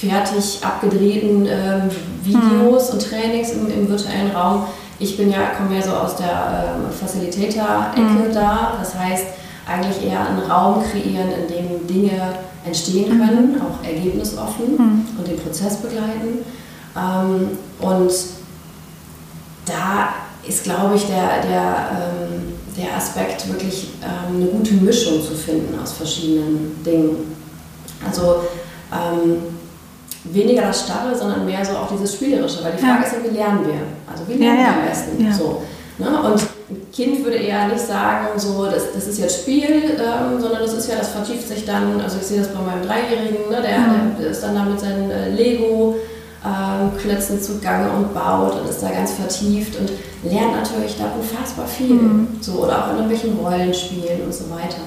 fertig 0.00 0.60
abgedrehten 0.62 1.46
ähm, 1.46 1.90
Videos 2.22 2.88
mhm. 2.88 2.94
und 2.94 3.08
Trainings 3.08 3.50
im, 3.52 3.70
im, 3.70 3.88
virtuellen 3.88 4.30
Raum. 4.30 4.64
Ich 4.98 5.16
bin 5.16 5.30
ja, 5.30 5.50
komme 5.56 5.76
ja 5.76 5.82
so 5.82 5.90
aus 5.90 6.16
der 6.16 6.76
ähm, 6.76 6.92
Facilitator-Ecke 6.92 8.28
mhm. 8.28 8.34
da. 8.34 8.78
Das 8.78 8.94
heißt, 8.94 9.26
eigentlich 9.66 10.06
eher 10.06 10.26
einen 10.26 10.38
Raum 10.38 10.82
kreieren, 10.82 11.28
in 11.30 11.48
dem 11.48 11.86
Dinge 11.86 12.34
entstehen 12.64 13.14
mhm. 13.14 13.26
können, 13.26 13.52
mhm. 13.52 13.60
auch 13.60 13.84
ergebnisoffen 13.84 14.76
mhm. 14.76 15.06
und 15.18 15.28
den 15.28 15.38
Prozess 15.38 15.76
begleiten. 15.76 16.44
Ähm, 16.96 17.58
und 17.80 18.12
da 19.66 20.14
ist, 20.46 20.64
glaube 20.64 20.96
ich, 20.96 21.06
der, 21.06 21.42
der, 21.42 21.90
ähm, 21.92 22.54
der 22.76 22.96
Aspekt 22.96 23.46
wirklich 23.48 23.88
ähm, 24.02 24.36
eine 24.36 24.46
gute 24.46 24.74
Mischung 24.74 25.22
zu 25.22 25.34
finden 25.34 25.78
aus 25.78 25.92
verschiedenen 25.92 26.82
Dingen. 26.84 27.36
Also 28.06 28.44
ähm, 28.92 29.59
weniger 30.24 30.62
das 30.62 30.84
Starre, 30.84 31.16
sondern 31.16 31.46
mehr 31.46 31.64
so 31.64 31.72
auch 31.72 31.90
dieses 31.90 32.14
Spielerische. 32.14 32.62
Weil 32.62 32.72
die 32.72 32.84
Frage 32.84 33.02
ja. 33.02 33.06
ist 33.06 33.12
ja, 33.12 33.30
wie 33.30 33.36
lernen 33.36 33.66
wir? 33.66 34.12
Also 34.12 34.28
wie 34.28 34.34
lernen 34.34 34.58
ja, 34.58 34.64
ja. 34.64 34.74
wir 34.74 34.82
am 34.82 34.88
besten? 34.88 35.32
So, 35.32 35.62
ne? 35.98 36.22
Und 36.22 36.40
ein 36.70 36.92
Kind 36.92 37.24
würde 37.24 37.36
eher 37.36 37.68
nicht 37.68 37.80
sagen, 37.80 38.38
so, 38.38 38.66
das, 38.66 38.92
das 38.94 39.08
ist 39.08 39.18
jetzt 39.18 39.40
Spiel, 39.40 39.98
ähm, 39.98 40.40
sondern 40.40 40.62
das 40.62 40.74
ist 40.74 40.88
ja, 40.88 40.96
das 40.96 41.08
vertieft 41.08 41.48
sich 41.48 41.64
dann, 41.64 42.00
also 42.00 42.18
ich 42.18 42.26
sehe 42.26 42.38
das 42.38 42.48
bei 42.48 42.60
meinem 42.60 42.86
Dreijährigen, 42.86 43.50
ne? 43.50 43.60
der, 43.60 43.78
mhm. 43.78 44.16
der 44.20 44.30
ist 44.30 44.42
dann 44.42 44.54
da 44.54 44.64
mit 44.64 44.78
seinen 44.78 45.10
äh, 45.10 45.30
Lego 45.30 45.96
ähm, 46.44 46.96
Klötzen 46.96 47.42
zugange 47.42 47.90
und 47.90 48.14
baut 48.14 48.60
und 48.60 48.70
ist 48.70 48.82
da 48.82 48.90
ganz 48.90 49.12
vertieft 49.12 49.76
und 49.78 49.90
lernt 50.30 50.54
natürlich 50.54 50.96
da 50.96 51.12
unfassbar 51.18 51.66
viel. 51.66 51.94
Mhm. 51.94 52.28
So, 52.40 52.52
oder 52.52 52.84
auch 52.84 52.90
in 52.90 52.96
irgendwelchen 52.96 53.38
Rollenspielen 53.38 54.22
und 54.24 54.32
so 54.32 54.44
weiter. 54.50 54.80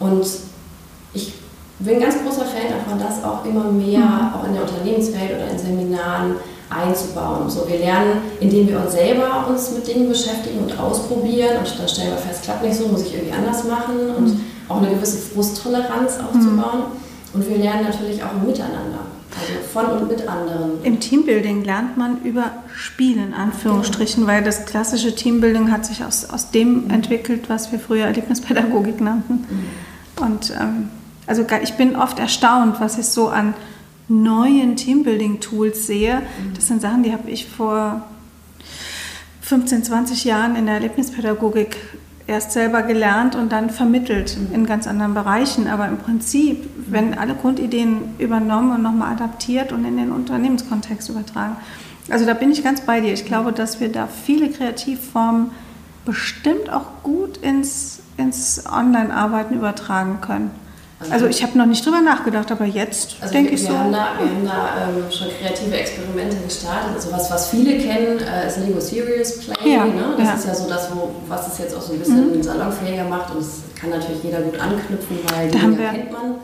Und 0.00 0.26
ich 1.14 1.32
bin 1.84 1.96
ein 1.96 2.00
ganz 2.00 2.16
großer 2.22 2.46
Fan 2.46 2.70
davon, 2.70 2.98
das 2.98 3.22
auch 3.22 3.44
immer 3.44 3.64
mehr 3.64 4.00
mhm. 4.00 4.34
auch 4.34 4.46
in 4.46 4.54
der 4.54 4.62
Unternehmenswelt 4.62 5.30
oder 5.34 5.50
in 5.50 5.58
Seminaren 5.58 6.36
einzubauen. 6.70 7.48
So, 7.48 7.68
wir 7.68 7.78
lernen, 7.78 8.22
indem 8.40 8.68
wir 8.68 8.80
uns 8.80 8.92
selber 8.92 9.46
uns 9.48 9.72
mit 9.72 9.86
Dingen 9.86 10.08
beschäftigen 10.08 10.60
und 10.60 10.78
ausprobieren 10.78 11.58
und 11.58 11.78
dann 11.78 11.88
stellen 11.88 12.10
wir 12.10 12.18
fest, 12.18 12.44
klappt 12.44 12.64
nicht 12.64 12.76
so, 12.76 12.88
muss 12.88 13.02
ich 13.02 13.14
irgendwie 13.14 13.34
anders 13.34 13.64
machen 13.64 14.14
und 14.16 14.26
mhm. 14.26 14.40
auch 14.68 14.78
eine 14.78 14.88
gewisse 14.88 15.18
Frusttoleranz 15.18 16.14
aufzubauen. 16.18 16.78
Mhm. 16.78 17.34
Und 17.34 17.48
wir 17.48 17.58
lernen 17.58 17.84
natürlich 17.84 18.22
auch 18.22 18.32
Miteinander. 18.32 19.00
Also 19.38 19.52
von 19.70 20.00
und 20.00 20.08
mit 20.08 20.26
anderen. 20.26 20.82
Im 20.82 20.98
Teambuilding 20.98 21.62
lernt 21.62 21.98
man 21.98 22.22
über 22.22 22.52
Spiel 22.74 23.18
in 23.18 23.34
Anführungsstrichen, 23.34 24.22
genau. 24.22 24.32
weil 24.32 24.42
das 24.42 24.64
klassische 24.64 25.14
Teambuilding 25.14 25.70
hat 25.70 25.84
sich 25.84 26.02
aus, 26.02 26.30
aus 26.30 26.50
dem 26.50 26.84
mhm. 26.84 26.90
entwickelt, 26.90 27.50
was 27.50 27.70
wir 27.70 27.78
früher 27.78 28.06
Erlebnispädagogik 28.06 29.00
nannten. 29.02 29.44
Mhm. 29.48 30.24
Und 30.24 30.50
ähm, 30.58 30.88
also 31.26 31.44
ich 31.62 31.74
bin 31.74 31.96
oft 31.96 32.18
erstaunt, 32.18 32.80
was 32.80 32.98
ich 32.98 33.06
so 33.06 33.28
an 33.28 33.54
neuen 34.08 34.76
Teambuilding-Tools 34.76 35.86
sehe. 35.86 36.20
Mhm. 36.20 36.54
Das 36.54 36.68
sind 36.68 36.80
Sachen, 36.80 37.02
die 37.02 37.12
habe 37.12 37.28
ich 37.30 37.46
vor 37.46 38.02
15, 39.42 39.84
20 39.84 40.24
Jahren 40.24 40.56
in 40.56 40.66
der 40.66 40.76
Erlebnispädagogik 40.76 41.76
erst 42.28 42.52
selber 42.52 42.82
gelernt 42.82 43.36
und 43.36 43.52
dann 43.52 43.70
vermittelt 43.70 44.36
mhm. 44.36 44.54
in 44.54 44.66
ganz 44.66 44.86
anderen 44.86 45.14
Bereichen. 45.14 45.68
Aber 45.68 45.86
im 45.88 45.98
Prinzip 45.98 46.68
werden 46.90 47.16
alle 47.18 47.34
Grundideen 47.34 48.14
übernommen 48.18 48.72
und 48.72 48.82
nochmal 48.82 49.12
adaptiert 49.12 49.72
und 49.72 49.84
in 49.84 49.96
den 49.96 50.12
Unternehmenskontext 50.12 51.08
übertragen. 51.08 51.56
Also 52.08 52.24
da 52.24 52.34
bin 52.34 52.52
ich 52.52 52.62
ganz 52.62 52.82
bei 52.82 53.00
dir. 53.00 53.12
Ich 53.12 53.24
glaube, 53.24 53.52
dass 53.52 53.80
wir 53.80 53.90
da 53.90 54.06
viele 54.06 54.50
Kreativformen 54.50 55.50
bestimmt 56.04 56.70
auch 56.70 57.02
gut 57.02 57.36
ins, 57.38 58.00
ins 58.16 58.64
Online-Arbeiten 58.66 59.54
übertragen 59.54 60.20
können. 60.20 60.50
Also 61.10 61.26
ich 61.26 61.42
habe 61.42 61.58
noch 61.58 61.66
nicht 61.66 61.84
drüber 61.84 62.00
nachgedacht, 62.00 62.50
aber 62.50 62.64
jetzt 62.64 63.16
also 63.20 63.32
denke 63.32 63.52
ich 63.52 63.62
wir 63.62 63.70
so. 63.70 63.78
Haben 63.78 63.92
da, 63.92 64.08
wir 64.18 64.30
haben 64.30 64.46
da 64.46 64.88
ähm, 64.88 65.10
schon 65.10 65.28
kreative 65.38 65.76
Experimente 65.76 66.36
gestartet. 66.38 66.92
Also 66.94 67.12
was, 67.12 67.30
was 67.30 67.48
viele 67.50 67.78
kennen, 67.78 68.18
äh, 68.18 68.46
ist 68.46 68.58
Lego 68.58 68.80
Serious 68.80 69.40
Play. 69.40 69.74
Ja, 69.74 69.84
ne? 69.84 70.14
Das 70.16 70.26
ja. 70.26 70.34
ist 70.34 70.46
ja 70.46 70.54
so 70.54 70.68
das, 70.68 70.88
wo, 70.94 71.10
was 71.28 71.52
es 71.52 71.58
jetzt 71.58 71.76
auch 71.76 71.82
so 71.82 71.92
ein 71.92 71.98
bisschen 71.98 72.38
mhm. 72.38 72.42
salonfähiger 72.42 73.04
macht. 73.04 73.34
Und 73.34 73.42
es 73.42 73.60
kann 73.78 73.90
natürlich 73.90 74.22
jeder 74.22 74.40
gut 74.40 74.58
anknüpfen, 74.58 75.18
weil 75.34 75.50
die 75.50 75.58
kennt 75.58 76.12
man. 76.12 76.36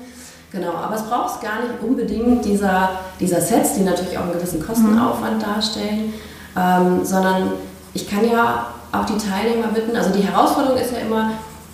Genau, 0.52 0.74
aber 0.74 0.96
es 0.96 1.02
braucht 1.02 1.40
gar 1.40 1.60
nicht 1.62 1.82
unbedingt 1.82 2.44
dieser, 2.44 2.90
dieser 3.18 3.40
Sets, 3.40 3.74
die 3.74 3.80
natürlich 3.80 4.18
auch 4.18 4.24
einen 4.24 4.34
gewissen 4.34 4.64
Kostenaufwand 4.64 5.38
mhm. 5.38 5.42
darstellen, 5.50 6.14
ähm, 6.58 7.04
sondern 7.04 7.52
ich 7.94 8.08
kann 8.08 8.30
ja 8.30 8.66
auch 8.92 9.06
die 9.06 9.16
Teilnehmer 9.16 9.68
bitten, 9.68 9.96
also 9.96 10.10
die 10.10 10.20
Herausforderung 10.20 10.78
ist 10.78 10.92
ja 10.92 10.98
immer, 10.98 11.30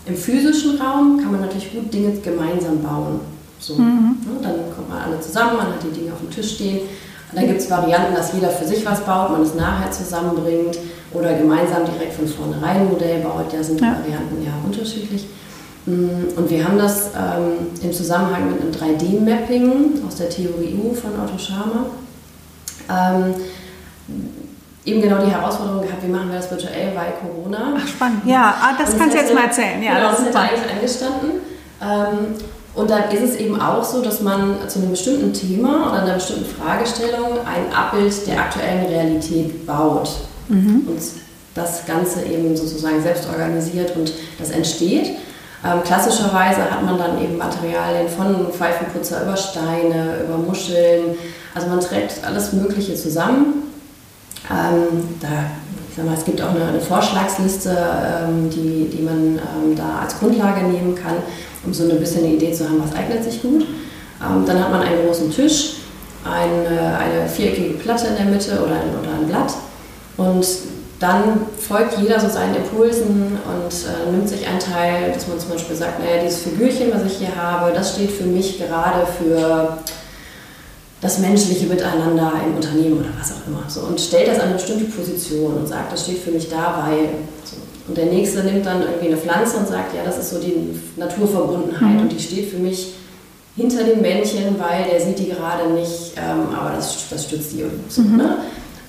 im 0.09 0.16
physischen 0.16 0.80
Raum 0.80 1.20
kann 1.20 1.32
man 1.32 1.42
natürlich 1.42 1.72
gut 1.72 1.92
Dinge 1.92 2.12
gemeinsam 2.18 2.82
bauen. 2.82 3.20
So, 3.59 3.74
mhm. 3.74 4.16
ne, 4.24 4.38
dann 4.42 4.54
kommt 4.74 4.88
man 4.88 5.02
alle 5.02 5.20
zusammen, 5.20 5.56
man 5.56 5.66
hat 5.66 5.82
die 5.82 5.98
Dinge 5.98 6.12
auf 6.12 6.20
dem 6.20 6.30
Tisch 6.30 6.54
stehen. 6.54 6.80
Und 7.30 7.36
dann 7.38 7.46
gibt 7.46 7.61
es 7.61 7.70
Varianten, 7.70 8.14
dass 8.14 8.32
jeder 8.32 8.48
für 8.48 8.66
sich 8.66 8.86
was 8.86 9.00
baut, 9.04 9.32
man 9.32 9.42
es 9.42 9.54
nachher 9.54 9.90
zusammenbringt 9.90 10.78
oder 11.12 11.34
gemeinsam 11.34 11.84
direkt 11.84 12.14
von 12.14 12.26
vornherein 12.26 12.82
ein 12.82 12.88
Modell 12.88 13.20
baut. 13.20 13.52
Da 13.52 13.62
sind 13.62 13.80
die 13.80 13.84
ja. 13.84 13.92
Varianten 13.92 14.42
ja 14.44 14.52
unterschiedlich. 14.64 15.26
Mm, 15.84 16.36
und 16.36 16.48
wir 16.48 16.64
haben 16.64 16.78
das 16.78 17.11
ähm, 17.14 17.68
im 17.82 17.92
Zusammenhang 17.92 18.50
mit 18.50 18.62
einem 18.62 18.96
3D-Mapping 18.96 20.02
aus 20.06 20.16
der 20.16 20.30
Theorie 20.30 20.78
U 20.82 20.94
von 20.94 21.11
Otto 21.20 21.36
Scharmer. 21.36 21.86
Ähm, 22.88 23.34
eben 24.89 25.03
genau 25.03 25.24
die 25.24 25.30
Herausforderung 25.30 25.82
gehabt, 25.82 26.03
wie 26.03 26.09
machen 26.09 26.30
wir 26.30 26.36
das 26.39 26.51
virtuell 26.51 26.93
bei 26.95 27.12
Corona. 27.20 27.74
Ach, 27.76 27.86
spannend. 27.86 28.22
Ja, 28.24 28.55
ah, 28.61 28.74
das 28.78 28.97
kannst 28.97 29.14
du 29.14 29.20
jetzt 29.20 29.34
mal 29.34 29.45
erzählen. 29.45 29.82
Ja, 29.82 29.95
genau, 29.95 30.11
das, 30.11 30.20
ist 30.20 30.36
eigentlich 30.36 30.72
eingestanden. 30.72 31.30
Ähm, 31.82 32.34
und 32.74 32.91
dann 32.91 33.11
ist 33.11 33.22
es 33.22 33.36
eben 33.36 33.61
auch 33.61 33.82
so, 33.82 34.03
dass 34.03 34.20
man 34.20 34.57
zu 34.68 34.78
einem 34.78 34.91
bestimmten 34.91 35.32
Thema 35.32 35.91
oder 35.91 36.03
einer 36.03 36.14
bestimmten 36.14 36.47
Fragestellung 36.47 37.39
ein 37.45 37.72
Abbild 37.74 38.26
der 38.26 38.39
aktuellen 38.39 38.86
Realität 38.86 39.66
baut. 39.66 40.11
Mhm. 40.49 40.86
Und 40.86 41.01
das 41.55 41.86
Ganze 41.86 42.22
eben 42.22 42.57
sozusagen 42.57 43.03
selbst 43.03 43.28
organisiert 43.28 43.97
und 43.97 44.12
das 44.39 44.51
entsteht. 44.51 45.16
Ähm, 45.64 45.82
klassischerweise 45.84 46.70
hat 46.70 46.84
man 46.84 46.99
dann 46.99 47.20
eben 47.20 47.36
Materialien 47.36 48.09
von 48.09 48.53
Pfeifenputzer 48.53 49.22
über 49.22 49.36
Steine, 49.36 50.20
über 50.24 50.39
Muscheln. 50.39 51.16
Also 51.55 51.66
man 51.66 51.80
trägt 51.80 52.24
alles 52.24 52.53
Mögliche 52.53 52.95
zusammen 52.95 53.67
ähm, 54.51 55.05
da, 55.20 55.28
sag 55.96 56.07
mal, 56.07 56.14
es 56.14 56.24
gibt 56.24 56.40
auch 56.40 56.51
eine, 56.51 56.64
eine 56.64 56.80
Vorschlagsliste, 56.80 57.70
ähm, 57.70 58.51
die, 58.51 58.88
die 58.90 59.03
man 59.03 59.38
ähm, 59.38 59.76
da 59.76 60.01
als 60.03 60.18
Grundlage 60.18 60.62
nehmen 60.66 60.94
kann, 60.94 61.16
um 61.64 61.74
so 61.74 61.84
ein 61.84 61.99
bisschen 61.99 62.24
eine 62.24 62.34
Idee 62.34 62.53
zu 62.53 62.64
haben, 62.64 62.82
was 62.82 62.94
eignet 62.94 63.24
sich 63.24 63.42
gut. 63.42 63.62
Ähm, 63.62 64.44
dann 64.46 64.62
hat 64.62 64.70
man 64.70 64.82
einen 64.82 65.07
großen 65.07 65.30
Tisch, 65.30 65.74
eine, 66.24 66.99
eine 66.99 67.28
viereckige 67.28 67.74
Platte 67.74 68.09
in 68.09 68.16
der 68.16 68.26
Mitte 68.26 68.62
oder 68.62 68.74
ein, 68.74 68.90
oder 69.01 69.14
ein 69.20 69.28
Blatt 69.28 69.53
und 70.16 70.46
dann 71.01 71.46
folgt 71.57 71.96
jeder 72.01 72.18
so 72.18 72.28
seinen 72.28 72.57
Impulsen 72.57 73.38
und 73.46 73.72
äh, 73.72 74.11
nimmt 74.11 74.28
sich 74.28 74.46
einen 74.46 74.59
Teil, 74.59 75.12
dass 75.12 75.28
man 75.28 75.38
zum 75.38 75.51
Beispiel 75.51 75.76
sagt, 75.76 76.01
naja, 76.01 76.22
dieses 76.24 76.42
Figürchen, 76.42 76.92
was 76.92 77.05
ich 77.05 77.18
hier 77.18 77.36
habe, 77.36 77.72
das 77.72 77.94
steht 77.94 78.11
für 78.11 78.24
mich 78.24 78.59
gerade 78.59 79.07
für 79.07 79.78
das 81.01 81.18
menschliche 81.18 81.66
Miteinander 81.66 82.32
im 82.44 82.57
Unternehmen 82.57 82.99
oder 82.99 83.11
was 83.18 83.32
auch 83.32 83.46
immer. 83.46 83.62
So, 83.68 83.80
und 83.82 84.01
stellt 84.01 84.28
das 84.28 84.40
an 84.40 84.46
eine 84.46 84.55
bestimmte 84.55 84.86
Position 84.86 85.55
und 85.55 85.68
sagt, 85.68 85.92
das 85.92 86.05
steht 86.05 86.18
für 86.18 86.30
mich 86.30 86.49
da, 86.49 86.84
weil. 86.86 87.09
So. 87.44 87.57
Und 87.86 87.96
der 87.96 88.07
nächste 88.07 88.42
nimmt 88.44 88.66
dann 88.66 88.82
irgendwie 88.82 89.07
eine 89.07 89.16
Pflanze 89.16 89.57
und 89.57 89.68
sagt, 89.68 89.94
ja, 89.94 90.03
das 90.05 90.18
ist 90.18 90.30
so 90.30 90.38
die 90.38 90.78
Naturverbundenheit 90.96 91.94
mhm. 91.94 92.01
und 92.01 92.12
die 92.12 92.20
steht 92.20 92.51
für 92.51 92.59
mich 92.59 92.94
hinter 93.57 93.82
dem 93.82 94.03
Männchen, 94.03 94.59
weil 94.59 94.84
der 94.90 95.01
sieht 95.01 95.18
die 95.18 95.30
gerade 95.30 95.70
nicht, 95.70 96.12
ähm, 96.16 96.55
aber 96.55 96.76
das, 96.76 97.09
das 97.09 97.24
stützt 97.24 97.53
die 97.53 97.61
irgendwie 97.61 97.90
so. 97.90 98.03
Mhm. 98.03 98.16
Ne? 98.16 98.36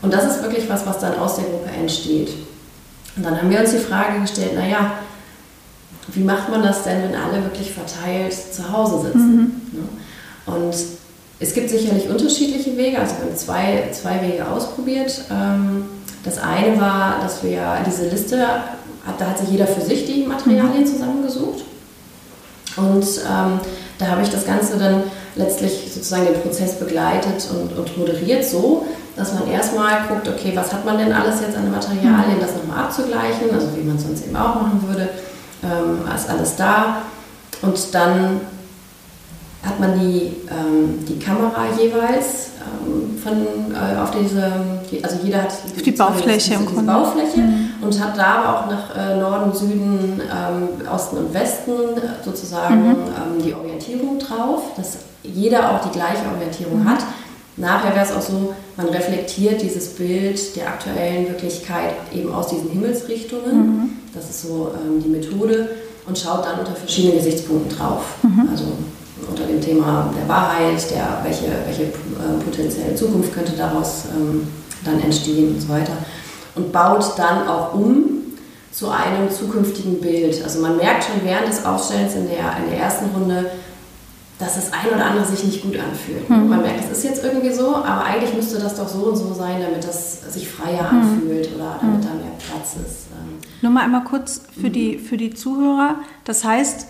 Und 0.02 0.14
das 0.14 0.26
ist 0.26 0.44
wirklich 0.44 0.70
was, 0.70 0.86
was 0.86 1.00
dann 1.00 1.18
aus 1.18 1.38
der 1.38 1.46
Gruppe 1.46 1.70
entsteht. 1.70 2.30
Und 3.16 3.26
dann 3.26 3.38
haben 3.38 3.50
wir 3.50 3.60
uns 3.60 3.72
die 3.72 3.78
Frage 3.78 4.20
gestellt, 4.20 4.56
naja, 4.56 5.00
wie 6.10 6.24
macht 6.24 6.50
man 6.50 6.62
das 6.62 6.84
denn, 6.84 7.04
wenn 7.04 7.16
alle 7.16 7.44
wirklich 7.44 7.72
verteilt 7.72 8.34
zu 8.34 8.72
Hause 8.72 9.08
sitzen? 9.08 9.62
Mhm. 9.72 9.80
Ne? 9.80 10.56
Und 10.56 10.76
es 11.40 11.54
gibt 11.54 11.70
sicherlich 11.70 12.10
unterschiedliche 12.10 12.76
Wege, 12.76 13.00
also 13.00 13.16
wir 13.16 13.26
haben 13.26 13.38
zwei, 13.38 13.90
zwei 13.94 14.22
Wege 14.22 14.46
ausprobiert. 14.48 15.22
Ähm, 15.32 15.86
das 16.24 16.38
eine 16.38 16.80
war, 16.80 17.22
dass 17.22 17.44
wir 17.44 17.78
diese 17.86 18.10
Liste, 18.10 18.38
da 18.38 19.26
hat 19.26 19.40
sich 19.40 19.50
jeder 19.50 19.66
für 19.66 19.82
sich 19.82 20.06
die 20.06 20.26
Materialien 20.26 20.82
mhm. 20.82 20.86
zusammengesucht. 20.86 21.64
Und 22.76 23.04
ähm, 23.04 23.60
da 23.98 24.08
habe 24.08 24.22
ich 24.22 24.30
das 24.30 24.46
Ganze 24.46 24.78
dann 24.78 25.04
letztlich 25.36 25.90
sozusagen 25.94 26.26
den 26.26 26.42
Prozess 26.42 26.78
begleitet 26.78 27.48
und, 27.52 27.78
und, 27.78 27.98
moderiert 27.98 28.44
so, 28.44 28.86
dass 29.16 29.34
man 29.34 29.50
erstmal 29.50 30.08
guckt, 30.08 30.28
okay, 30.28 30.52
was 30.56 30.74
hat 30.74 30.86
man 30.86 30.98
denn 30.98 31.12
alles 31.12 31.42
jetzt 31.42 31.58
an 31.58 31.72
Materialien, 31.72 32.38
mhm. 32.38 32.42
das 32.42 32.56
nochmal 32.56 32.86
abzugleichen, 32.86 33.50
also 33.54 33.68
wie 33.76 33.84
man 33.84 33.96
es 33.96 34.04
sonst 34.04 34.26
eben 34.26 34.36
auch 34.36 34.56
machen 34.56 34.84
würde, 34.88 35.10
ähm, 35.64 36.00
ist 36.14 36.30
alles 36.30 36.56
da. 36.58 37.04
Und 37.62 37.94
dann 37.94 38.42
hat 39.64 39.80
man 39.80 40.00
die, 40.00 40.32
ähm, 40.50 41.06
die 41.08 41.20
Kamera 41.20 41.66
jeweils 41.78 42.52
ähm, 42.60 43.18
von, 43.18 43.74
äh, 43.74 44.00
auf 44.00 44.12
diese, 44.12 44.52
also 45.04 45.18
jeder 45.24 45.44
hat 45.44 45.54
die, 45.76 45.84
die 45.84 45.92
Baufläche 45.92 46.52
diese, 46.52 46.70
diese 46.70 46.84
Baufläche 46.84 47.40
mhm. 47.40 47.70
und 47.82 48.04
hat 48.04 48.18
da 48.18 48.54
auch 48.54 48.70
nach 48.70 48.96
äh, 48.96 49.20
Norden, 49.20 49.54
Süden, 49.54 50.22
ähm, 50.22 50.88
Osten 50.90 51.18
und 51.18 51.34
Westen 51.34 51.74
sozusagen 52.24 52.90
mhm. 52.90 52.96
Ähm, 52.96 53.44
die 53.44 53.54
Orientierung 53.54 54.18
drauf, 54.18 54.62
dass 54.78 55.00
jeder 55.24 55.72
auch 55.72 55.82
die 55.82 55.92
gleiche 55.92 56.24
Orientierung 56.34 56.84
mhm. 56.84 56.90
hat. 56.90 57.00
Nachher 57.58 57.94
wäre 57.94 58.06
es 58.06 58.14
auch 58.14 58.22
so, 58.22 58.54
man 58.78 58.88
reflektiert 58.88 59.62
dieses 59.62 59.90
Bild 59.96 60.56
der 60.56 60.68
aktuellen 60.70 61.28
Wirklichkeit 61.28 61.96
eben 62.14 62.34
aus 62.34 62.48
diesen 62.48 62.70
Himmelsrichtungen. 62.70 63.56
Mhm. 63.56 63.90
Das 64.14 64.30
ist 64.30 64.44
so 64.44 64.72
ähm, 64.74 65.04
die 65.04 65.10
Methode 65.10 65.70
und 66.08 66.18
schaut 66.18 66.46
dann 66.46 66.60
unter 66.60 66.74
verschiedenen 66.74 67.18
Gesichtspunkten 67.18 67.78
drauf. 67.78 68.04
Mhm. 68.24 68.48
Also 68.50 68.64
unter 69.28 69.46
dem 69.46 69.62
Thema 69.62 70.14
der 70.16 70.28
Wahrheit, 70.28 70.90
der, 70.92 71.20
welche, 71.24 71.46
welche 71.66 71.84
äh, 71.84 72.44
potenzielle 72.44 72.96
Zukunft 72.96 73.34
könnte 73.34 73.54
daraus 73.54 74.06
ähm, 74.16 74.48
dann 74.84 75.00
entstehen 75.02 75.56
und 75.56 75.62
so 75.62 75.70
weiter. 75.70 75.94
Und 76.56 76.72
baut 76.72 77.14
dann 77.18 77.48
auch 77.48 77.74
um 77.74 78.20
zu 78.72 78.90
einem 78.90 79.30
zukünftigen 79.30 80.00
Bild. 80.00 80.44
Also 80.44 80.62
man 80.62 80.78
merkt 80.78 81.06
schon 81.06 81.24
während 81.24 81.48
des 81.48 81.66
Aufstellens 81.66 82.16
in 82.16 82.28
der, 82.28 82.58
in 82.64 82.70
der 82.70 82.80
ersten 82.80 83.06
Runde, 83.16 83.52
dass 84.38 84.56
das 84.56 84.72
ein 84.72 84.94
oder 84.94 85.06
andere 85.06 85.26
sich 85.26 85.44
nicht 85.44 85.62
gut 85.62 85.78
anfühlt. 85.78 86.30
Mhm. 86.30 86.50
Man 86.50 86.62
merkt, 86.62 86.86
es 86.86 86.98
ist 86.98 87.04
jetzt 87.04 87.24
irgendwie 87.24 87.52
so, 87.52 87.76
aber 87.76 88.06
eigentlich 88.06 88.34
müsste 88.34 88.58
das 88.58 88.76
doch 88.76 88.88
so 88.88 89.00
und 89.00 89.18
so 89.18 89.34
sein, 89.34 89.62
damit 89.62 89.84
das 89.84 90.34
sich 90.34 90.48
freier 90.48 90.92
mhm. 90.92 91.02
anfühlt 91.02 91.54
oder 91.56 91.78
damit 91.82 92.06
da 92.06 92.14
mehr 92.14 92.32
Platz 92.38 92.76
ist. 92.76 93.08
Ähm. 93.12 93.40
Nur 93.62 93.72
mal 93.72 93.84
einmal 93.84 94.06
kurz 94.06 94.42
für, 94.60 94.70
die, 94.70 94.98
für 94.98 95.18
die 95.18 95.34
Zuhörer. 95.34 95.96
Das 96.24 96.46
heißt, 96.46 96.88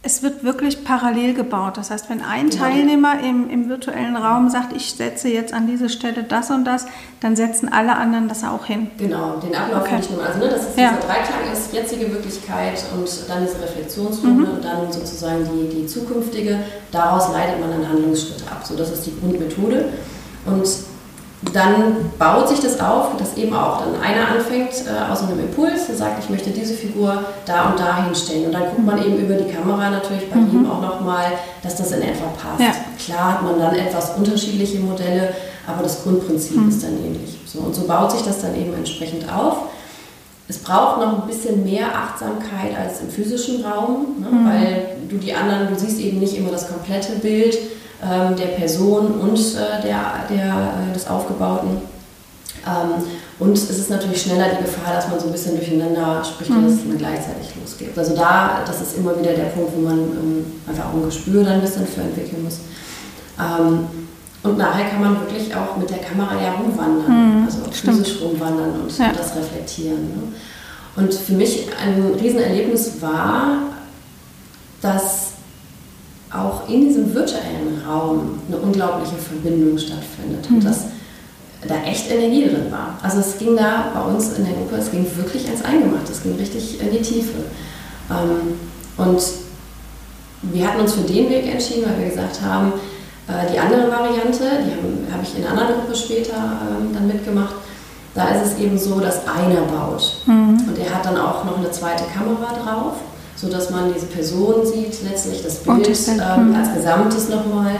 es 0.00 0.22
wird 0.22 0.44
wirklich 0.44 0.84
parallel 0.84 1.34
gebaut. 1.34 1.76
Das 1.76 1.90
heißt, 1.90 2.08
wenn 2.08 2.22
ein. 2.22 2.50
Teilnehmer 2.50 3.20
im, 3.20 3.50
im, 3.50 3.68
virtuellen 3.68 4.16
Raum 4.16 4.48
sagt, 4.48 4.72
ich 4.74 4.94
setze 4.94 5.28
jetzt 5.28 5.52
an 5.52 5.66
diese 5.66 5.88
Stelle 5.88 6.22
das 6.22 6.50
und 6.50 6.64
das, 6.64 6.86
dann 7.20 7.34
setzen 7.34 7.68
alle 7.68 7.96
anderen 7.96 8.28
das 8.28 8.44
auch 8.44 8.64
hin. 8.64 8.90
Genau, 8.96 9.36
den 9.36 9.54
Ablauf 9.54 9.82
okay. 9.82 9.96
nicht 9.96 10.10
nur. 10.12 10.24
Also 10.24 10.38
ne, 10.38 10.48
das 10.48 10.68
ist 10.68 10.78
ja. 10.78 10.90
dieser 10.90 11.06
Dreiklang 11.06 11.52
ist 11.52 11.72
jetzige 11.72 12.12
Wirklichkeit 12.12 12.84
und 12.96 13.08
dann 13.28 13.44
diese 13.44 13.60
Reflexionsrunde 13.60 14.46
mhm. 14.46 14.54
und 14.54 14.64
dann 14.64 14.90
sozusagen 14.92 15.48
die, 15.52 15.80
die 15.80 15.86
zukünftige. 15.86 16.60
Daraus 16.92 17.32
leitet 17.32 17.60
man 17.60 17.70
dann 17.70 17.88
Handlungsschritte 17.88 18.50
ab. 18.50 18.64
So, 18.64 18.76
das 18.76 18.92
ist 18.92 19.04
die 19.04 19.18
Grundmethode. 19.18 19.92
Und 20.46 20.66
dann 21.52 22.10
baut 22.18 22.48
sich 22.48 22.58
das 22.58 22.80
auf, 22.80 23.16
dass 23.16 23.36
eben 23.36 23.54
auch 23.54 23.80
dann 23.80 24.00
einer 24.02 24.28
anfängt 24.28 24.72
äh, 24.86 25.12
aus 25.12 25.22
einem 25.22 25.38
Impuls, 25.38 25.86
der 25.86 25.94
sagt, 25.94 26.24
ich 26.24 26.30
möchte 26.30 26.50
diese 26.50 26.74
Figur 26.74 27.22
da 27.46 27.70
und 27.70 27.78
da 27.78 28.04
hinstellen. 28.04 28.46
Und 28.46 28.52
dann 28.52 28.62
guckt 28.62 28.84
man 28.84 28.98
eben 28.98 29.18
über 29.18 29.34
die 29.34 29.52
Kamera 29.52 29.88
natürlich 29.88 30.28
bei 30.28 30.36
mhm. 30.36 30.50
ihm 30.50 30.70
auch 30.70 30.80
nochmal, 30.80 31.32
dass 31.62 31.76
das 31.76 31.92
in 31.92 32.02
etwa 32.02 32.26
passt. 32.42 32.60
Ja. 32.60 32.72
Klar 32.98 33.34
hat 33.34 33.42
man 33.44 33.58
dann 33.58 33.76
etwas 33.76 34.16
unterschiedliche 34.16 34.80
Modelle, 34.80 35.32
aber 35.66 35.84
das 35.84 36.02
Grundprinzip 36.02 36.56
mhm. 36.56 36.68
ist 36.70 36.82
dann 36.82 36.98
ähnlich. 37.04 37.38
So, 37.46 37.60
und 37.60 37.74
so 37.74 37.86
baut 37.86 38.10
sich 38.10 38.22
das 38.22 38.40
dann 38.40 38.56
eben 38.56 38.74
entsprechend 38.74 39.32
auf. 39.32 39.58
Es 40.48 40.58
braucht 40.58 41.00
noch 41.00 41.22
ein 41.22 41.28
bisschen 41.28 41.62
mehr 41.62 41.86
Achtsamkeit 41.94 42.76
als 42.76 43.00
im 43.00 43.10
physischen 43.10 43.64
Raum, 43.64 44.16
ne? 44.18 44.28
mhm. 44.28 44.48
weil 44.48 44.86
du 45.08 45.18
die 45.18 45.34
anderen, 45.34 45.68
du 45.68 45.78
siehst 45.78 46.00
eben 46.00 46.18
nicht 46.18 46.36
immer 46.36 46.50
das 46.50 46.68
komplette 46.68 47.12
Bild 47.16 47.56
ähm, 48.02 48.36
der 48.36 48.46
Person 48.46 49.20
und 49.20 49.38
äh, 49.38 49.82
der, 49.82 50.26
der, 50.30 50.72
äh, 50.90 50.92
des 50.92 51.06
Aufgebauten. 51.08 51.78
Ähm, 52.66 53.04
und 53.38 53.52
es 53.52 53.70
ist 53.70 53.90
natürlich 53.90 54.22
schneller 54.22 54.46
die 54.50 54.64
Gefahr, 54.64 54.94
dass 54.94 55.08
man 55.08 55.20
so 55.20 55.26
ein 55.26 55.32
bisschen 55.32 55.56
durcheinander 55.56 56.22
spricht, 56.24 56.50
mhm. 56.50 56.64
dass 56.64 56.74
es 56.74 56.84
immer 56.84 56.96
gleichzeitig 56.96 57.54
losgeht. 57.60 57.96
Also 57.96 58.16
da, 58.16 58.62
das 58.66 58.80
ist 58.80 58.96
immer 58.96 59.18
wieder 59.18 59.32
der 59.32 59.44
Punkt, 59.46 59.72
wo 59.76 59.80
man 59.80 59.98
ähm, 59.98 60.46
einfach 60.66 60.86
auch 60.86 60.94
ein 60.94 61.04
Gespür 61.04 61.44
dann 61.44 61.54
ein 61.54 61.60
bisschen 61.60 61.86
für 61.86 62.00
entwickeln 62.02 62.44
muss. 62.44 62.58
Ähm, 63.38 63.86
und 64.42 64.58
nachher 64.58 64.88
kann 64.90 65.00
man 65.00 65.20
wirklich 65.20 65.54
auch 65.54 65.76
mit 65.76 65.90
der 65.90 65.98
Kamera 65.98 66.40
ja 66.40 66.52
rumwandern, 66.52 67.40
mhm, 67.40 67.44
also 67.44 67.58
physisch 67.70 68.20
rumwandern 68.22 68.80
und 68.82 68.98
ja. 68.98 69.12
das 69.12 69.34
reflektieren. 69.34 70.08
Ne? 70.08 70.22
Und 70.96 71.14
für 71.14 71.32
mich 71.32 71.68
ein 71.80 72.14
Riesenerlebnis 72.20 73.00
war, 73.00 73.58
dass 74.80 75.32
auch 76.32 76.68
in 76.68 76.82
diesem 76.82 77.14
virtuellen 77.14 77.82
Raum 77.86 78.40
eine 78.48 78.58
unglaubliche 78.58 79.16
Verbindung 79.16 79.78
stattfindet. 79.78 80.48
Mhm. 80.48 80.56
Und 80.56 80.64
dass 80.64 80.84
da 81.66 81.74
echt 81.84 82.10
Energie 82.10 82.44
drin 82.44 82.70
war. 82.70 82.98
Also 83.02 83.18
es 83.18 83.38
ging 83.38 83.56
da 83.56 83.90
bei 83.92 84.00
uns 84.00 84.32
in 84.34 84.44
der 84.44 84.54
Gruppe, 84.54 84.76
es 84.76 84.90
ging 84.90 85.04
wirklich 85.16 85.46
ans 85.46 85.64
Eingemachte, 85.64 86.12
es 86.12 86.22
ging 86.22 86.36
richtig 86.36 86.80
in 86.80 86.90
die 86.92 87.02
Tiefe. 87.02 87.38
Ähm, 88.10 88.58
und 88.96 89.20
wir 90.42 90.68
hatten 90.68 90.80
uns 90.80 90.94
für 90.94 91.00
den 91.00 91.28
Weg 91.30 91.52
entschieden, 91.52 91.84
weil 91.86 91.98
wir 91.98 92.10
gesagt 92.10 92.40
haben, 92.42 92.74
äh, 93.26 93.52
die 93.52 93.58
andere 93.58 93.90
Variante, 93.90 94.44
die 94.64 94.70
habe 94.70 95.12
hab 95.12 95.22
ich 95.22 95.36
in 95.36 95.44
einer 95.44 95.60
anderen 95.60 95.80
Gruppe 95.80 95.96
später 95.96 96.34
ähm, 96.34 96.94
dann 96.94 97.08
mitgemacht, 97.08 97.54
da 98.14 98.28
ist 98.28 98.52
es 98.52 98.58
eben 98.58 98.78
so, 98.78 99.00
dass 99.00 99.26
einer 99.26 99.62
baut. 99.62 100.22
Mhm. 100.26 100.64
Und 100.68 100.78
er 100.78 100.94
hat 100.94 101.04
dann 101.04 101.16
auch 101.16 101.44
noch 101.44 101.58
eine 101.58 101.70
zweite 101.70 102.04
Kamera 102.04 102.52
drauf, 102.52 102.94
sodass 103.40 103.70
man 103.70 103.92
diese 103.94 104.06
Person 104.06 104.66
sieht, 104.66 105.02
letztlich 105.08 105.42
das 105.42 105.56
Bild 105.56 105.88
ähm, 106.08 106.50
mhm. 106.50 106.56
als 106.56 106.74
Gesamtes 106.74 107.28
nochmal. 107.28 107.76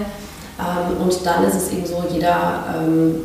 Ähm, 0.58 1.02
und 1.02 1.26
dann 1.26 1.44
ist 1.44 1.54
es 1.54 1.72
eben 1.72 1.86
so, 1.86 2.04
jeder 2.12 2.64
ähm, 2.76 3.16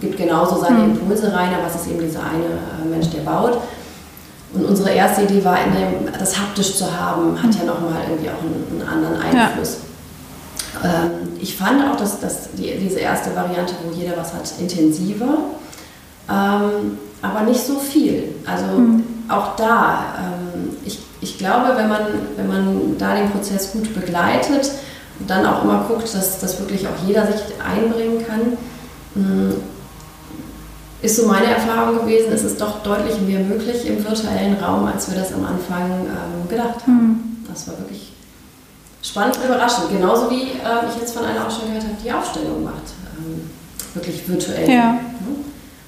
gibt 0.00 0.16
genauso 0.16 0.60
seine 0.60 0.78
mhm. 0.78 0.90
Impulse 0.92 1.32
rein, 1.32 1.50
aber 1.54 1.66
es 1.68 1.82
ist 1.82 1.90
eben 1.90 2.00
dieser 2.00 2.20
eine 2.20 2.44
äh, 2.44 2.88
Mensch, 2.88 3.10
der 3.10 3.20
baut. 3.20 3.58
Und 4.52 4.64
unsere 4.64 4.90
erste 4.90 5.22
Idee 5.22 5.44
war, 5.44 5.56
dem, 5.56 6.12
das 6.18 6.38
haptisch 6.38 6.76
zu 6.76 6.84
haben, 6.84 7.40
hat 7.40 7.54
ja 7.54 7.64
nochmal 7.64 8.02
irgendwie 8.08 8.30
auch 8.30 8.42
einen, 8.42 8.80
einen 8.80 8.88
anderen 8.88 9.22
Einfluss. 9.22 9.78
Ja. 10.82 11.04
Ähm, 11.04 11.10
ich 11.40 11.56
fand 11.56 11.82
auch, 11.84 11.96
dass, 11.96 12.20
dass 12.20 12.50
die, 12.52 12.76
diese 12.78 13.00
erste 13.00 13.34
Variante, 13.34 13.74
wo 13.84 13.92
jeder 13.92 14.16
was 14.16 14.32
hat, 14.32 14.52
intensiver, 14.60 15.38
ähm, 16.28 16.98
aber 17.22 17.42
nicht 17.42 17.64
so 17.64 17.78
viel. 17.78 18.34
Also 18.46 18.64
mhm. 18.78 19.04
auch 19.28 19.56
da, 19.56 20.04
ähm, 20.18 20.76
ich, 20.84 20.98
ich 21.20 21.38
glaube, 21.38 21.76
wenn 21.76 21.88
man, 21.88 22.00
wenn 22.36 22.48
man 22.48 22.98
da 22.98 23.14
den 23.14 23.30
Prozess 23.30 23.72
gut 23.72 23.94
begleitet 23.94 24.70
und 25.18 25.28
dann 25.28 25.44
auch 25.46 25.64
immer 25.64 25.84
guckt, 25.86 26.14
dass, 26.14 26.38
dass 26.40 26.58
wirklich 26.58 26.86
auch 26.86 27.06
jeder 27.06 27.26
sich 27.26 27.40
einbringen 27.62 28.24
kann, 28.26 28.56
mh, 29.14 29.54
ist 31.02 31.16
so 31.16 31.26
meine 31.26 31.46
Erfahrung 31.46 32.00
gewesen, 32.00 32.32
es 32.32 32.44
ist 32.44 32.60
doch 32.60 32.82
deutlich 32.82 33.20
mehr 33.20 33.40
möglich 33.40 33.86
im 33.86 34.04
virtuellen 34.04 34.54
Raum, 34.62 34.86
als 34.86 35.10
wir 35.10 35.18
das 35.18 35.32
am 35.32 35.44
Anfang 35.46 35.90
ähm, 36.06 36.48
gedacht 36.48 36.86
haben. 36.86 37.06
Mhm. 37.06 37.46
Das 37.48 37.66
war 37.68 37.78
wirklich 37.78 38.12
spannend 39.02 39.38
und 39.38 39.44
überraschend. 39.44 39.90
Genauso 39.90 40.30
wie 40.30 40.42
äh, 40.42 40.88
ich 40.90 41.00
jetzt 41.00 41.14
von 41.14 41.24
einer 41.24 41.46
auch 41.46 41.50
schon 41.50 41.68
gehört 41.68 41.84
habe, 41.84 41.96
die 42.04 42.12
Aufstellung 42.12 42.64
macht. 42.64 42.92
Ähm, 43.18 43.50
wirklich 43.94 44.28
virtuell. 44.28 44.68
Ja. 44.68 44.98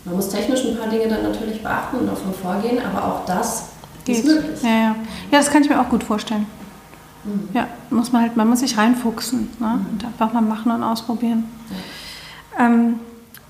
Man 0.05 0.17
muss 0.17 0.31
technisch 0.31 0.65
ein 0.65 0.77
paar 0.77 0.89
Dinge 0.89 1.09
dann 1.09 1.23
natürlich 1.23 1.63
beachten 1.63 1.99
und 1.99 2.07
davon 2.07 2.35
vorgehen, 2.35 2.79
aber 2.85 3.07
auch 3.07 3.25
das 3.27 3.67
Geht. 4.05 4.25
ist. 4.25 4.63
Ja, 4.63 4.71
ja. 4.71 4.97
ja, 5.31 5.39
das 5.39 5.51
kann 5.51 5.63
ich 5.63 5.69
mir 5.69 5.81
auch 5.81 5.89
gut 5.89 6.03
vorstellen. 6.03 6.47
Mhm. 7.25 7.49
Ja, 7.55 7.69
muss 7.91 8.13
man 8.13 8.23
halt, 8.23 8.37
man 8.37 8.49
muss 8.49 8.61
sich 8.61 8.77
reinfuchsen 8.77 9.49
ne? 9.59 9.67
Mhm. 9.67 9.87
und 9.93 10.05
einfach 10.05 10.33
mal 10.33 10.41
machen 10.41 10.73
und 10.73 10.83
ausprobieren. 10.83 11.45
Ja. 12.59 12.67
Ähm, 12.67 13.01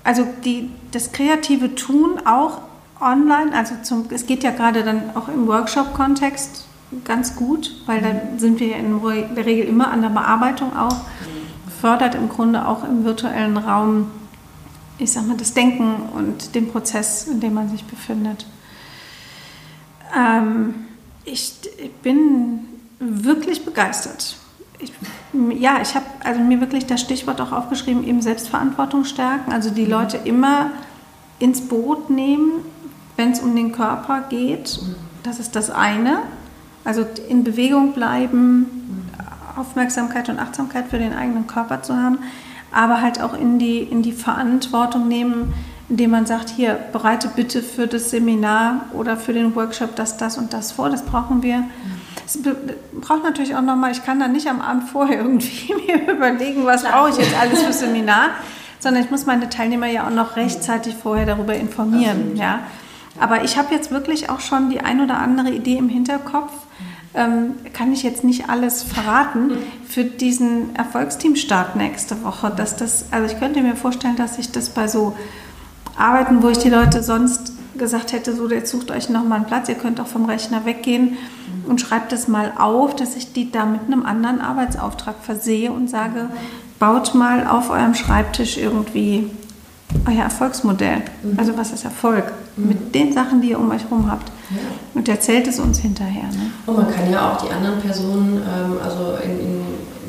also 0.03 0.27
die, 0.43 0.69
das 0.91 1.11
kreative 1.11 1.75
Tun 1.75 2.19
auch 2.25 2.59
online, 2.99 3.53
also 3.53 3.75
zum, 3.83 4.05
es 4.09 4.25
geht 4.25 4.43
ja 4.43 4.51
gerade 4.51 4.83
dann 4.83 5.15
auch 5.15 5.27
im 5.27 5.47
Workshop-Kontext 5.47 6.65
ganz 7.05 7.35
gut, 7.35 7.75
weil 7.85 8.01
da 8.01 8.39
sind 8.39 8.59
wir 8.59 8.75
in 8.75 9.01
der 9.35 9.45
Regel 9.45 9.65
immer 9.65 9.89
an 9.91 10.01
der 10.01 10.09
Bearbeitung 10.09 10.75
auch, 10.77 10.97
fördert 11.81 12.15
im 12.15 12.29
Grunde 12.29 12.67
auch 12.67 12.83
im 12.83 13.03
virtuellen 13.03 13.57
Raum, 13.57 14.11
ich 14.97 15.11
sag 15.11 15.27
mal, 15.27 15.35
das 15.35 15.53
Denken 15.53 15.95
und 16.15 16.55
den 16.55 16.71
Prozess, 16.71 17.27
in 17.27 17.39
dem 17.39 17.55
man 17.55 17.69
sich 17.69 17.83
befindet. 17.83 18.45
Ähm, 20.15 20.75
ich, 21.25 21.53
ich 21.77 21.91
bin 22.01 22.59
wirklich 22.99 23.65
begeistert 23.65 24.37
ich, 24.83 24.91
ja, 25.59 25.81
ich 25.81 25.95
habe 25.95 26.05
also 26.23 26.41
mir 26.41 26.59
wirklich 26.59 26.85
das 26.85 27.01
Stichwort 27.01 27.41
auch 27.41 27.51
aufgeschrieben, 27.51 28.05
eben 28.05 28.21
Selbstverantwortung 28.21 29.05
stärken. 29.05 29.51
Also 29.51 29.69
die 29.69 29.85
mhm. 29.85 29.91
Leute 29.91 30.17
immer 30.17 30.71
ins 31.39 31.61
Boot 31.61 32.09
nehmen, 32.09 32.51
wenn 33.15 33.31
es 33.31 33.39
um 33.39 33.55
den 33.55 33.71
Körper 33.71 34.21
geht. 34.29 34.79
Das 35.23 35.39
ist 35.39 35.55
das 35.55 35.69
eine. 35.69 36.19
Also 36.83 37.05
in 37.29 37.43
Bewegung 37.43 37.93
bleiben, 37.93 39.09
Aufmerksamkeit 39.55 40.29
und 40.29 40.39
Achtsamkeit 40.39 40.87
für 40.89 40.97
den 40.97 41.13
eigenen 41.13 41.47
Körper 41.47 41.81
zu 41.81 41.95
haben, 41.95 42.19
aber 42.71 43.01
halt 43.01 43.21
auch 43.21 43.33
in 43.33 43.59
die, 43.59 43.79
in 43.79 44.01
die 44.01 44.11
Verantwortung 44.11 45.07
nehmen, 45.07 45.53
indem 45.89 46.11
man 46.11 46.25
sagt, 46.25 46.49
hier, 46.49 46.79
bereite 46.91 47.29
bitte 47.35 47.61
für 47.61 47.87
das 47.87 48.09
Seminar 48.09 48.85
oder 48.93 49.17
für 49.17 49.33
den 49.33 49.55
Workshop 49.55 49.95
das, 49.95 50.17
das 50.17 50.37
und 50.37 50.53
das 50.53 50.71
vor, 50.71 50.89
das 50.89 51.03
brauchen 51.03 51.43
wir. 51.43 51.65
Es 52.25 52.39
braucht 53.01 53.23
natürlich 53.23 53.55
auch 53.55 53.61
nochmal, 53.61 53.91
ich 53.91 54.03
kann 54.03 54.19
da 54.19 54.27
nicht 54.27 54.47
am 54.47 54.61
Abend 54.61 54.89
vorher 54.89 55.17
irgendwie 55.19 55.73
mir 55.73 56.11
überlegen, 56.11 56.65
was 56.65 56.83
brauche 56.83 57.09
ich 57.09 57.17
jetzt 57.17 57.35
alles 57.39 57.63
für 57.63 57.73
Seminar, 57.73 58.29
sondern 58.79 59.03
ich 59.03 59.11
muss 59.11 59.25
meine 59.25 59.49
Teilnehmer 59.49 59.87
ja 59.87 60.07
auch 60.07 60.11
noch 60.11 60.35
rechtzeitig 60.35 60.95
vorher 60.95 61.25
darüber 61.25 61.55
informieren. 61.55 62.35
Ja. 62.35 62.59
Aber 63.19 63.43
ich 63.43 63.57
habe 63.57 63.73
jetzt 63.73 63.91
wirklich 63.91 64.29
auch 64.29 64.39
schon 64.39 64.69
die 64.69 64.79
ein 64.79 65.01
oder 65.01 65.19
andere 65.19 65.51
Idee 65.51 65.77
im 65.77 65.89
Hinterkopf, 65.89 66.51
ähm, 67.15 67.55
kann 67.73 67.93
ich 67.93 68.01
jetzt 68.01 68.23
nicht 68.23 68.49
alles 68.49 68.81
verraten 68.81 69.51
für 69.87 70.03
diesen 70.03 70.75
Erfolgsteam-Start 70.75 71.75
nächste 71.75 72.23
Woche. 72.23 72.51
Dass 72.55 72.75
das, 72.75 73.05
also 73.11 73.31
ich 73.31 73.39
könnte 73.39 73.61
mir 73.61 73.75
vorstellen, 73.75 74.15
dass 74.15 74.39
ich 74.39 74.51
das 74.51 74.69
bei 74.69 74.87
so 74.87 75.15
Arbeiten, 75.97 76.41
wo 76.43 76.49
ich 76.49 76.57
die 76.57 76.69
Leute 76.69 77.03
sonst 77.03 77.53
gesagt 77.77 78.13
hätte, 78.13 78.35
so 78.35 78.49
jetzt 78.49 78.71
sucht 78.71 78.91
euch 78.91 79.09
nochmal 79.09 79.39
einen 79.39 79.47
Platz, 79.47 79.69
ihr 79.69 79.75
könnt 79.75 79.99
auch 79.99 80.07
vom 80.07 80.25
Rechner 80.25 80.65
weggehen, 80.65 81.17
und 81.67 81.79
schreibe 81.79 82.05
das 82.09 82.27
mal 82.27 82.53
auf, 82.57 82.95
dass 82.95 83.15
ich 83.15 83.33
die 83.33 83.51
da 83.51 83.65
mit 83.65 83.81
einem 83.87 84.05
anderen 84.05 84.41
Arbeitsauftrag 84.41 85.15
versehe 85.21 85.71
und 85.71 85.89
sage, 85.89 86.29
baut 86.79 87.15
mal 87.15 87.47
auf 87.47 87.69
eurem 87.69 87.95
Schreibtisch 87.95 88.57
irgendwie 88.57 89.29
euer 90.05 90.23
Erfolgsmodell. 90.23 91.01
Mhm. 91.23 91.39
Also 91.39 91.57
was 91.57 91.71
ist 91.71 91.85
Erfolg? 91.85 92.33
Mhm. 92.57 92.67
Mit 92.67 92.95
den 92.95 93.13
Sachen, 93.13 93.41
die 93.41 93.51
ihr 93.51 93.59
um 93.59 93.71
euch 93.71 93.83
herum 93.83 94.11
habt. 94.11 94.29
Ja. 94.49 94.57
Und 94.93 95.07
erzählt 95.07 95.47
es 95.47 95.59
uns 95.59 95.79
hinterher. 95.79 96.23
Ne? 96.23 96.51
Und 96.65 96.77
man 96.77 96.91
kann 96.91 97.09
ja 97.09 97.31
auch 97.31 97.41
die 97.41 97.51
anderen 97.51 97.79
Personen, 97.79 98.37
ähm, 98.37 98.77
also 98.83 99.17
in, 99.23 99.39
in, 99.39 99.61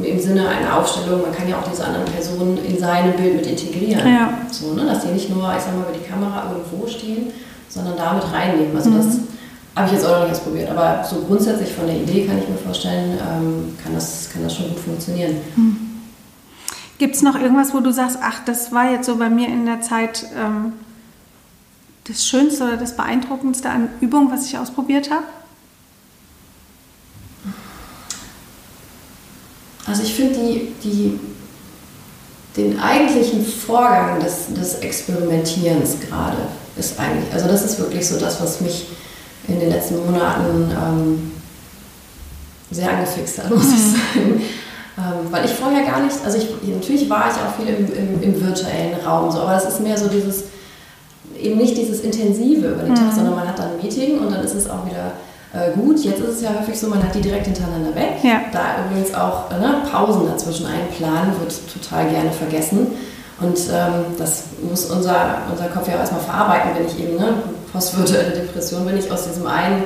im 0.03 0.21
Sinne 0.21 0.49
einer 0.49 0.77
Aufstellung, 0.79 1.23
man 1.23 1.33
kann 1.33 1.49
ja 1.49 1.59
auch 1.59 1.71
diese 1.71 1.85
anderen 1.85 2.07
Personen 2.07 2.59
in 2.65 2.79
seinem 2.79 3.13
Bild 3.13 3.37
mit 3.37 3.47
integrieren. 3.47 4.07
Ja. 4.07 4.39
So, 4.51 4.75
ne? 4.75 4.85
Dass 4.87 5.05
die 5.05 5.13
nicht 5.13 5.31
nur, 5.31 5.55
ich 5.57 5.63
sag 5.63 5.77
mal, 5.77 5.83
über 5.89 5.99
die 5.99 6.09
Kamera 6.09 6.51
irgendwo 6.51 6.87
stehen, 6.87 7.33
sondern 7.69 7.97
damit 7.97 8.25
reinnehmen. 8.33 8.77
Also 8.77 8.91
mhm. 8.91 8.97
das 8.97 9.07
habe 9.77 9.87
ich 9.89 9.93
jetzt 9.95 10.07
auch 10.07 10.19
noch 10.19 10.23
nicht 10.23 10.33
ausprobiert, 10.33 10.71
aber 10.71 11.05
so 11.05 11.17
grundsätzlich 11.27 11.73
von 11.73 11.87
der 11.87 11.97
Idee 11.97 12.27
kann 12.27 12.39
ich 12.39 12.49
mir 12.49 12.57
vorstellen, 12.57 13.19
ähm, 13.19 13.77
kann, 13.83 13.95
das, 13.95 14.31
kann 14.33 14.43
das 14.43 14.55
schon 14.55 14.69
gut 14.69 14.79
funktionieren. 14.79 15.37
Hm. 15.57 15.77
Gibt 16.99 17.17
es 17.17 17.23
noch 17.23 17.35
irgendwas, 17.35 17.75
wo 17.75 17.81
du 17.81 17.93
sagst, 17.93 18.19
ach, 18.23 18.45
das 18.45 18.71
war 18.71 18.91
jetzt 18.91 19.07
so 19.07 19.17
bei 19.17 19.29
mir 19.29 19.49
in 19.49 19.67
der 19.67 19.81
Zeit 19.81 20.27
ähm, 20.39 20.75
das 22.05 22.25
Schönste 22.25 22.65
oder 22.65 22.77
das 22.77 22.97
Beeindruckendste 22.97 23.69
an 23.69 23.89
Übung, 24.01 24.31
was 24.31 24.47
ich 24.47 24.57
ausprobiert 24.59 25.11
habe? 25.11 25.25
Also 29.87 30.03
ich 30.03 30.15
finde 30.15 30.39
die, 30.39 30.73
die, 30.83 31.21
den 32.57 32.81
eigentlichen 32.81 33.45
Vorgang 33.45 34.21
des, 34.21 34.55
des 34.55 34.77
Experimentierens 34.77 35.97
gerade 36.09 36.39
ist 36.77 36.99
eigentlich, 36.99 37.33
also 37.33 37.47
das 37.47 37.65
ist 37.65 37.79
wirklich 37.79 38.07
so 38.09 38.19
das, 38.19 38.41
was 38.41 38.61
mich 38.61 38.87
in 39.47 39.61
den 39.61 39.71
letzten 39.71 40.05
Monaten 40.05 40.71
ähm, 40.71 41.33
sehr 42.71 42.91
angefixt 42.91 43.39
hat, 43.39 43.51
muss 43.51 43.67
ich 43.67 43.73
mhm. 43.73 43.93
sagen. 43.93 44.43
Ähm, 44.97 45.33
weil 45.33 45.45
ich 45.45 45.51
vorher 45.51 45.85
gar 45.85 46.01
nicht, 46.03 46.15
also 46.25 46.39
ich, 46.39 46.49
natürlich 46.69 47.11
war 47.11 47.29
ich 47.29 47.35
auch 47.35 47.57
viel 47.57 47.75
im, 47.75 47.87
im, 47.93 48.23
im, 48.23 48.47
virtuellen 48.47 48.95
Raum, 49.05 49.29
so, 49.29 49.41
aber 49.41 49.57
es 49.57 49.65
ist 49.65 49.81
mehr 49.81 49.99
so 49.99 50.07
dieses, 50.07 50.45
eben 51.37 51.59
nicht 51.59 51.77
dieses 51.77 52.01
Intensive 52.01 52.69
über 52.69 52.83
den 52.83 52.93
mhm. 52.93 52.95
Tag, 52.95 53.13
sondern 53.13 53.35
man 53.35 53.49
hat 53.49 53.59
dann 53.59 53.73
ein 53.73 53.83
Meeting 53.83 54.21
und 54.21 54.33
dann 54.33 54.45
ist 54.45 54.55
es 54.55 54.71
auch 54.71 54.87
wieder 54.87 55.15
äh, 55.55 55.71
gut. 55.73 55.99
Jetzt 56.01 56.21
ist 56.21 56.37
es 56.37 56.43
ja 56.43 56.51
häufig 56.59 56.79
so, 56.79 56.89
man 56.89 57.03
hat 57.03 57.15
die 57.15 57.21
direkt 57.21 57.47
hintereinander 57.47 57.95
weg. 57.95 58.17
Ja. 58.23 58.41
Da 58.53 58.87
übrigens 58.87 59.15
auch 59.15 59.51
äh, 59.51 59.59
ne, 59.59 59.83
Pausen 59.91 60.27
dazwischen 60.27 60.67
einplanen, 60.67 61.33
wird 61.41 61.55
total 61.73 62.09
gerne 62.09 62.31
vergessen. 62.31 62.89
Und 63.41 63.59
ähm, 63.73 64.17
das 64.19 64.45
muss 64.69 64.87
unser, 64.87 65.39
unser 65.51 65.67
Kopf 65.67 65.89
ja 65.89 65.95
auch 65.95 66.01
erstmal 66.01 66.21
verarbeiten, 66.21 66.71
wenn 66.77 66.87
ich 66.87 66.99
eben 67.01 67.17
ne, 67.17 67.35
postvirtuelle 67.73 68.31
Depression, 68.31 68.87
wenn 68.87 68.97
ich 68.97 69.11
aus 69.11 69.27
diesem 69.29 69.47
einen 69.47 69.85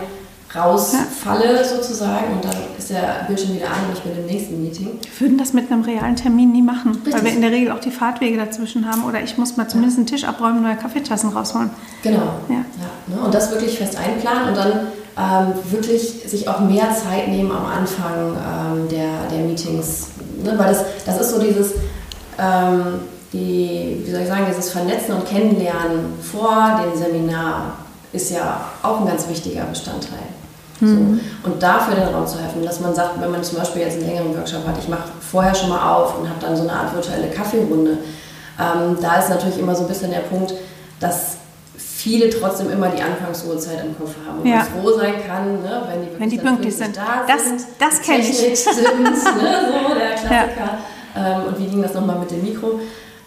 rausfalle 0.54 1.56
ja. 1.56 1.64
sozusagen 1.64 2.32
und 2.32 2.44
dann 2.44 2.56
ist 2.78 2.88
der 2.88 3.26
Bildschirm 3.26 3.54
wieder 3.54 3.66
an 3.66 3.86
und 3.88 3.98
ich 3.98 4.02
bin 4.02 4.16
im 4.16 4.26
nächsten 4.26 4.62
Meeting. 4.62 4.98
Wir 5.02 5.20
würden 5.20 5.36
das 5.36 5.52
mit 5.52 5.70
einem 5.70 5.82
realen 5.82 6.16
Termin 6.16 6.52
nie 6.52 6.62
machen, 6.62 6.92
Richtig. 6.92 7.14
weil 7.14 7.24
wir 7.24 7.32
in 7.32 7.42
der 7.42 7.50
Regel 7.50 7.70
auch 7.70 7.80
die 7.80 7.90
Fahrtwege 7.90 8.38
dazwischen 8.38 8.90
haben 8.90 9.04
oder 9.04 9.22
ich 9.22 9.36
muss 9.36 9.58
mal 9.58 9.68
zumindest 9.68 9.98
einen 9.98 10.06
Tisch 10.06 10.24
abräumen, 10.24 10.62
neue 10.62 10.76
Kaffeetassen 10.76 11.30
rausholen. 11.30 11.70
Genau. 12.02 12.22
Ja. 12.48 12.54
ja 12.54 13.14
ne? 13.14 13.22
Und 13.22 13.34
das 13.34 13.50
wirklich 13.50 13.76
fest 13.76 13.98
einplanen 13.98 14.48
und 14.48 14.56
dann 14.56 14.72
ähm, 15.18 15.54
wirklich 15.70 16.22
sich 16.26 16.48
auch 16.48 16.60
mehr 16.60 16.88
Zeit 16.94 17.28
nehmen 17.28 17.50
am 17.50 17.66
Anfang 17.66 18.36
ähm, 18.36 18.88
der, 18.88 19.28
der 19.30 19.40
Meetings. 19.40 20.08
Ne? 20.42 20.54
Weil 20.56 20.68
das, 20.68 20.84
das 21.04 21.20
ist 21.20 21.30
so 21.30 21.40
dieses... 21.40 21.72
Ähm, 22.38 23.00
die, 23.32 24.02
wie 24.04 24.10
soll 24.10 24.22
ich 24.22 24.28
sagen, 24.28 24.46
dieses 24.48 24.70
Vernetzen 24.70 25.14
und 25.14 25.26
Kennenlernen 25.26 26.14
vor 26.20 26.80
dem 26.82 26.98
Seminar 26.98 27.72
ist 28.12 28.30
ja 28.30 28.60
auch 28.82 29.00
ein 29.00 29.06
ganz 29.06 29.28
wichtiger 29.28 29.64
Bestandteil. 29.64 30.18
Mhm. 30.80 31.20
So. 31.42 31.50
Und 31.50 31.62
dafür 31.62 31.94
den 31.94 32.14
Raum 32.14 32.26
zu 32.26 32.38
helfen, 32.38 32.64
dass 32.64 32.80
man 32.80 32.94
sagt, 32.94 33.20
wenn 33.20 33.30
man 33.30 33.42
zum 33.44 33.58
Beispiel 33.58 33.82
jetzt 33.82 33.98
einen 33.98 34.06
längeren 34.06 34.36
Workshop 34.36 34.66
hat, 34.66 34.78
ich 34.78 34.88
mache 34.88 35.08
vorher 35.20 35.54
schon 35.54 35.68
mal 35.68 35.94
auf 35.94 36.18
und 36.18 36.28
habe 36.28 36.40
dann 36.40 36.56
so 36.56 36.62
eine 36.62 36.72
Art 36.72 36.94
virtuelle 36.94 37.28
Kaffeerunde. 37.28 37.98
Ähm, 38.58 38.96
da 39.00 39.16
ist 39.16 39.28
natürlich 39.28 39.58
immer 39.58 39.74
so 39.74 39.82
ein 39.82 39.88
bisschen 39.88 40.10
der 40.10 40.20
Punkt, 40.20 40.54
dass 41.00 41.37
viele 41.98 42.30
trotzdem 42.30 42.70
immer 42.70 42.88
die 42.90 43.02
Anfangsuhrzeit 43.02 43.84
im 43.84 43.98
Kopf 43.98 44.14
haben 44.24 44.40
und 44.40 44.46
ja. 44.46 44.60
froh 44.60 44.92
sein 44.92 45.14
kann, 45.26 45.62
ne, 45.62 45.82
wenn 45.88 46.00
die 46.00 46.06
wirklich 46.06 46.20
wenn 46.20 46.30
die 46.30 46.38
pünktlich 46.38 46.76
sind. 46.76 46.96
Da 46.96 47.24
das, 47.26 47.44
sind, 47.44 47.60
das 47.76 48.00
kenne 48.00 48.20
ich. 48.20 48.36
Sind, 48.36 49.02
ne, 49.02 49.12
so 49.16 49.94
der 49.94 50.10
Klassiker. 50.10 50.78
Ja. 51.16 51.40
Ähm, 51.40 51.46
und 51.48 51.58
wie 51.58 51.66
ging 51.66 51.82
das 51.82 51.94
nochmal 51.94 52.20
mit 52.20 52.30
dem 52.30 52.42
Mikro? 52.42 52.78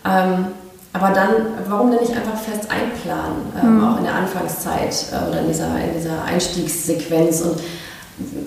Ähm, 0.05 0.47
aber 0.93 1.09
dann, 1.09 1.29
warum 1.67 1.91
denn 1.91 1.99
nicht 1.99 2.15
einfach 2.15 2.37
fest 2.37 2.69
einplanen, 2.71 3.41
ähm, 3.61 3.77
mhm. 3.77 3.83
auch 3.83 3.97
in 3.97 4.05
der 4.05 4.15
Anfangszeit 4.15 5.05
äh, 5.11 5.29
oder 5.29 5.41
in 5.41 5.47
dieser, 5.47 5.75
in 5.75 5.93
dieser 5.93 6.23
Einstiegssequenz 6.23 7.41
und 7.41 7.59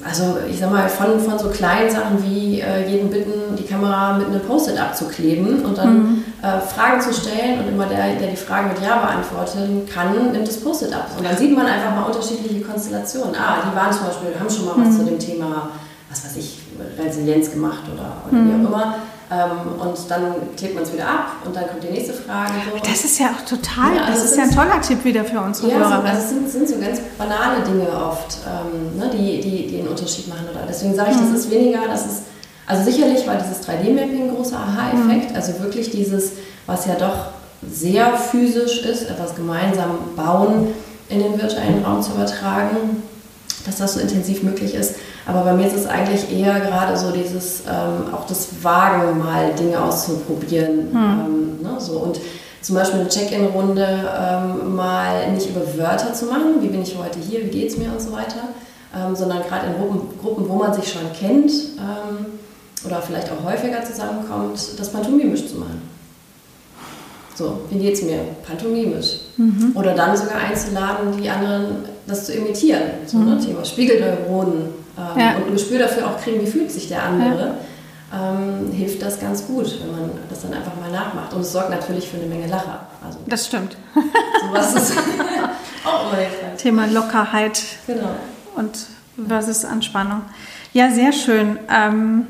also 0.05 0.39
ich 0.49 0.59
sag 0.61 0.71
mal, 0.71 0.89
von, 0.89 1.19
von 1.19 1.39
so 1.39 1.49
kleinen 1.49 1.91
Sachen 1.91 2.23
wie 2.23 2.61
äh, 2.61 2.89
jeden 2.89 3.11
bitten, 3.11 3.57
die 3.59 3.65
Kamera 3.65 4.17
mit 4.17 4.29
einem 4.29 4.41
Post-it 4.41 4.79
abzukleben 4.79 5.65
und 5.65 5.77
dann 5.77 5.97
mhm. 5.97 6.25
Äh, 6.45 6.61
Fragen 6.61 7.01
zu 7.01 7.15
stellen 7.15 7.61
und 7.61 7.69
immer 7.69 7.87
der, 7.87 8.17
der 8.17 8.29
die 8.29 8.37
Fragen 8.37 8.69
mit 8.69 8.83
Ja 8.83 8.99
beantworten 8.99 9.89
kann, 9.93 10.13
nimmt 10.13 10.47
das 10.47 10.61
Post-it 10.61 10.93
ab. 10.93 11.09
Und 11.17 11.25
dann 11.25 11.37
sieht 11.37 11.57
man 11.57 11.65
einfach 11.65 11.95
mal 11.95 12.03
unterschiedliche 12.03 12.61
Konstellationen. 12.61 13.35
Ah, 13.35 13.63
die 13.65 13.75
waren 13.75 13.91
zum 13.91 14.07
Beispiel, 14.07 14.39
haben 14.39 14.51
schon 14.51 14.67
mal 14.67 14.75
was 14.77 14.95
mhm. 14.95 14.99
zu 14.99 15.05
dem 15.05 15.19
Thema, 15.19 15.71
was 16.11 16.25
weiß 16.25 16.37
ich, 16.37 16.59
Resilienz 16.99 17.51
gemacht 17.51 17.85
oder, 17.91 18.17
oder 18.29 18.37
mhm. 18.37 18.61
wie 18.61 18.67
auch 18.67 18.69
immer. 18.69 18.95
Ähm, 19.31 19.81
und 19.81 20.11
dann 20.11 20.35
klebt 20.55 20.75
man 20.75 20.83
es 20.83 20.93
wieder 20.93 21.09
ab 21.09 21.29
und 21.47 21.57
dann 21.57 21.67
kommt 21.67 21.83
die 21.83 21.89
nächste 21.89 22.13
Frage. 22.13 22.53
So. 22.71 22.79
Das 22.79 23.05
ist 23.05 23.19
ja 23.19 23.29
auch 23.29 23.49
total, 23.49 23.97
ja, 23.97 24.03
also 24.05 24.21
das 24.21 24.33
ist 24.33 24.37
ja 24.37 24.43
ein 24.45 24.55
toller 24.55 24.81
Tipp 24.83 25.03
wieder 25.03 25.25
für 25.25 25.41
unsere 25.41 25.71
ja, 25.71 25.79
Hörer. 25.79 26.05
Also 26.05 26.19
es 26.19 26.29
sind, 26.29 26.51
sind, 26.51 26.69
so 26.69 26.79
ganz 26.79 27.01
banale 27.17 27.65
Dinge 27.65 27.89
oft, 27.89 28.37
ähm, 28.47 28.99
ne, 28.99 29.09
die, 29.11 29.41
die, 29.41 29.67
die 29.67 29.79
einen 29.79 29.89
Unterschied 29.89 30.29
machen. 30.29 30.47
Oder 30.53 30.67
deswegen 30.69 30.95
sage 30.95 31.13
ich, 31.13 31.17
mhm. 31.17 31.33
das 31.33 31.41
ist 31.41 31.51
weniger, 31.51 31.79
das 31.89 32.05
ist, 32.05 32.23
also 32.67 32.85
sicherlich 32.85 33.27
war 33.27 33.37
dieses 33.37 33.67
3D-Mapping 33.67 34.29
ein 34.29 34.35
großer 34.35 34.57
Aha-Effekt, 34.57 35.31
mhm. 35.31 35.37
also 35.37 35.61
wirklich 35.61 35.91
dieses, 35.91 36.33
was 36.67 36.87
ja 36.87 36.95
doch 36.95 37.33
sehr 37.71 38.17
physisch 38.17 38.85
ist, 38.85 39.11
etwas 39.11 39.35
gemeinsam 39.35 39.91
bauen 40.17 40.69
in 41.09 41.23
den 41.23 41.41
virtuellen 41.41 41.85
Raum 41.85 42.03
zu 42.03 42.13
übertragen, 42.13 43.03
dass 43.67 43.77
das 43.77 43.95
so 43.95 44.01
intensiv 44.01 44.43
möglich 44.43 44.75
ist. 44.75 44.97
Aber 45.27 45.43
bei 45.43 45.55
mir 45.55 45.67
ist 45.67 45.77
es 45.77 45.87
eigentlich 45.87 46.31
eher 46.31 46.61
gerade 46.61 46.97
so 46.97 47.11
dieses, 47.11 47.61
ähm, 47.61 48.13
auch 48.15 48.27
das 48.27 48.49
Wagen 48.63 49.19
mal 49.19 49.53
Dinge 49.55 49.83
auszuprobieren. 49.83 50.91
Hm. 50.93 50.97
Ähm, 50.97 51.63
ne, 51.63 51.77
so. 51.79 51.99
Und 51.99 52.21
zum 52.61 52.77
Beispiel 52.77 53.01
eine 53.01 53.09
Check-in-Runde 53.09 53.87
ähm, 54.19 54.75
mal 54.75 55.31
nicht 55.33 55.49
über 55.51 55.61
Wörter 55.79 56.13
zu 56.13 56.27
machen, 56.27 56.61
wie 56.61 56.69
bin 56.69 56.83
ich 56.83 56.97
heute 56.97 57.19
hier, 57.19 57.45
wie 57.45 57.51
geht 57.51 57.71
es 57.71 57.77
mir 57.77 57.91
und 57.91 58.01
so 58.01 58.13
weiter, 58.13 58.49
ähm, 58.95 59.15
sondern 59.15 59.43
gerade 59.43 59.67
in 59.67 59.75
Gruppen, 59.75 60.19
Gruppen, 60.21 60.49
wo 60.49 60.55
man 60.57 60.73
sich 60.73 60.91
schon 60.91 61.13
kennt 61.13 61.51
ähm, 61.79 62.39
oder 62.85 63.01
vielleicht 63.03 63.31
auch 63.31 63.45
häufiger 63.45 63.85
zusammenkommt, 63.85 64.61
das 64.79 64.93
pantomimisch 64.93 65.49
zu 65.49 65.57
machen. 65.57 65.83
So, 67.35 67.63
wie 67.71 67.79
geht 67.79 67.95
es 67.95 68.03
mir? 68.03 68.21
Pantomimisch. 68.47 69.17
Mhm. 69.37 69.73
Oder 69.75 69.95
dann 69.95 70.17
sogar 70.17 70.37
einzuladen, 70.37 71.21
die 71.21 71.29
anderen 71.29 71.85
das 72.07 72.27
zu 72.27 72.33
imitieren. 72.33 72.83
So, 73.07 73.19
ne, 73.19 73.25
mhm. 73.25 73.31
ne, 73.31 73.41
Thema 73.41 73.65
Spiegelneuronen 73.65 74.69
ähm, 74.97 75.21
ja. 75.21 75.37
und 75.37 75.49
ein 75.49 75.53
Gespür 75.53 75.81
dafür 75.81 76.07
auch 76.09 76.21
kriegen, 76.21 76.41
wie 76.41 76.47
fühlt 76.47 76.71
sich 76.71 76.89
der 76.89 77.03
andere, 77.03 77.57
ja. 78.13 78.33
ähm, 78.33 78.71
hilft 78.73 79.03
das 79.03 79.19
ganz 79.19 79.47
gut, 79.47 79.81
wenn 79.83 79.91
man 79.91 80.11
das 80.31 80.43
dann 80.43 80.55
einfach 80.55 80.77
mal 80.81 80.93
nachmacht. 80.93 81.35
Und 81.35 81.41
es 81.41 81.51
sorgt 81.51 81.71
natürlich 81.71 82.09
für 82.09 82.19
eine 82.19 82.27
Menge 82.27 82.47
Lacher. 82.47 82.87
Also, 83.05 83.19
das 83.27 83.47
stimmt. 83.47 83.77
Sowas 84.47 84.75
ist 84.75 84.93
auch 85.85 86.13
immer 86.13 86.21
hilfreich. 86.21 86.57
Thema 86.59 86.87
Lockerheit 86.87 87.63
genau. 87.87 88.11
und 88.55 88.79
versus 89.27 89.65
Anspannung. 89.65 90.23
Ja, 90.73 90.91
sehr 90.91 91.13
schön. 91.13 91.59
Ähm, 91.69 92.27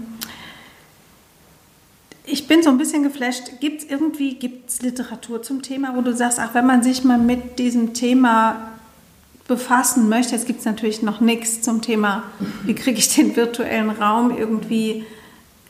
ich 2.26 2.48
bin 2.48 2.62
so 2.62 2.70
ein 2.70 2.78
bisschen 2.78 3.02
geflasht. 3.02 3.60
Gibt 3.60 3.82
es 3.82 3.90
irgendwie 3.90 4.34
gibt's 4.34 4.82
Literatur 4.82 5.42
zum 5.42 5.62
Thema, 5.62 5.94
wo 5.94 6.00
du 6.00 6.14
sagst, 6.14 6.38
ach, 6.38 6.54
wenn 6.54 6.66
man 6.66 6.82
sich 6.82 7.04
mal 7.04 7.18
mit 7.18 7.58
diesem 7.58 7.92
Thema 7.92 8.70
befassen 9.46 10.08
möchte, 10.08 10.34
jetzt 10.34 10.46
gibt 10.46 10.60
es 10.60 10.64
natürlich 10.64 11.02
noch 11.02 11.20
nichts 11.20 11.60
zum 11.60 11.82
Thema, 11.82 12.22
wie 12.64 12.74
kriege 12.74 12.98
ich 12.98 13.14
den 13.14 13.36
virtuellen 13.36 13.90
Raum 13.90 14.36
irgendwie 14.36 15.04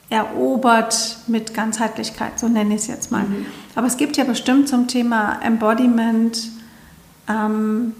erobert 0.09 1.17
mit 1.27 1.53
Ganzheitlichkeit, 1.53 2.39
so 2.39 2.47
nenne 2.47 2.75
ich 2.75 2.81
es 2.81 2.87
jetzt 2.87 3.11
mal. 3.11 3.23
Mhm. 3.23 3.45
Aber 3.75 3.87
es 3.87 3.97
gibt 3.97 4.15
ja 4.15 4.23
bestimmt 4.23 4.69
zum 4.69 4.87
Thema 4.87 5.39
Embodiment, 5.41 6.51
ähm, 7.27 7.93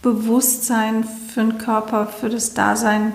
Bewusstsein 0.00 1.02
für 1.02 1.40
den 1.40 1.58
Körper, 1.58 2.06
für 2.06 2.28
das 2.28 2.54
Dasein 2.54 3.12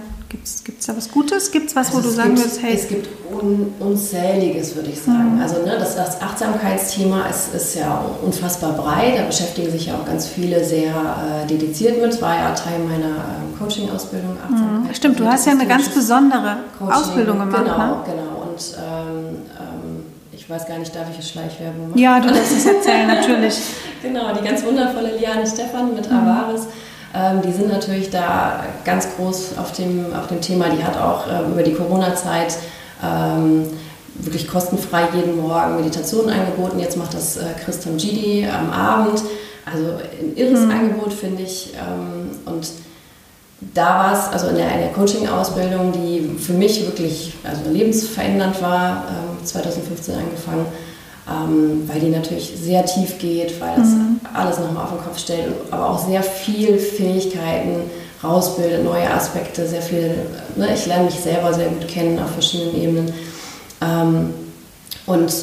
Gibt 0.63 0.79
es 0.79 0.85
da 0.87 0.97
was 0.97 1.11
Gutes? 1.11 1.51
Gibt 1.51 1.69
es 1.69 1.75
was, 1.75 1.87
also 1.87 1.99
wo 1.99 2.01
du 2.01 2.09
sagen 2.09 2.35
würdest, 2.35 2.61
hey? 2.61 2.73
Es 2.73 2.87
gibt 2.87 3.07
un, 3.31 3.73
unzähliges, 3.79 4.75
würde 4.75 4.89
ich 4.89 4.99
sagen. 4.99 5.35
Mhm. 5.35 5.41
Also 5.41 5.61
ne, 5.61 5.77
das, 5.77 5.95
das 5.95 6.19
Achtsamkeitsthema 6.21 7.27
ist, 7.27 7.53
ist 7.53 7.75
ja 7.75 8.03
unfassbar 8.21 8.73
breit. 8.73 9.19
Da 9.19 9.23
beschäftigen 9.23 9.71
sich 9.71 9.85
ja 9.87 9.95
auch 9.95 10.05
ganz 10.05 10.25
viele 10.27 10.63
sehr 10.63 10.91
äh, 10.91 11.47
dediziert 11.47 12.01
mit. 12.01 12.19
War 12.21 12.35
ja 12.35 12.51
Teil 12.51 12.79
meiner 12.79 13.05
ähm, 13.05 13.57
Coaching-Ausbildung. 13.59 14.37
Mhm. 14.49 14.93
Stimmt, 14.93 15.19
du 15.19 15.25
hast 15.25 15.45
ja 15.45 15.51
eine 15.51 15.67
ganz 15.67 15.89
besondere 15.89 16.57
Coaching. 16.79 16.95
Ausbildung 16.95 17.39
gemacht. 17.39 17.63
Genau, 17.63 17.77
ne? 17.77 17.95
genau. 18.05 18.49
Und 18.49 18.75
ähm, 18.77 19.35
ähm, 19.59 20.05
ich 20.31 20.49
weiß 20.49 20.67
gar 20.67 20.79
nicht, 20.79 20.95
darf 20.95 21.07
ich 21.09 21.15
eine 21.15 21.23
Schleichwerbung 21.23 21.89
machen? 21.89 21.99
Ja, 21.99 22.19
du 22.19 22.29
darfst 22.29 22.57
es 22.57 22.65
erzählen, 22.65 23.07
natürlich. 23.07 23.55
genau, 24.01 24.33
die 24.33 24.43
ganz 24.43 24.63
wundervolle 24.63 25.15
Liane 25.15 25.45
Stefan 25.45 25.93
mit 25.93 26.09
mhm. 26.09 26.17
Avaris 26.17 26.67
die 27.45 27.51
sind 27.51 27.69
natürlich 27.69 28.09
da 28.09 28.63
ganz 28.85 29.07
groß 29.15 29.57
auf 29.57 29.71
dem, 29.71 30.13
auf 30.15 30.27
dem 30.27 30.41
Thema. 30.41 30.69
Die 30.69 30.83
hat 30.83 30.97
auch 30.97 31.25
ähm, 31.27 31.51
über 31.51 31.61
die 31.61 31.73
Corona-Zeit 31.73 32.57
ähm, 33.03 33.67
wirklich 34.15 34.47
kostenfrei 34.47 35.07
jeden 35.15 35.37
Morgen 35.37 35.75
Meditation 35.75 36.29
angeboten. 36.29 36.79
Jetzt 36.79 36.97
macht 36.97 37.13
das 37.13 37.37
äh, 37.37 37.45
Christian 37.63 37.97
Gidi 37.97 38.47
am 38.47 38.71
Abend. 38.71 39.21
Also 39.65 39.85
ein 40.19 40.35
irres 40.35 40.61
mhm. 40.61 40.71
Angebot, 40.71 41.13
finde 41.13 41.43
ich. 41.43 41.73
Ähm, 41.73 42.31
und 42.51 42.67
da 43.73 43.99
war 43.99 44.13
es, 44.13 44.33
also 44.33 44.47
in 44.47 44.55
der, 44.55 44.77
der 44.77 44.89
Coaching-Ausbildung, 44.89 45.91
die 45.91 46.35
für 46.39 46.53
mich 46.53 46.85
wirklich 46.85 47.33
also 47.43 47.61
lebensverändernd 47.71 48.61
war, 48.61 49.05
2015 49.43 50.15
ähm, 50.15 50.21
angefangen, 50.21 50.65
ähm, 51.29 51.87
weil 51.87 52.01
die 52.01 52.09
natürlich 52.09 52.53
sehr 52.61 52.85
tief 52.85 53.17
geht, 53.19 53.61
weil 53.61 53.77
das 53.77 53.89
mhm. 53.89 54.19
alles 54.33 54.59
nochmal 54.59 54.83
auf 54.83 54.91
den 54.91 55.03
Kopf 55.03 55.19
stellt, 55.19 55.53
aber 55.71 55.89
auch 55.89 56.05
sehr 56.05 56.21
viel 56.21 56.77
Fähigkeiten 56.77 57.89
rausbildet, 58.23 58.83
neue 58.83 59.09
Aspekte, 59.09 59.65
sehr 59.67 59.81
viel, 59.81 60.27
ne, 60.55 60.73
ich 60.73 60.85
lerne 60.85 61.05
mich 61.05 61.15
selber 61.15 61.53
sehr 61.53 61.69
gut 61.69 61.87
kennen 61.87 62.19
auf 62.19 62.31
verschiedenen 62.31 62.75
Ebenen. 62.81 63.13
Ähm, 63.81 64.33
und 65.05 65.33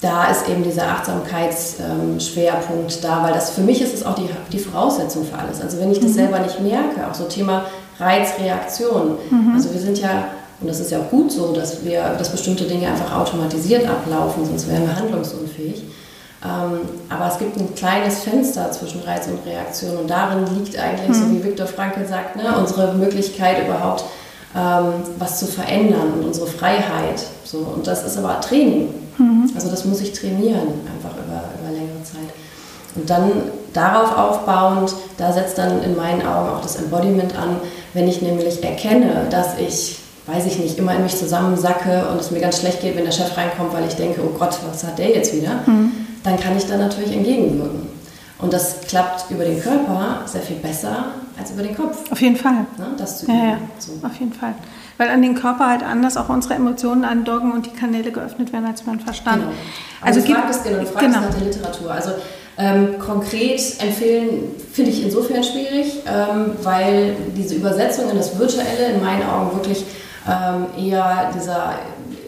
da 0.00 0.30
ist 0.30 0.48
eben 0.48 0.62
dieser 0.62 0.88
Achtsamkeitsschwerpunkt 0.88 2.92
ähm, 2.92 2.98
da, 3.02 3.22
weil 3.22 3.34
das 3.34 3.50
für 3.50 3.60
mich 3.60 3.82
ist 3.82 3.94
es 3.94 4.04
auch 4.04 4.14
die, 4.14 4.28
die 4.50 4.58
Voraussetzung 4.58 5.26
für 5.26 5.38
alles. 5.38 5.60
Also 5.60 5.78
wenn 5.78 5.92
ich 5.92 6.00
das 6.00 6.12
mhm. 6.12 6.14
selber 6.14 6.38
nicht 6.38 6.58
merke, 6.60 7.06
auch 7.08 7.14
so 7.14 7.24
Thema 7.24 7.66
Reizreaktion. 7.98 9.18
Mhm. 9.30 9.52
Also 9.54 9.72
wir 9.72 9.80
sind 9.80 9.98
ja 9.98 10.28
und 10.60 10.68
das 10.68 10.80
ist 10.80 10.90
ja 10.90 10.98
auch 10.98 11.10
gut 11.10 11.32
so, 11.32 11.52
dass, 11.52 11.84
wir, 11.84 12.02
dass 12.18 12.30
bestimmte 12.30 12.64
Dinge 12.64 12.88
einfach 12.88 13.16
automatisiert 13.16 13.88
ablaufen, 13.88 14.44
sonst 14.44 14.68
wären 14.68 14.86
wir 14.86 14.96
handlungsunfähig. 14.96 15.82
Ähm, 16.42 16.80
aber 17.08 17.28
es 17.30 17.38
gibt 17.38 17.56
ein 17.58 17.74
kleines 17.74 18.20
Fenster 18.20 18.70
zwischen 18.72 19.02
Reiz 19.02 19.26
und 19.26 19.44
Reaktion 19.46 19.96
und 19.98 20.08
darin 20.08 20.44
liegt 20.58 20.78
eigentlich, 20.78 21.08
mhm. 21.08 21.14
so 21.14 21.20
hm. 21.22 21.38
wie 21.38 21.44
Viktor 21.44 21.66
Frankl 21.66 22.06
sagt, 22.06 22.36
ne, 22.36 22.56
unsere 22.58 22.94
Möglichkeit 22.94 23.66
überhaupt 23.66 24.04
ähm, 24.54 24.94
was 25.18 25.38
zu 25.38 25.46
verändern 25.46 26.14
und 26.18 26.24
unsere 26.24 26.46
Freiheit. 26.46 27.24
So. 27.44 27.58
Und 27.58 27.86
das 27.86 28.04
ist 28.04 28.18
aber 28.18 28.40
Training. 28.40 28.88
Mhm. 29.18 29.50
Also 29.54 29.70
das 29.70 29.84
muss 29.84 30.00
ich 30.00 30.12
trainieren, 30.12 30.68
einfach 30.92 31.16
über, 31.16 31.44
über 31.60 31.72
längere 31.72 32.02
Zeit. 32.02 32.34
Und 32.96 33.08
dann 33.08 33.30
darauf 33.72 34.16
aufbauend, 34.16 34.92
da 35.16 35.32
setzt 35.32 35.58
dann 35.58 35.82
in 35.84 35.96
meinen 35.96 36.26
Augen 36.26 36.48
auch 36.48 36.60
das 36.60 36.76
Embodiment 36.76 37.36
an, 37.36 37.56
wenn 37.94 38.08
ich 38.08 38.22
nämlich 38.22 38.64
erkenne, 38.64 39.26
dass 39.30 39.58
ich 39.58 39.99
weiß 40.30 40.46
ich 40.46 40.58
nicht, 40.58 40.78
immer 40.78 40.94
in 40.94 41.02
mich 41.02 41.16
zusammensacke 41.16 42.06
und 42.10 42.20
es 42.20 42.30
mir 42.30 42.40
ganz 42.40 42.60
schlecht 42.60 42.80
geht, 42.80 42.96
wenn 42.96 43.04
der 43.04 43.12
Chef 43.12 43.36
reinkommt, 43.36 43.72
weil 43.72 43.86
ich 43.86 43.94
denke, 43.94 44.20
oh 44.22 44.36
Gott, 44.38 44.56
was 44.70 44.84
hat 44.84 44.98
der 44.98 45.10
jetzt 45.10 45.34
wieder, 45.34 45.60
mhm. 45.66 45.92
dann 46.22 46.38
kann 46.38 46.56
ich 46.56 46.66
da 46.66 46.76
natürlich 46.76 47.12
entgegenwirken. 47.12 47.88
Und 48.38 48.52
das 48.52 48.80
klappt 48.88 49.30
über 49.30 49.44
den 49.44 49.60
Körper 49.60 50.22
sehr 50.24 50.40
viel 50.40 50.56
besser 50.56 51.06
als 51.38 51.50
über 51.50 51.62
den 51.62 51.76
Kopf. 51.76 52.10
Auf 52.10 52.20
jeden 52.20 52.36
Fall. 52.36 52.66
Ne? 52.78 52.86
Das 52.96 53.18
zu 53.18 53.26
üben. 53.26 53.38
Ja, 53.38 53.44
ja. 53.44 53.58
So. 53.78 53.92
Auf 54.02 54.14
jeden 54.18 54.32
Fall. 54.32 54.54
Weil 54.96 55.08
an 55.08 55.22
den 55.22 55.34
Körper 55.34 55.68
halt 55.68 55.82
anders 55.82 56.16
auch 56.16 56.28
unsere 56.28 56.54
Emotionen 56.54 57.04
andocken 57.04 57.52
und 57.52 57.66
die 57.66 57.70
Kanäle 57.70 58.12
geöffnet 58.12 58.52
werden 58.52 58.66
als 58.66 58.82
beim 58.82 59.00
Verstand. 59.00 59.42
Genau. 59.42 59.54
Also 60.00 60.20
du 60.20 60.26
fragst, 60.26 60.64
genau, 60.64 60.80
du 60.80 60.86
fragst 60.86 61.06
genau. 61.06 61.20
nach 61.20 61.34
der 61.34 61.46
Literatur. 61.46 61.90
Also 61.90 62.10
ähm, 62.56 62.98
konkret 62.98 63.60
empfehlen 63.78 64.52
finde 64.72 64.90
ich 64.90 65.02
insofern 65.02 65.42
schwierig, 65.42 66.02
ähm, 66.06 66.52
weil 66.62 67.16
diese 67.36 67.54
Übersetzung 67.54 68.10
in 68.10 68.16
das 68.16 68.38
Virtuelle 68.38 68.92
in 68.94 69.02
meinen 69.02 69.22
Augen 69.22 69.56
wirklich 69.56 69.84
ähm, 70.30 70.66
eher 70.78 71.30
dieser 71.34 71.74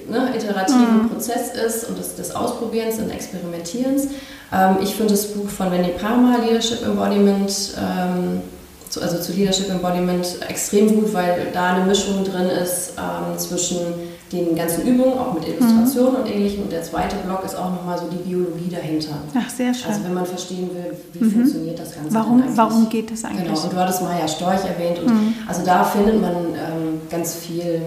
ne, 0.08 0.34
iterativen 0.36 1.04
mhm. 1.04 1.08
Prozess 1.10 1.54
ist 1.54 1.88
und 1.88 1.98
des, 1.98 2.16
des 2.16 2.34
Ausprobierens 2.34 2.98
und 2.98 3.10
Experimentierens. 3.10 4.08
Ähm, 4.52 4.76
ich 4.82 4.94
finde 4.94 5.12
das 5.12 5.28
Buch 5.28 5.48
von 5.48 5.70
Wendy 5.70 5.90
Parma, 5.90 6.36
Leadership 6.44 6.82
Embodiment, 6.84 7.52
ähm, 7.78 8.42
zu, 8.88 9.00
also 9.00 9.18
zu 9.18 9.32
Leadership 9.32 9.70
Embodiment, 9.70 10.26
extrem 10.48 10.94
gut, 10.94 11.14
weil 11.14 11.48
da 11.52 11.74
eine 11.74 11.86
Mischung 11.86 12.24
drin 12.24 12.50
ist 12.50 12.94
ähm, 12.98 13.38
zwischen 13.38 14.11
den 14.32 14.56
ganzen 14.56 14.86
Übungen, 14.86 15.18
auch 15.18 15.34
mit 15.34 15.46
Illustrationen 15.46 16.12
mhm. 16.12 16.20
und 16.20 16.30
ähnlichem. 16.30 16.62
Und 16.62 16.72
der 16.72 16.82
zweite 16.82 17.16
Block 17.16 17.44
ist 17.44 17.54
auch 17.54 17.70
nochmal 17.70 17.98
so 17.98 18.06
die 18.08 18.16
Biologie 18.16 18.68
dahinter. 18.70 19.18
Ach, 19.34 19.50
sehr 19.50 19.74
schön. 19.74 19.90
Also 19.90 20.04
wenn 20.04 20.14
man 20.14 20.26
verstehen 20.26 20.70
will, 20.72 20.96
wie 21.12 21.24
mhm. 21.24 21.32
funktioniert 21.32 21.78
das 21.78 21.94
Ganze 21.94 22.14
warum, 22.14 22.42
Warum 22.54 22.88
geht 22.88 23.10
das 23.10 23.24
eigentlich? 23.24 23.44
Genau, 23.44 23.62
und 23.62 23.72
du 23.72 23.76
hattest 23.76 24.02
Maya 24.02 24.26
Storch 24.26 24.64
erwähnt. 24.64 24.98
Und 25.00 25.12
mhm. 25.12 25.34
Also 25.46 25.64
da 25.64 25.84
findet 25.84 26.20
man 26.20 26.34
ähm, 26.34 27.00
ganz 27.10 27.36
viel 27.36 27.82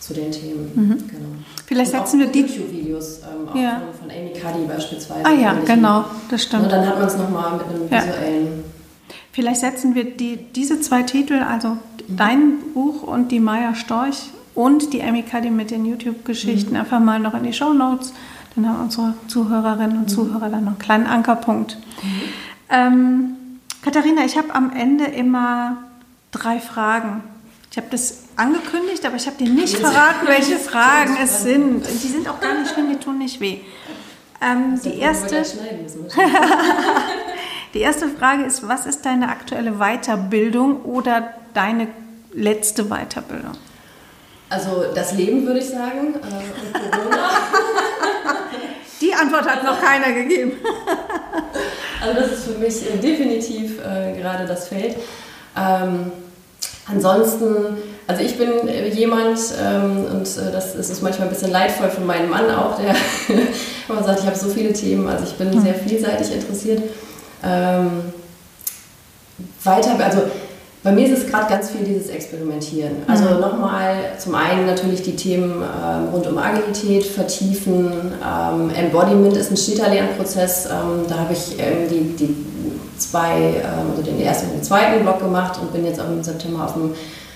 zu 0.00 0.14
den 0.14 0.30
Themen. 0.30 0.70
Mhm. 0.74 1.08
Genau. 1.08 1.28
Vielleicht 1.66 1.92
und 1.92 2.00
setzen 2.00 2.20
wir 2.20 2.26
die 2.26 2.40
YouTube-Videos 2.40 3.20
ähm, 3.22 3.60
ja. 3.60 3.82
von, 3.98 4.08
von, 4.08 4.16
Amy 4.16 4.32
Cuddy 4.32 4.66
beispielsweise. 4.66 5.24
Ah 5.24 5.32
ja, 5.32 5.54
genau, 5.64 6.04
das 6.30 6.42
stimmt. 6.42 6.64
Und 6.64 6.72
dann 6.72 6.86
hat 6.86 6.98
man 6.98 7.08
es 7.08 7.16
nochmal 7.16 7.56
mit 7.56 7.66
einem 7.68 7.88
ja. 7.90 8.02
visuellen. 8.04 8.64
Vielleicht 9.32 9.60
setzen 9.60 9.94
wir 9.94 10.04
die, 10.04 10.36
diese 10.54 10.80
zwei 10.80 11.02
Titel, 11.02 11.34
also 11.34 11.68
mhm. 11.68 11.78
dein 12.16 12.58
Buch 12.72 13.02
und 13.02 13.30
die 13.30 13.40
Maya 13.40 13.74
Storch 13.74 14.30
und 14.56 14.92
die 14.92 15.02
Amy 15.02 15.22
Cuddy 15.22 15.50
mit 15.50 15.70
den 15.70 15.84
YouTube-Geschichten 15.84 16.70
mhm. 16.70 16.80
einfach 16.80 16.98
mal 16.98 17.20
noch 17.20 17.34
in 17.34 17.44
die 17.44 17.52
Show 17.52 17.72
Notes. 17.72 18.12
Dann 18.56 18.66
haben 18.66 18.80
unsere 18.80 19.14
Zuhörerinnen 19.28 19.98
und 19.98 20.04
mhm. 20.04 20.08
Zuhörer 20.08 20.48
dann 20.48 20.64
noch 20.64 20.72
einen 20.72 20.78
kleinen 20.78 21.06
Ankerpunkt. 21.06 21.76
Mhm. 22.02 22.22
Ähm, 22.70 23.36
Katharina, 23.82 24.24
ich 24.24 24.36
habe 24.36 24.54
am 24.54 24.72
Ende 24.72 25.04
immer 25.04 25.76
drei 26.32 26.58
Fragen. 26.58 27.22
Ich 27.70 27.76
habe 27.76 27.88
das 27.90 28.24
angekündigt, 28.36 29.04
aber 29.04 29.16
ich 29.16 29.26
habe 29.26 29.36
dir 29.36 29.50
nicht 29.50 29.76
verraten, 29.76 30.20
welche 30.26 30.56
Fragen 30.56 31.18
es 31.22 31.42
sind. 31.42 31.86
Die 31.86 32.08
sind 32.08 32.26
auch 32.26 32.40
gar 32.40 32.58
nicht 32.58 32.72
schlimm, 32.72 32.88
die 32.88 32.96
tun 32.96 33.18
nicht 33.18 33.38
weh. 33.40 33.58
Ähm, 34.40 34.80
die, 34.82 34.98
erste, 34.98 35.36
die 37.74 37.80
erste 37.80 38.08
Frage 38.08 38.44
ist, 38.44 38.66
was 38.66 38.86
ist 38.86 39.04
deine 39.04 39.28
aktuelle 39.28 39.72
Weiterbildung 39.72 40.82
oder 40.82 41.34
deine 41.52 41.88
letzte 42.32 42.86
Weiterbildung? 42.86 43.52
Also 44.48 44.84
das 44.94 45.12
Leben 45.12 45.46
würde 45.46 45.60
ich 45.60 45.68
sagen 45.68 46.14
äh, 46.14 46.78
und 46.78 46.90
Corona. 46.92 47.30
Die 49.00 49.12
Antwort 49.12 49.44
hat 49.44 49.64
noch 49.64 49.80
keiner 49.82 50.12
gegeben. 50.12 50.52
also 52.00 52.20
das 52.20 52.32
ist 52.32 52.44
für 52.44 52.58
mich 52.58 52.88
äh, 52.88 52.96
definitiv 52.98 53.78
äh, 53.80 54.18
gerade 54.18 54.46
das 54.46 54.68
Feld. 54.68 54.96
Ähm, 55.56 56.12
ansonsten, 56.86 57.76
also 58.06 58.22
ich 58.22 58.38
bin 58.38 58.68
jemand, 58.92 59.38
ähm, 59.60 60.06
und 60.12 60.26
äh, 60.26 60.52
das 60.52 60.74
ist 60.74 61.02
manchmal 61.02 61.28
ein 61.28 61.34
bisschen 61.34 61.50
leidvoll 61.50 61.90
für 61.90 62.02
meinen 62.02 62.30
Mann 62.30 62.50
auch, 62.50 62.78
der 62.80 62.94
immer 63.88 64.02
sagt, 64.02 64.20
ich 64.20 64.26
habe 64.26 64.36
so 64.36 64.48
viele 64.48 64.72
Themen, 64.72 65.08
also 65.08 65.24
ich 65.24 65.34
bin 65.34 65.52
hm. 65.52 65.60
sehr 65.60 65.74
vielseitig 65.74 66.32
interessiert. 66.32 66.82
Ähm, 67.44 68.12
weiter, 69.64 69.98
also 70.02 70.22
bei 70.86 70.92
mir 70.92 71.04
ist 71.04 71.24
es 71.24 71.26
gerade 71.28 71.50
ganz 71.50 71.70
viel 71.70 71.84
dieses 71.84 72.10
Experimentieren. 72.10 72.98
Also 73.08 73.24
mhm. 73.24 73.40
nochmal 73.40 73.96
zum 74.18 74.36
einen 74.36 74.66
natürlich 74.66 75.02
die 75.02 75.16
Themen 75.16 75.60
äh, 75.60 76.14
rund 76.14 76.28
um 76.28 76.38
Agilität 76.38 77.04
vertiefen. 77.04 77.90
Ähm, 78.24 78.70
Embodiment 78.70 79.36
ist 79.36 79.50
ein 79.50 79.56
steter 79.56 79.88
Lernprozess. 79.88 80.66
Ähm, 80.66 81.06
da 81.08 81.18
habe 81.18 81.32
ich 81.32 81.58
ähm, 81.58 81.88
die, 81.90 82.14
die 82.16 82.36
zwei, 82.98 83.36
ähm, 83.36 83.90
also 83.90 84.02
den 84.02 84.20
ersten 84.20 84.46
und 84.46 84.58
den 84.58 84.62
zweiten 84.62 85.02
Block 85.02 85.18
gemacht 85.18 85.58
und 85.60 85.72
bin 85.72 85.84
jetzt 85.84 85.98
im 85.98 86.22
September 86.22 86.66
auf 86.66 86.76
einem 86.76 86.94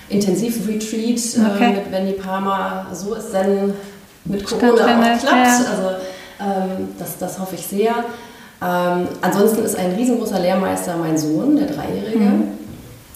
Intensivretreat 0.09 1.19
äh, 1.19 1.53
okay. 1.53 1.73
mit 1.73 1.91
Wendy 1.91 2.13
Palmer. 2.13 2.87
So 2.93 3.15
ist 3.15 3.35
dann 3.35 3.75
mit 4.27 4.45
Corona 4.45 4.85
auch 4.85 5.19
klappt. 5.19 5.25
Ja. 5.25 5.65
Also 5.73 5.89
ähm, 6.39 6.89
das, 7.01 7.19
das 7.19 7.41
hoffe 7.41 7.57
ich 7.57 7.67
sehr. 7.67 7.97
Ähm, 8.63 9.09
ansonsten 9.23 9.65
ist 9.65 9.77
ein 9.77 9.91
riesengroßer 9.97 10.39
Lehrmeister 10.39 10.97
mein 10.97 11.19
Sohn, 11.19 11.57
der 11.57 11.67
Dreijährige. 11.67 12.19
Mhm 12.21 12.60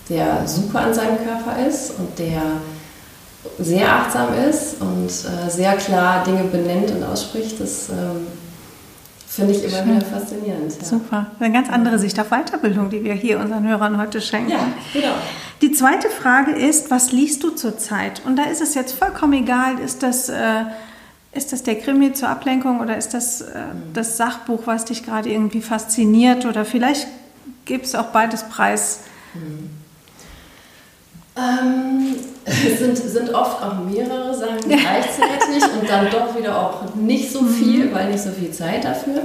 der 0.09 0.47
super 0.47 0.81
an 0.81 0.95
seinem 0.95 1.17
Körper 1.19 1.67
ist 1.67 1.99
und 1.99 2.19
der 2.19 2.43
sehr 3.59 3.93
achtsam 3.93 4.29
ist 4.49 4.81
und 4.81 5.07
äh, 5.07 5.51
sehr 5.51 5.77
klar 5.77 6.25
Dinge 6.25 6.45
benennt 6.45 6.91
und 6.91 7.03
ausspricht, 7.05 7.61
das 7.61 7.89
ähm, 7.91 8.27
finde 9.29 9.53
ich 9.53 9.65
immer 9.65 9.79
Schön. 9.79 9.97
wieder 9.97 10.07
faszinierend. 10.07 10.75
Ja. 10.81 10.85
Super. 10.85 11.27
Eine 11.39 11.53
ganz 11.53 11.69
andere 11.69 11.99
Sicht 11.99 12.19
auf 12.21 12.31
Weiterbildung, 12.31 12.91
die 12.91 13.05
wir 13.05 13.15
hier 13.15 13.39
unseren 13.39 13.67
Hörern 13.67 13.99
heute 13.99 14.21
schenken. 14.21 14.51
Ja, 14.51 14.67
genau. 14.93 15.15
Die 15.61 15.73
zweite 15.73 16.09
Frage 16.09 16.53
ist, 16.53 16.91
was 16.91 17.13
liest 17.13 17.43
du 17.43 17.51
zurzeit? 17.51 18.23
Und 18.27 18.37
da 18.37 18.45
ist 18.45 18.61
es 18.61 18.75
jetzt 18.75 18.93
vollkommen 18.93 19.33
egal, 19.35 19.79
ist 19.79 20.03
das, 20.03 20.29
äh, 20.29 20.65
ist 21.33 21.53
das 21.53 21.63
der 21.63 21.77
Krimi 21.77 22.13
zur 22.13 22.29
Ablenkung 22.29 22.81
oder 22.81 22.97
ist 22.97 23.15
das 23.15 23.41
äh, 23.41 23.63
das 23.93 24.17
Sachbuch, 24.17 24.63
was 24.67 24.85
dich 24.85 25.05
gerade 25.05 25.31
irgendwie 25.31 25.63
fasziniert 25.63 26.45
oder 26.47 26.65
vielleicht 26.65 27.07
gibt 27.65 27.87
es 27.87 27.95
auch 27.95 28.07
beides 28.07 28.45
preis. 28.45 29.01
Mhm. 29.35 29.84
Ähm, 31.37 32.17
es 32.45 32.79
sind, 32.79 32.97
sind 32.97 33.35
oft 33.35 33.63
auch 33.63 33.75
mehrere 33.85 34.35
Sachen 34.35 34.61
gleichzeitig 34.69 35.63
und 35.81 35.89
dann 35.89 36.11
doch 36.11 36.37
wieder 36.37 36.59
auch 36.59 36.95
nicht 36.95 37.33
so 37.33 37.45
viel, 37.45 37.87
mhm. 37.87 37.95
weil 37.95 38.11
nicht 38.11 38.23
so 38.23 38.31
viel 38.31 38.51
Zeit 38.51 38.85
dafür. 38.85 39.23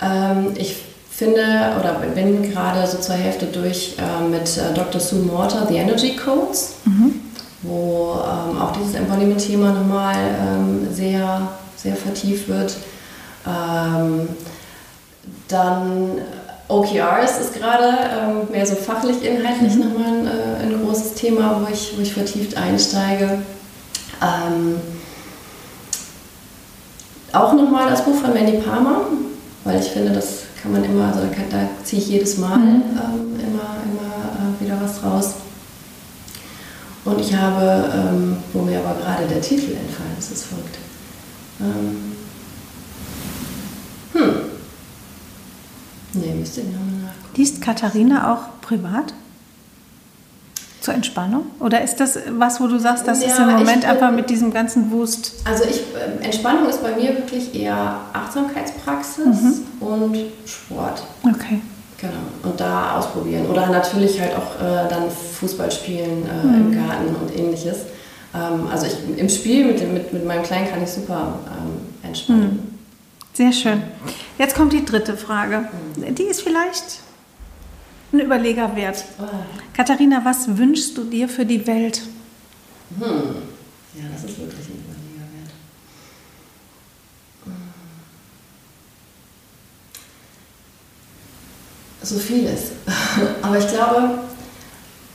Ähm, 0.00 0.52
ich 0.56 0.76
finde 1.10 1.42
oder 1.78 2.00
bin 2.14 2.50
gerade 2.50 2.86
so 2.86 2.98
zur 2.98 3.16
Hälfte 3.16 3.46
durch 3.46 3.96
äh, 3.98 4.28
mit 4.28 4.56
äh, 4.56 4.74
Dr. 4.74 5.00
Sue 5.00 5.20
Mortar, 5.20 5.66
The 5.68 5.76
Energy 5.76 6.16
Codes, 6.16 6.74
mhm. 6.84 7.20
wo 7.62 8.18
ähm, 8.24 8.60
auch 8.60 8.72
dieses 8.72 8.94
Embodiment-Thema 8.94 9.72
nochmal 9.72 10.16
ähm, 10.16 10.88
sehr, 10.92 11.48
sehr 11.76 11.96
vertieft 11.96 12.48
wird. 12.48 12.76
Ähm, 13.46 14.28
dann 15.48 16.18
OKRs 16.72 17.38
ist 17.38 17.54
gerade 17.54 17.98
ähm, 18.18 18.50
mehr 18.50 18.66
so 18.66 18.74
fachlich, 18.74 19.22
inhaltlich 19.22 19.74
mhm. 19.74 19.80
nochmal 19.80 20.12
ein, 20.12 20.26
äh, 20.26 20.62
ein, 20.62 20.84
großes 20.84 21.14
Thema, 21.14 21.60
wo 21.60 21.72
ich, 21.72 21.92
wo 21.96 22.02
ich 22.02 22.14
vertieft 22.14 22.56
einsteige. 22.56 23.42
Ähm, 24.22 24.76
auch 27.32 27.52
nochmal 27.52 27.90
das 27.90 28.04
Buch 28.04 28.16
von 28.16 28.32
Mandy 28.32 28.58
Palmer, 28.58 29.02
weil 29.64 29.80
ich 29.80 29.88
finde, 29.88 30.12
das 30.12 30.44
kann 30.62 30.72
man 30.72 30.84
immer, 30.84 31.08
also 31.08 31.20
da, 31.20 31.26
kann, 31.28 31.44
da 31.50 31.68
ziehe 31.84 32.00
ich 32.00 32.08
jedes 32.08 32.38
Mal 32.38 32.58
mhm. 32.58 32.82
ähm, 32.96 33.40
immer, 33.40 33.76
immer 33.84 34.56
äh, 34.56 34.64
wieder 34.64 34.78
was 34.82 35.02
raus. 35.02 35.34
Und 37.04 37.20
ich 37.20 37.34
habe, 37.34 37.90
ähm, 37.94 38.36
wo 38.52 38.62
mir 38.62 38.78
aber 38.78 38.98
gerade 39.00 39.26
der 39.26 39.40
Titel 39.40 39.72
entfallen 39.72 40.16
ist, 40.18 40.32
ist 40.32 40.44
folgt. 40.44 40.78
Ähm, 41.60 42.11
Nee, 46.14 46.34
müsste 46.34 46.60
ich 46.60 46.66
nochmal 46.66 47.02
nachgucken. 47.02 47.36
Liest 47.36 47.62
Katharina 47.62 48.32
auch 48.32 48.60
privat? 48.60 49.14
Zur 50.80 50.94
Entspannung? 50.94 51.46
Oder 51.60 51.82
ist 51.82 51.96
das 51.96 52.18
was, 52.30 52.60
wo 52.60 52.66
du 52.66 52.78
sagst, 52.78 53.06
das 53.06 53.22
ja, 53.22 53.28
ist 53.28 53.38
im 53.38 53.50
Moment 53.50 53.84
einfach 53.84 54.10
mit 54.10 54.28
diesem 54.28 54.52
ganzen 54.52 54.90
Wust? 54.90 55.34
Also 55.44 55.62
ich, 55.64 55.80
ähm, 55.94 56.20
Entspannung 56.22 56.68
ist 56.68 56.82
bei 56.82 56.96
mir 56.96 57.16
wirklich 57.16 57.54
eher 57.54 58.00
Achtsamkeitspraxis 58.12 59.24
mhm. 59.24 59.62
und 59.80 60.16
Sport. 60.44 61.04
Okay. 61.22 61.60
Genau. 61.98 62.50
Und 62.50 62.58
da 62.58 62.98
ausprobieren. 62.98 63.46
Oder 63.46 63.68
natürlich 63.68 64.20
halt 64.20 64.32
auch 64.34 64.60
äh, 64.60 64.88
dann 64.88 65.04
Fußball 65.08 65.70
spielen 65.70 66.24
äh, 66.26 66.46
mhm. 66.46 66.54
im 66.54 66.72
Garten 66.74 67.14
und 67.14 67.38
ähnliches. 67.38 67.82
Ähm, 68.34 68.66
also 68.68 68.86
ich, 68.86 69.18
im 69.18 69.28
Spiel 69.28 69.66
mit, 69.66 69.78
dem, 69.78 69.94
mit, 69.94 70.12
mit 70.12 70.26
meinem 70.26 70.42
Kleinen 70.42 70.68
kann 70.68 70.82
ich 70.82 70.90
super 70.90 71.38
ähm, 71.46 72.08
entspannen. 72.08 72.42
Mhm. 72.42 72.71
Sehr 73.34 73.52
schön. 73.52 73.82
Jetzt 74.38 74.54
kommt 74.54 74.72
die 74.72 74.84
dritte 74.84 75.16
Frage. 75.16 75.68
Die 75.96 76.24
ist 76.24 76.42
vielleicht 76.42 77.00
ein 78.12 78.20
Überleger 78.20 78.76
wert. 78.76 79.04
Katharina, 79.72 80.20
was 80.22 80.58
wünschst 80.58 80.98
du 80.98 81.04
dir 81.04 81.28
für 81.28 81.46
die 81.46 81.66
Welt? 81.66 82.02
Hm. 82.98 83.06
Ja, 83.94 84.04
das 84.12 84.24
ist 84.24 84.38
wirklich 84.38 84.68
ein 84.68 84.84
Überleger 84.84 85.26
wert. 85.32 85.52
Hm. 87.44 87.52
So 92.02 92.18
vieles. 92.18 92.72
Aber 93.42 93.58
ich 93.58 93.68
glaube, 93.68 94.18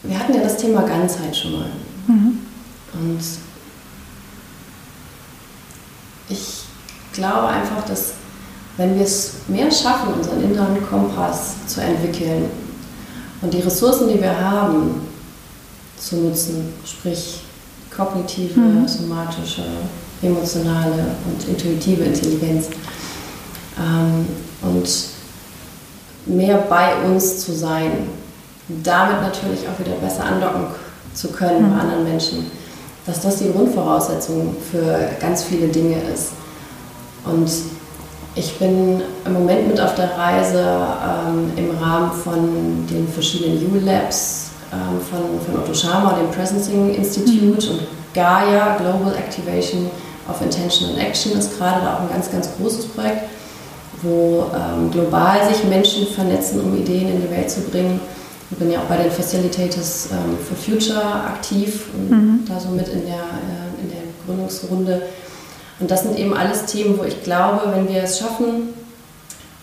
wir 0.01 0.19
hatten 0.19 0.33
ja 0.33 0.41
das 0.41 0.57
Thema 0.57 0.81
Ganzheit 0.81 1.35
schon 1.37 1.51
mal. 1.51 1.69
Mhm. 2.07 2.39
Und 2.93 3.19
ich 6.29 6.56
glaube 7.17 7.47
einfach, 7.47 7.83
dass 7.87 8.13
wenn 8.77 8.95
wir 8.95 9.05
es 9.05 9.33
mehr 9.47 9.71
schaffen, 9.71 10.13
unseren 10.13 10.43
inneren 10.43 10.87
Kompass 10.87 11.55
zu 11.65 11.81
entwickeln 11.81 12.45
und 13.41 13.53
die 13.53 13.59
Ressourcen, 13.59 14.07
die 14.07 14.21
wir 14.21 14.39
haben, 14.39 15.01
zu 15.99 16.17
nutzen, 16.17 16.73
sprich 16.85 17.41
kognitive, 17.95 18.59
mhm. 18.59 18.87
somatische, 18.87 19.63
emotionale 20.21 21.07
und 21.25 21.47
intuitive 21.47 22.03
Intelligenz 22.03 22.67
ähm, 23.79 24.27
und 24.61 24.87
mehr 26.27 26.57
bei 26.69 26.95
uns 27.03 27.39
zu 27.39 27.53
sein, 27.55 27.91
damit 28.83 29.21
natürlich 29.21 29.61
auch 29.67 29.79
wieder 29.79 29.95
besser 29.97 30.23
andocken 30.25 30.67
zu 31.15 31.29
können 31.29 31.67
mhm. 31.67 31.73
bei 31.73 31.81
anderen 31.81 32.03
Menschen, 32.03 32.51
dass 33.07 33.21
das 33.21 33.37
die 33.37 33.51
Grundvoraussetzung 33.51 34.55
für 34.71 35.09
ganz 35.19 35.43
viele 35.43 35.67
Dinge 35.69 35.95
ist. 36.13 36.33
Und 37.31 37.49
ich 38.35 38.57
bin 38.59 39.01
im 39.25 39.33
Moment 39.33 39.67
mit 39.67 39.81
auf 39.81 39.95
der 39.95 40.17
Reise 40.17 40.63
ähm, 40.63 41.51
im 41.55 41.77
Rahmen 41.77 42.11
von 42.11 42.85
den 42.87 43.07
verschiedenen 43.07 43.57
U-Labs 43.71 44.51
ähm, 44.71 44.99
von, 45.01 45.21
von 45.45 45.63
Otto 45.63 45.73
Schama, 45.73 46.13
dem 46.13 46.29
Presencing 46.31 46.93
Institute 46.93 47.67
mhm. 47.67 47.71
und 47.71 47.81
Gaia, 48.13 48.77
Global 48.77 49.13
Activation 49.15 49.89
of 50.29 50.41
Intention 50.41 50.91
and 50.91 50.99
Action, 50.99 51.37
ist 51.37 51.57
gerade 51.57 51.81
da 51.81 51.95
auch 51.95 52.01
ein 52.01 52.09
ganz, 52.09 52.31
ganz 52.31 52.49
großes 52.57 52.85
Projekt, 52.87 53.23
wo 54.01 54.45
ähm, 54.53 54.91
global 54.91 55.39
sich 55.47 55.63
Menschen 55.63 56.07
vernetzen, 56.07 56.61
um 56.61 56.75
Ideen 56.77 57.09
in 57.09 57.21
die 57.21 57.31
Welt 57.31 57.49
zu 57.49 57.61
bringen. 57.61 57.99
Ich 58.51 58.57
bin 58.57 58.71
ja 58.71 58.79
auch 58.79 58.85
bei 58.85 58.97
den 58.97 59.11
Facilitators 59.11 60.09
ähm, 60.11 60.37
for 60.37 60.55
Future 60.55 61.01
aktiv 61.01 61.85
und 61.93 62.09
mhm. 62.11 62.39
da 62.47 62.59
so 62.59 62.69
mit 62.69 62.87
in 62.87 63.05
der, 63.05 63.15
äh, 63.15 63.81
in 63.81 63.89
der 63.89 64.03
Gründungsrunde 64.25 65.01
und 65.79 65.91
das 65.91 66.03
sind 66.03 66.17
eben 66.17 66.35
alles 66.35 66.65
Themen, 66.65 66.97
wo 66.97 67.03
ich 67.03 67.23
glaube, 67.23 67.71
wenn 67.73 67.87
wir 67.87 68.03
es 68.03 68.19
schaffen, 68.19 68.73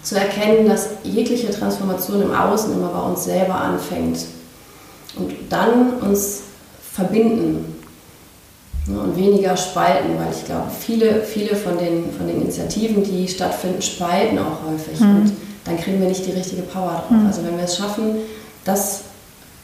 zu 0.02 0.16
erkennen, 0.16 0.68
dass 0.68 0.90
jegliche 1.02 1.50
Transformation 1.50 2.22
im 2.22 2.34
Außen 2.34 2.72
immer 2.72 2.88
bei 2.88 3.00
uns 3.00 3.24
selber 3.24 3.54
anfängt 3.54 4.18
und 5.16 5.32
dann 5.48 5.94
uns 6.00 6.42
verbinden 6.92 7.76
ne, 8.86 9.00
und 9.00 9.16
weniger 9.16 9.56
spalten, 9.56 10.18
weil 10.18 10.32
ich 10.32 10.44
glaube, 10.44 10.70
viele, 10.78 11.22
viele 11.22 11.56
von 11.56 11.78
den, 11.78 12.12
von 12.12 12.26
den 12.26 12.42
Initiativen, 12.42 13.02
die 13.02 13.26
stattfinden, 13.26 13.80
spalten 13.80 14.38
auch 14.38 14.70
häufig 14.70 15.00
mhm. 15.00 15.16
und 15.16 15.32
dann 15.64 15.78
kriegen 15.78 16.00
wir 16.00 16.08
nicht 16.08 16.26
die 16.26 16.32
richtige 16.32 16.62
Power 16.62 17.02
drauf. 17.08 17.10
Mhm. 17.10 17.26
Also 17.26 17.42
wenn 17.42 17.56
wir 17.56 17.64
es 17.64 17.76
schaffen, 17.76 18.16
dass 18.64 19.04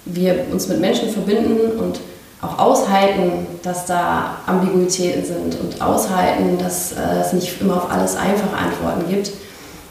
wir 0.07 0.47
uns 0.51 0.67
mit 0.69 0.81
Menschen 0.81 1.11
verbinden 1.11 1.79
und 1.79 2.01
auch 2.43 2.59
aushalten, 2.59 3.47
dass 3.63 3.87
da 3.87 4.37
Ambiguitäten 4.47 5.25
sind 5.25 5.61
und 5.61 5.83
aushalten, 5.83 6.59
dass 6.59 6.93
äh, 6.93 7.21
es 7.21 7.33
nicht 7.33 7.61
immer 7.61 7.77
auf 7.77 7.91
alles 7.91 8.17
einfache 8.17 8.57
Antworten 8.57 9.09
gibt. 9.11 9.31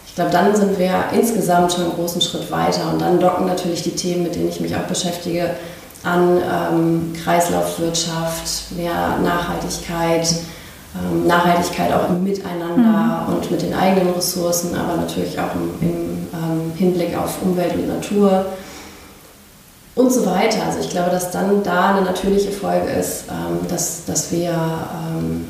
Ich 0.07 0.15
glaube, 0.15 0.31
dann 0.31 0.55
sind 0.55 0.79
wir 0.79 0.91
insgesamt 1.13 1.71
schon 1.71 1.83
einen 1.85 1.93
großen 1.93 2.21
Schritt 2.21 2.51
weiter 2.51 2.91
und 2.91 3.01
dann 3.01 3.19
docken 3.19 3.45
natürlich 3.45 3.83
die 3.83 3.95
Themen, 3.95 4.23
mit 4.23 4.35
denen 4.35 4.49
ich 4.49 4.59
mich 4.59 4.75
auch 4.75 4.81
beschäftige, 4.81 5.51
an 6.03 6.37
ähm, 6.37 7.13
Kreislaufwirtschaft, 7.23 8.71
mehr 8.75 9.17
Nachhaltigkeit, 9.23 10.27
ähm, 10.95 11.27
Nachhaltigkeit 11.27 11.93
auch 11.93 12.09
im 12.09 12.23
Miteinander 12.23 13.27
mhm. 13.27 13.35
und 13.35 13.51
mit 13.51 13.61
den 13.61 13.73
eigenen 13.73 14.13
Ressourcen, 14.13 14.75
aber 14.75 14.97
natürlich 14.97 15.39
auch 15.39 15.53
im, 15.53 15.87
im 15.87 16.27
ähm, 16.33 16.71
Hinblick 16.75 17.15
auf 17.17 17.41
Umwelt 17.43 17.73
und 17.75 17.87
Natur 17.87 18.45
und 19.99 20.11
so 20.13 20.25
weiter. 20.25 20.65
Also 20.65 20.79
ich 20.79 20.89
glaube, 20.89 21.11
dass 21.11 21.29
dann 21.29 21.61
da 21.61 21.95
eine 21.95 22.03
natürliche 22.03 22.51
Folge 22.51 22.89
ist, 22.89 23.25
ähm, 23.29 23.67
dass, 23.67 24.05
dass 24.05 24.31
wir 24.31 24.51
ähm, 24.51 25.47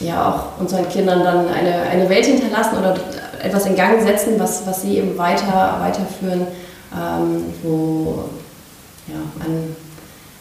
ja 0.00 0.30
auch 0.30 0.60
unseren 0.60 0.88
Kindern 0.88 1.22
dann 1.22 1.48
eine, 1.48 1.82
eine 1.82 2.08
Welt 2.08 2.24
hinterlassen 2.24 2.78
oder 2.78 2.96
etwas 3.42 3.66
in 3.66 3.76
Gang 3.76 4.02
setzen, 4.02 4.34
was, 4.38 4.66
was 4.66 4.80
sie 4.80 4.96
eben 4.96 5.18
weiter, 5.18 5.76
weiterführen, 5.80 6.46
ähm, 6.94 7.44
wo 7.62 8.24
ja, 9.08 9.44
ein, 9.44 9.76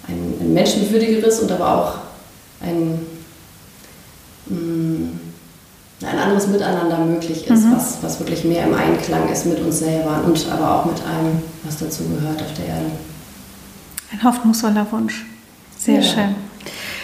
ein, 0.08 0.34
ein 0.40 0.54
menschenwürdigeres 0.54 1.42
und 1.42 1.52
aber 1.52 1.76
auch 1.76 1.94
ein 2.62 3.06
mh, 4.46 4.56
mm, 4.56 5.21
ein 6.04 6.18
anderes 6.18 6.48
Miteinander 6.48 6.98
möglich 7.00 7.48
ist, 7.48 7.66
mhm. 7.66 7.76
was, 7.76 7.98
was 8.02 8.20
wirklich 8.20 8.44
mehr 8.44 8.66
im 8.66 8.74
Einklang 8.74 9.30
ist 9.30 9.46
mit 9.46 9.60
uns 9.60 9.80
selber 9.80 10.24
und 10.26 10.48
aber 10.52 10.76
auch 10.76 10.86
mit 10.86 11.02
allem, 11.04 11.42
was 11.64 11.78
dazu 11.78 12.04
gehört 12.04 12.42
auf 12.42 12.54
der 12.58 12.66
Erde. 12.66 12.92
Ein 14.12 14.24
hoffnungsvoller 14.24 14.88
Wunsch. 14.92 15.26
Sehr 15.78 15.96
ja. 15.96 16.02
schön. 16.02 16.36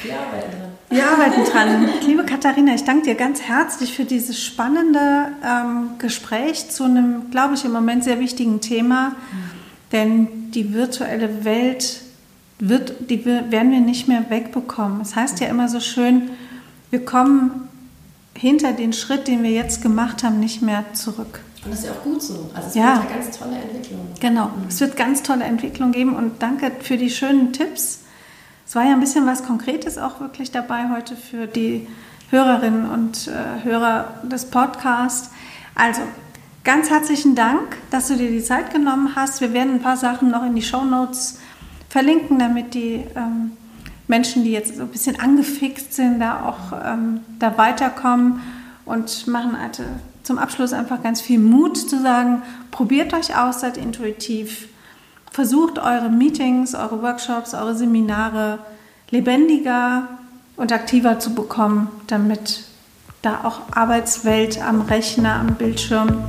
Wir 0.04 0.16
arbeiten 0.20 0.52
dran. 0.52 0.72
Wir 0.90 1.06
arbeiten 1.06 1.44
dran. 1.44 1.90
Liebe 2.06 2.24
Katharina, 2.24 2.74
ich 2.74 2.84
danke 2.84 3.06
dir 3.06 3.16
ganz 3.16 3.42
herzlich 3.42 3.94
für 3.94 4.06
dieses 4.06 4.44
spannende 4.44 5.30
ähm, 5.46 5.92
Gespräch 6.00 6.70
zu 6.70 6.84
einem, 6.84 7.30
glaube 7.32 7.56
ich, 7.56 7.66
im 7.66 7.74
Moment 7.74 8.04
sehr 8.04 8.20
wichtigen 8.20 8.62
Thema. 8.62 9.10
Mhm. 9.10 9.14
Denn 9.92 10.52
die 10.52 10.74
virtuelle 10.74 11.46
Welt 11.46 12.02
wird, 12.60 13.10
die 13.10 13.26
werden 13.26 13.72
wir 13.72 13.80
nicht 13.80 14.08
mehr 14.08 14.30
wegbekommen. 14.30 15.02
Es 15.02 15.16
heißt 15.16 15.40
ja 15.40 15.48
immer 15.48 15.70
so 15.70 15.80
schön, 15.80 16.32
wir 16.90 17.04
kommen 17.04 17.67
hinter 18.38 18.74
den 18.74 18.94
Schritt, 18.94 19.28
den 19.28 19.44
wir 19.44 19.52
jetzt 19.52 19.82
gemacht 19.82 20.24
haben, 20.24 20.40
nicht 20.40 20.62
mehr 20.62 20.86
zurück. 20.94 21.42
Und 21.66 21.72
das 21.72 21.80
ist 21.80 21.86
ja 21.88 21.92
auch 21.92 22.04
gut 22.04 22.22
so. 22.22 22.50
Also 22.54 22.70
es 22.70 22.76
ja. 22.76 22.98
wird 22.98 23.12
eine 23.12 23.24
ganz 23.24 23.38
tolle 23.38 23.56
Entwicklung. 23.56 24.08
Genau, 24.20 24.46
mhm. 24.46 24.68
es 24.70 24.80
wird 24.80 24.96
ganz 24.96 25.24
tolle 25.24 25.44
Entwicklung 25.44 25.92
geben 25.92 26.16
und 26.16 26.42
danke 26.42 26.72
für 26.80 26.98
die 26.98 27.10
schönen 27.10 27.52
Tipps. 27.52 28.04
Es 28.66 28.76
war 28.76 28.84
ja 28.84 28.94
ein 28.94 29.00
bisschen 29.00 29.26
was 29.26 29.44
Konkretes 29.44 29.98
auch 29.98 30.20
wirklich 30.20 30.52
dabei 30.52 30.90
heute 30.94 31.16
für 31.16 31.48
die 31.48 31.88
Hörerinnen 32.30 32.90
und 32.90 33.28
äh, 33.28 33.64
Hörer 33.64 34.22
des 34.24 34.46
Podcasts. 34.46 35.32
Also, 35.74 36.02
ganz 36.64 36.90
herzlichen 36.90 37.36
Dank, 37.36 37.78
dass 37.92 38.08
du 38.08 38.18
dir 38.18 38.30
die 38.30 38.44
Zeit 38.44 38.72
genommen 38.74 39.16
hast. 39.16 39.42
Wir 39.42 39.54
werden 39.54 39.76
ein 39.76 39.82
paar 39.82 39.98
Sachen 39.98 40.30
noch 40.30 40.46
in 40.46 40.54
die 40.54 40.62
Show 40.62 40.84
Notes 40.84 41.40
verlinken, 41.90 42.40
damit 42.40 42.74
die 42.74 43.04
ähm, 43.16 43.54
Menschen, 44.08 44.44
die 44.44 44.52
jetzt 44.52 44.76
so 44.76 44.84
ein 44.84 44.90
bisschen 44.90 45.20
angefixt 45.20 45.94
sind, 45.94 46.20
da 46.20 46.46
auch 46.46 46.78
ähm, 46.84 47.22
da 47.40 47.58
weiterkommen 47.58 48.42
und 48.86 49.28
machen 49.28 49.60
halt 49.60 49.82
zum 50.24 50.38
Abschluss 50.38 50.74
einfach 50.74 51.04
ganz 51.04 51.22
viel 51.22 51.40
Mut 51.40 51.78
zu 51.78 52.02
sagen, 52.02 52.42
probiert 52.72 53.14
euch 53.14 53.38
aus, 53.38 53.62
seid 53.62 53.78
intuitiv, 53.78 54.68
versucht 55.32 55.80
eure 55.80 56.10
Meetings, 56.10 56.76
eure 56.76 57.02
Workshops, 57.02 57.54
eure 57.54 57.76
Seminare 57.76 58.60
lebendiger 59.10 60.08
und 60.58 60.72
aktiver 60.72 61.20
zu 61.20 61.34
bekommen, 61.34 61.90
damit 62.08 62.64
da 63.22 63.42
auch 63.44 63.62
Arbeitswelt 63.72 64.62
am 64.62 64.82
Rechner, 64.82 65.36
am 65.36 65.56
Bildschirm 65.56 66.24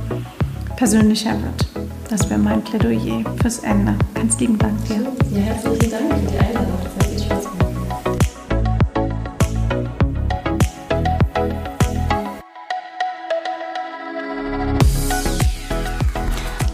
persönlicher 0.75 1.31
wird. 1.31 1.67
Das 2.09 2.29
wäre 2.29 2.39
mein 2.39 2.63
Plädoyer 2.63 3.23
fürs 3.41 3.59
Ende. 3.59 3.95
Ganz 4.13 4.39
lieben 4.39 4.57
Dank 4.57 4.83
dir. 4.85 5.01
Ja, 5.31 5.41
herzlichen 5.41 5.91
Dank 5.91 6.13
für 6.13 6.31
die 6.31 6.37
Einladung. 6.37 6.58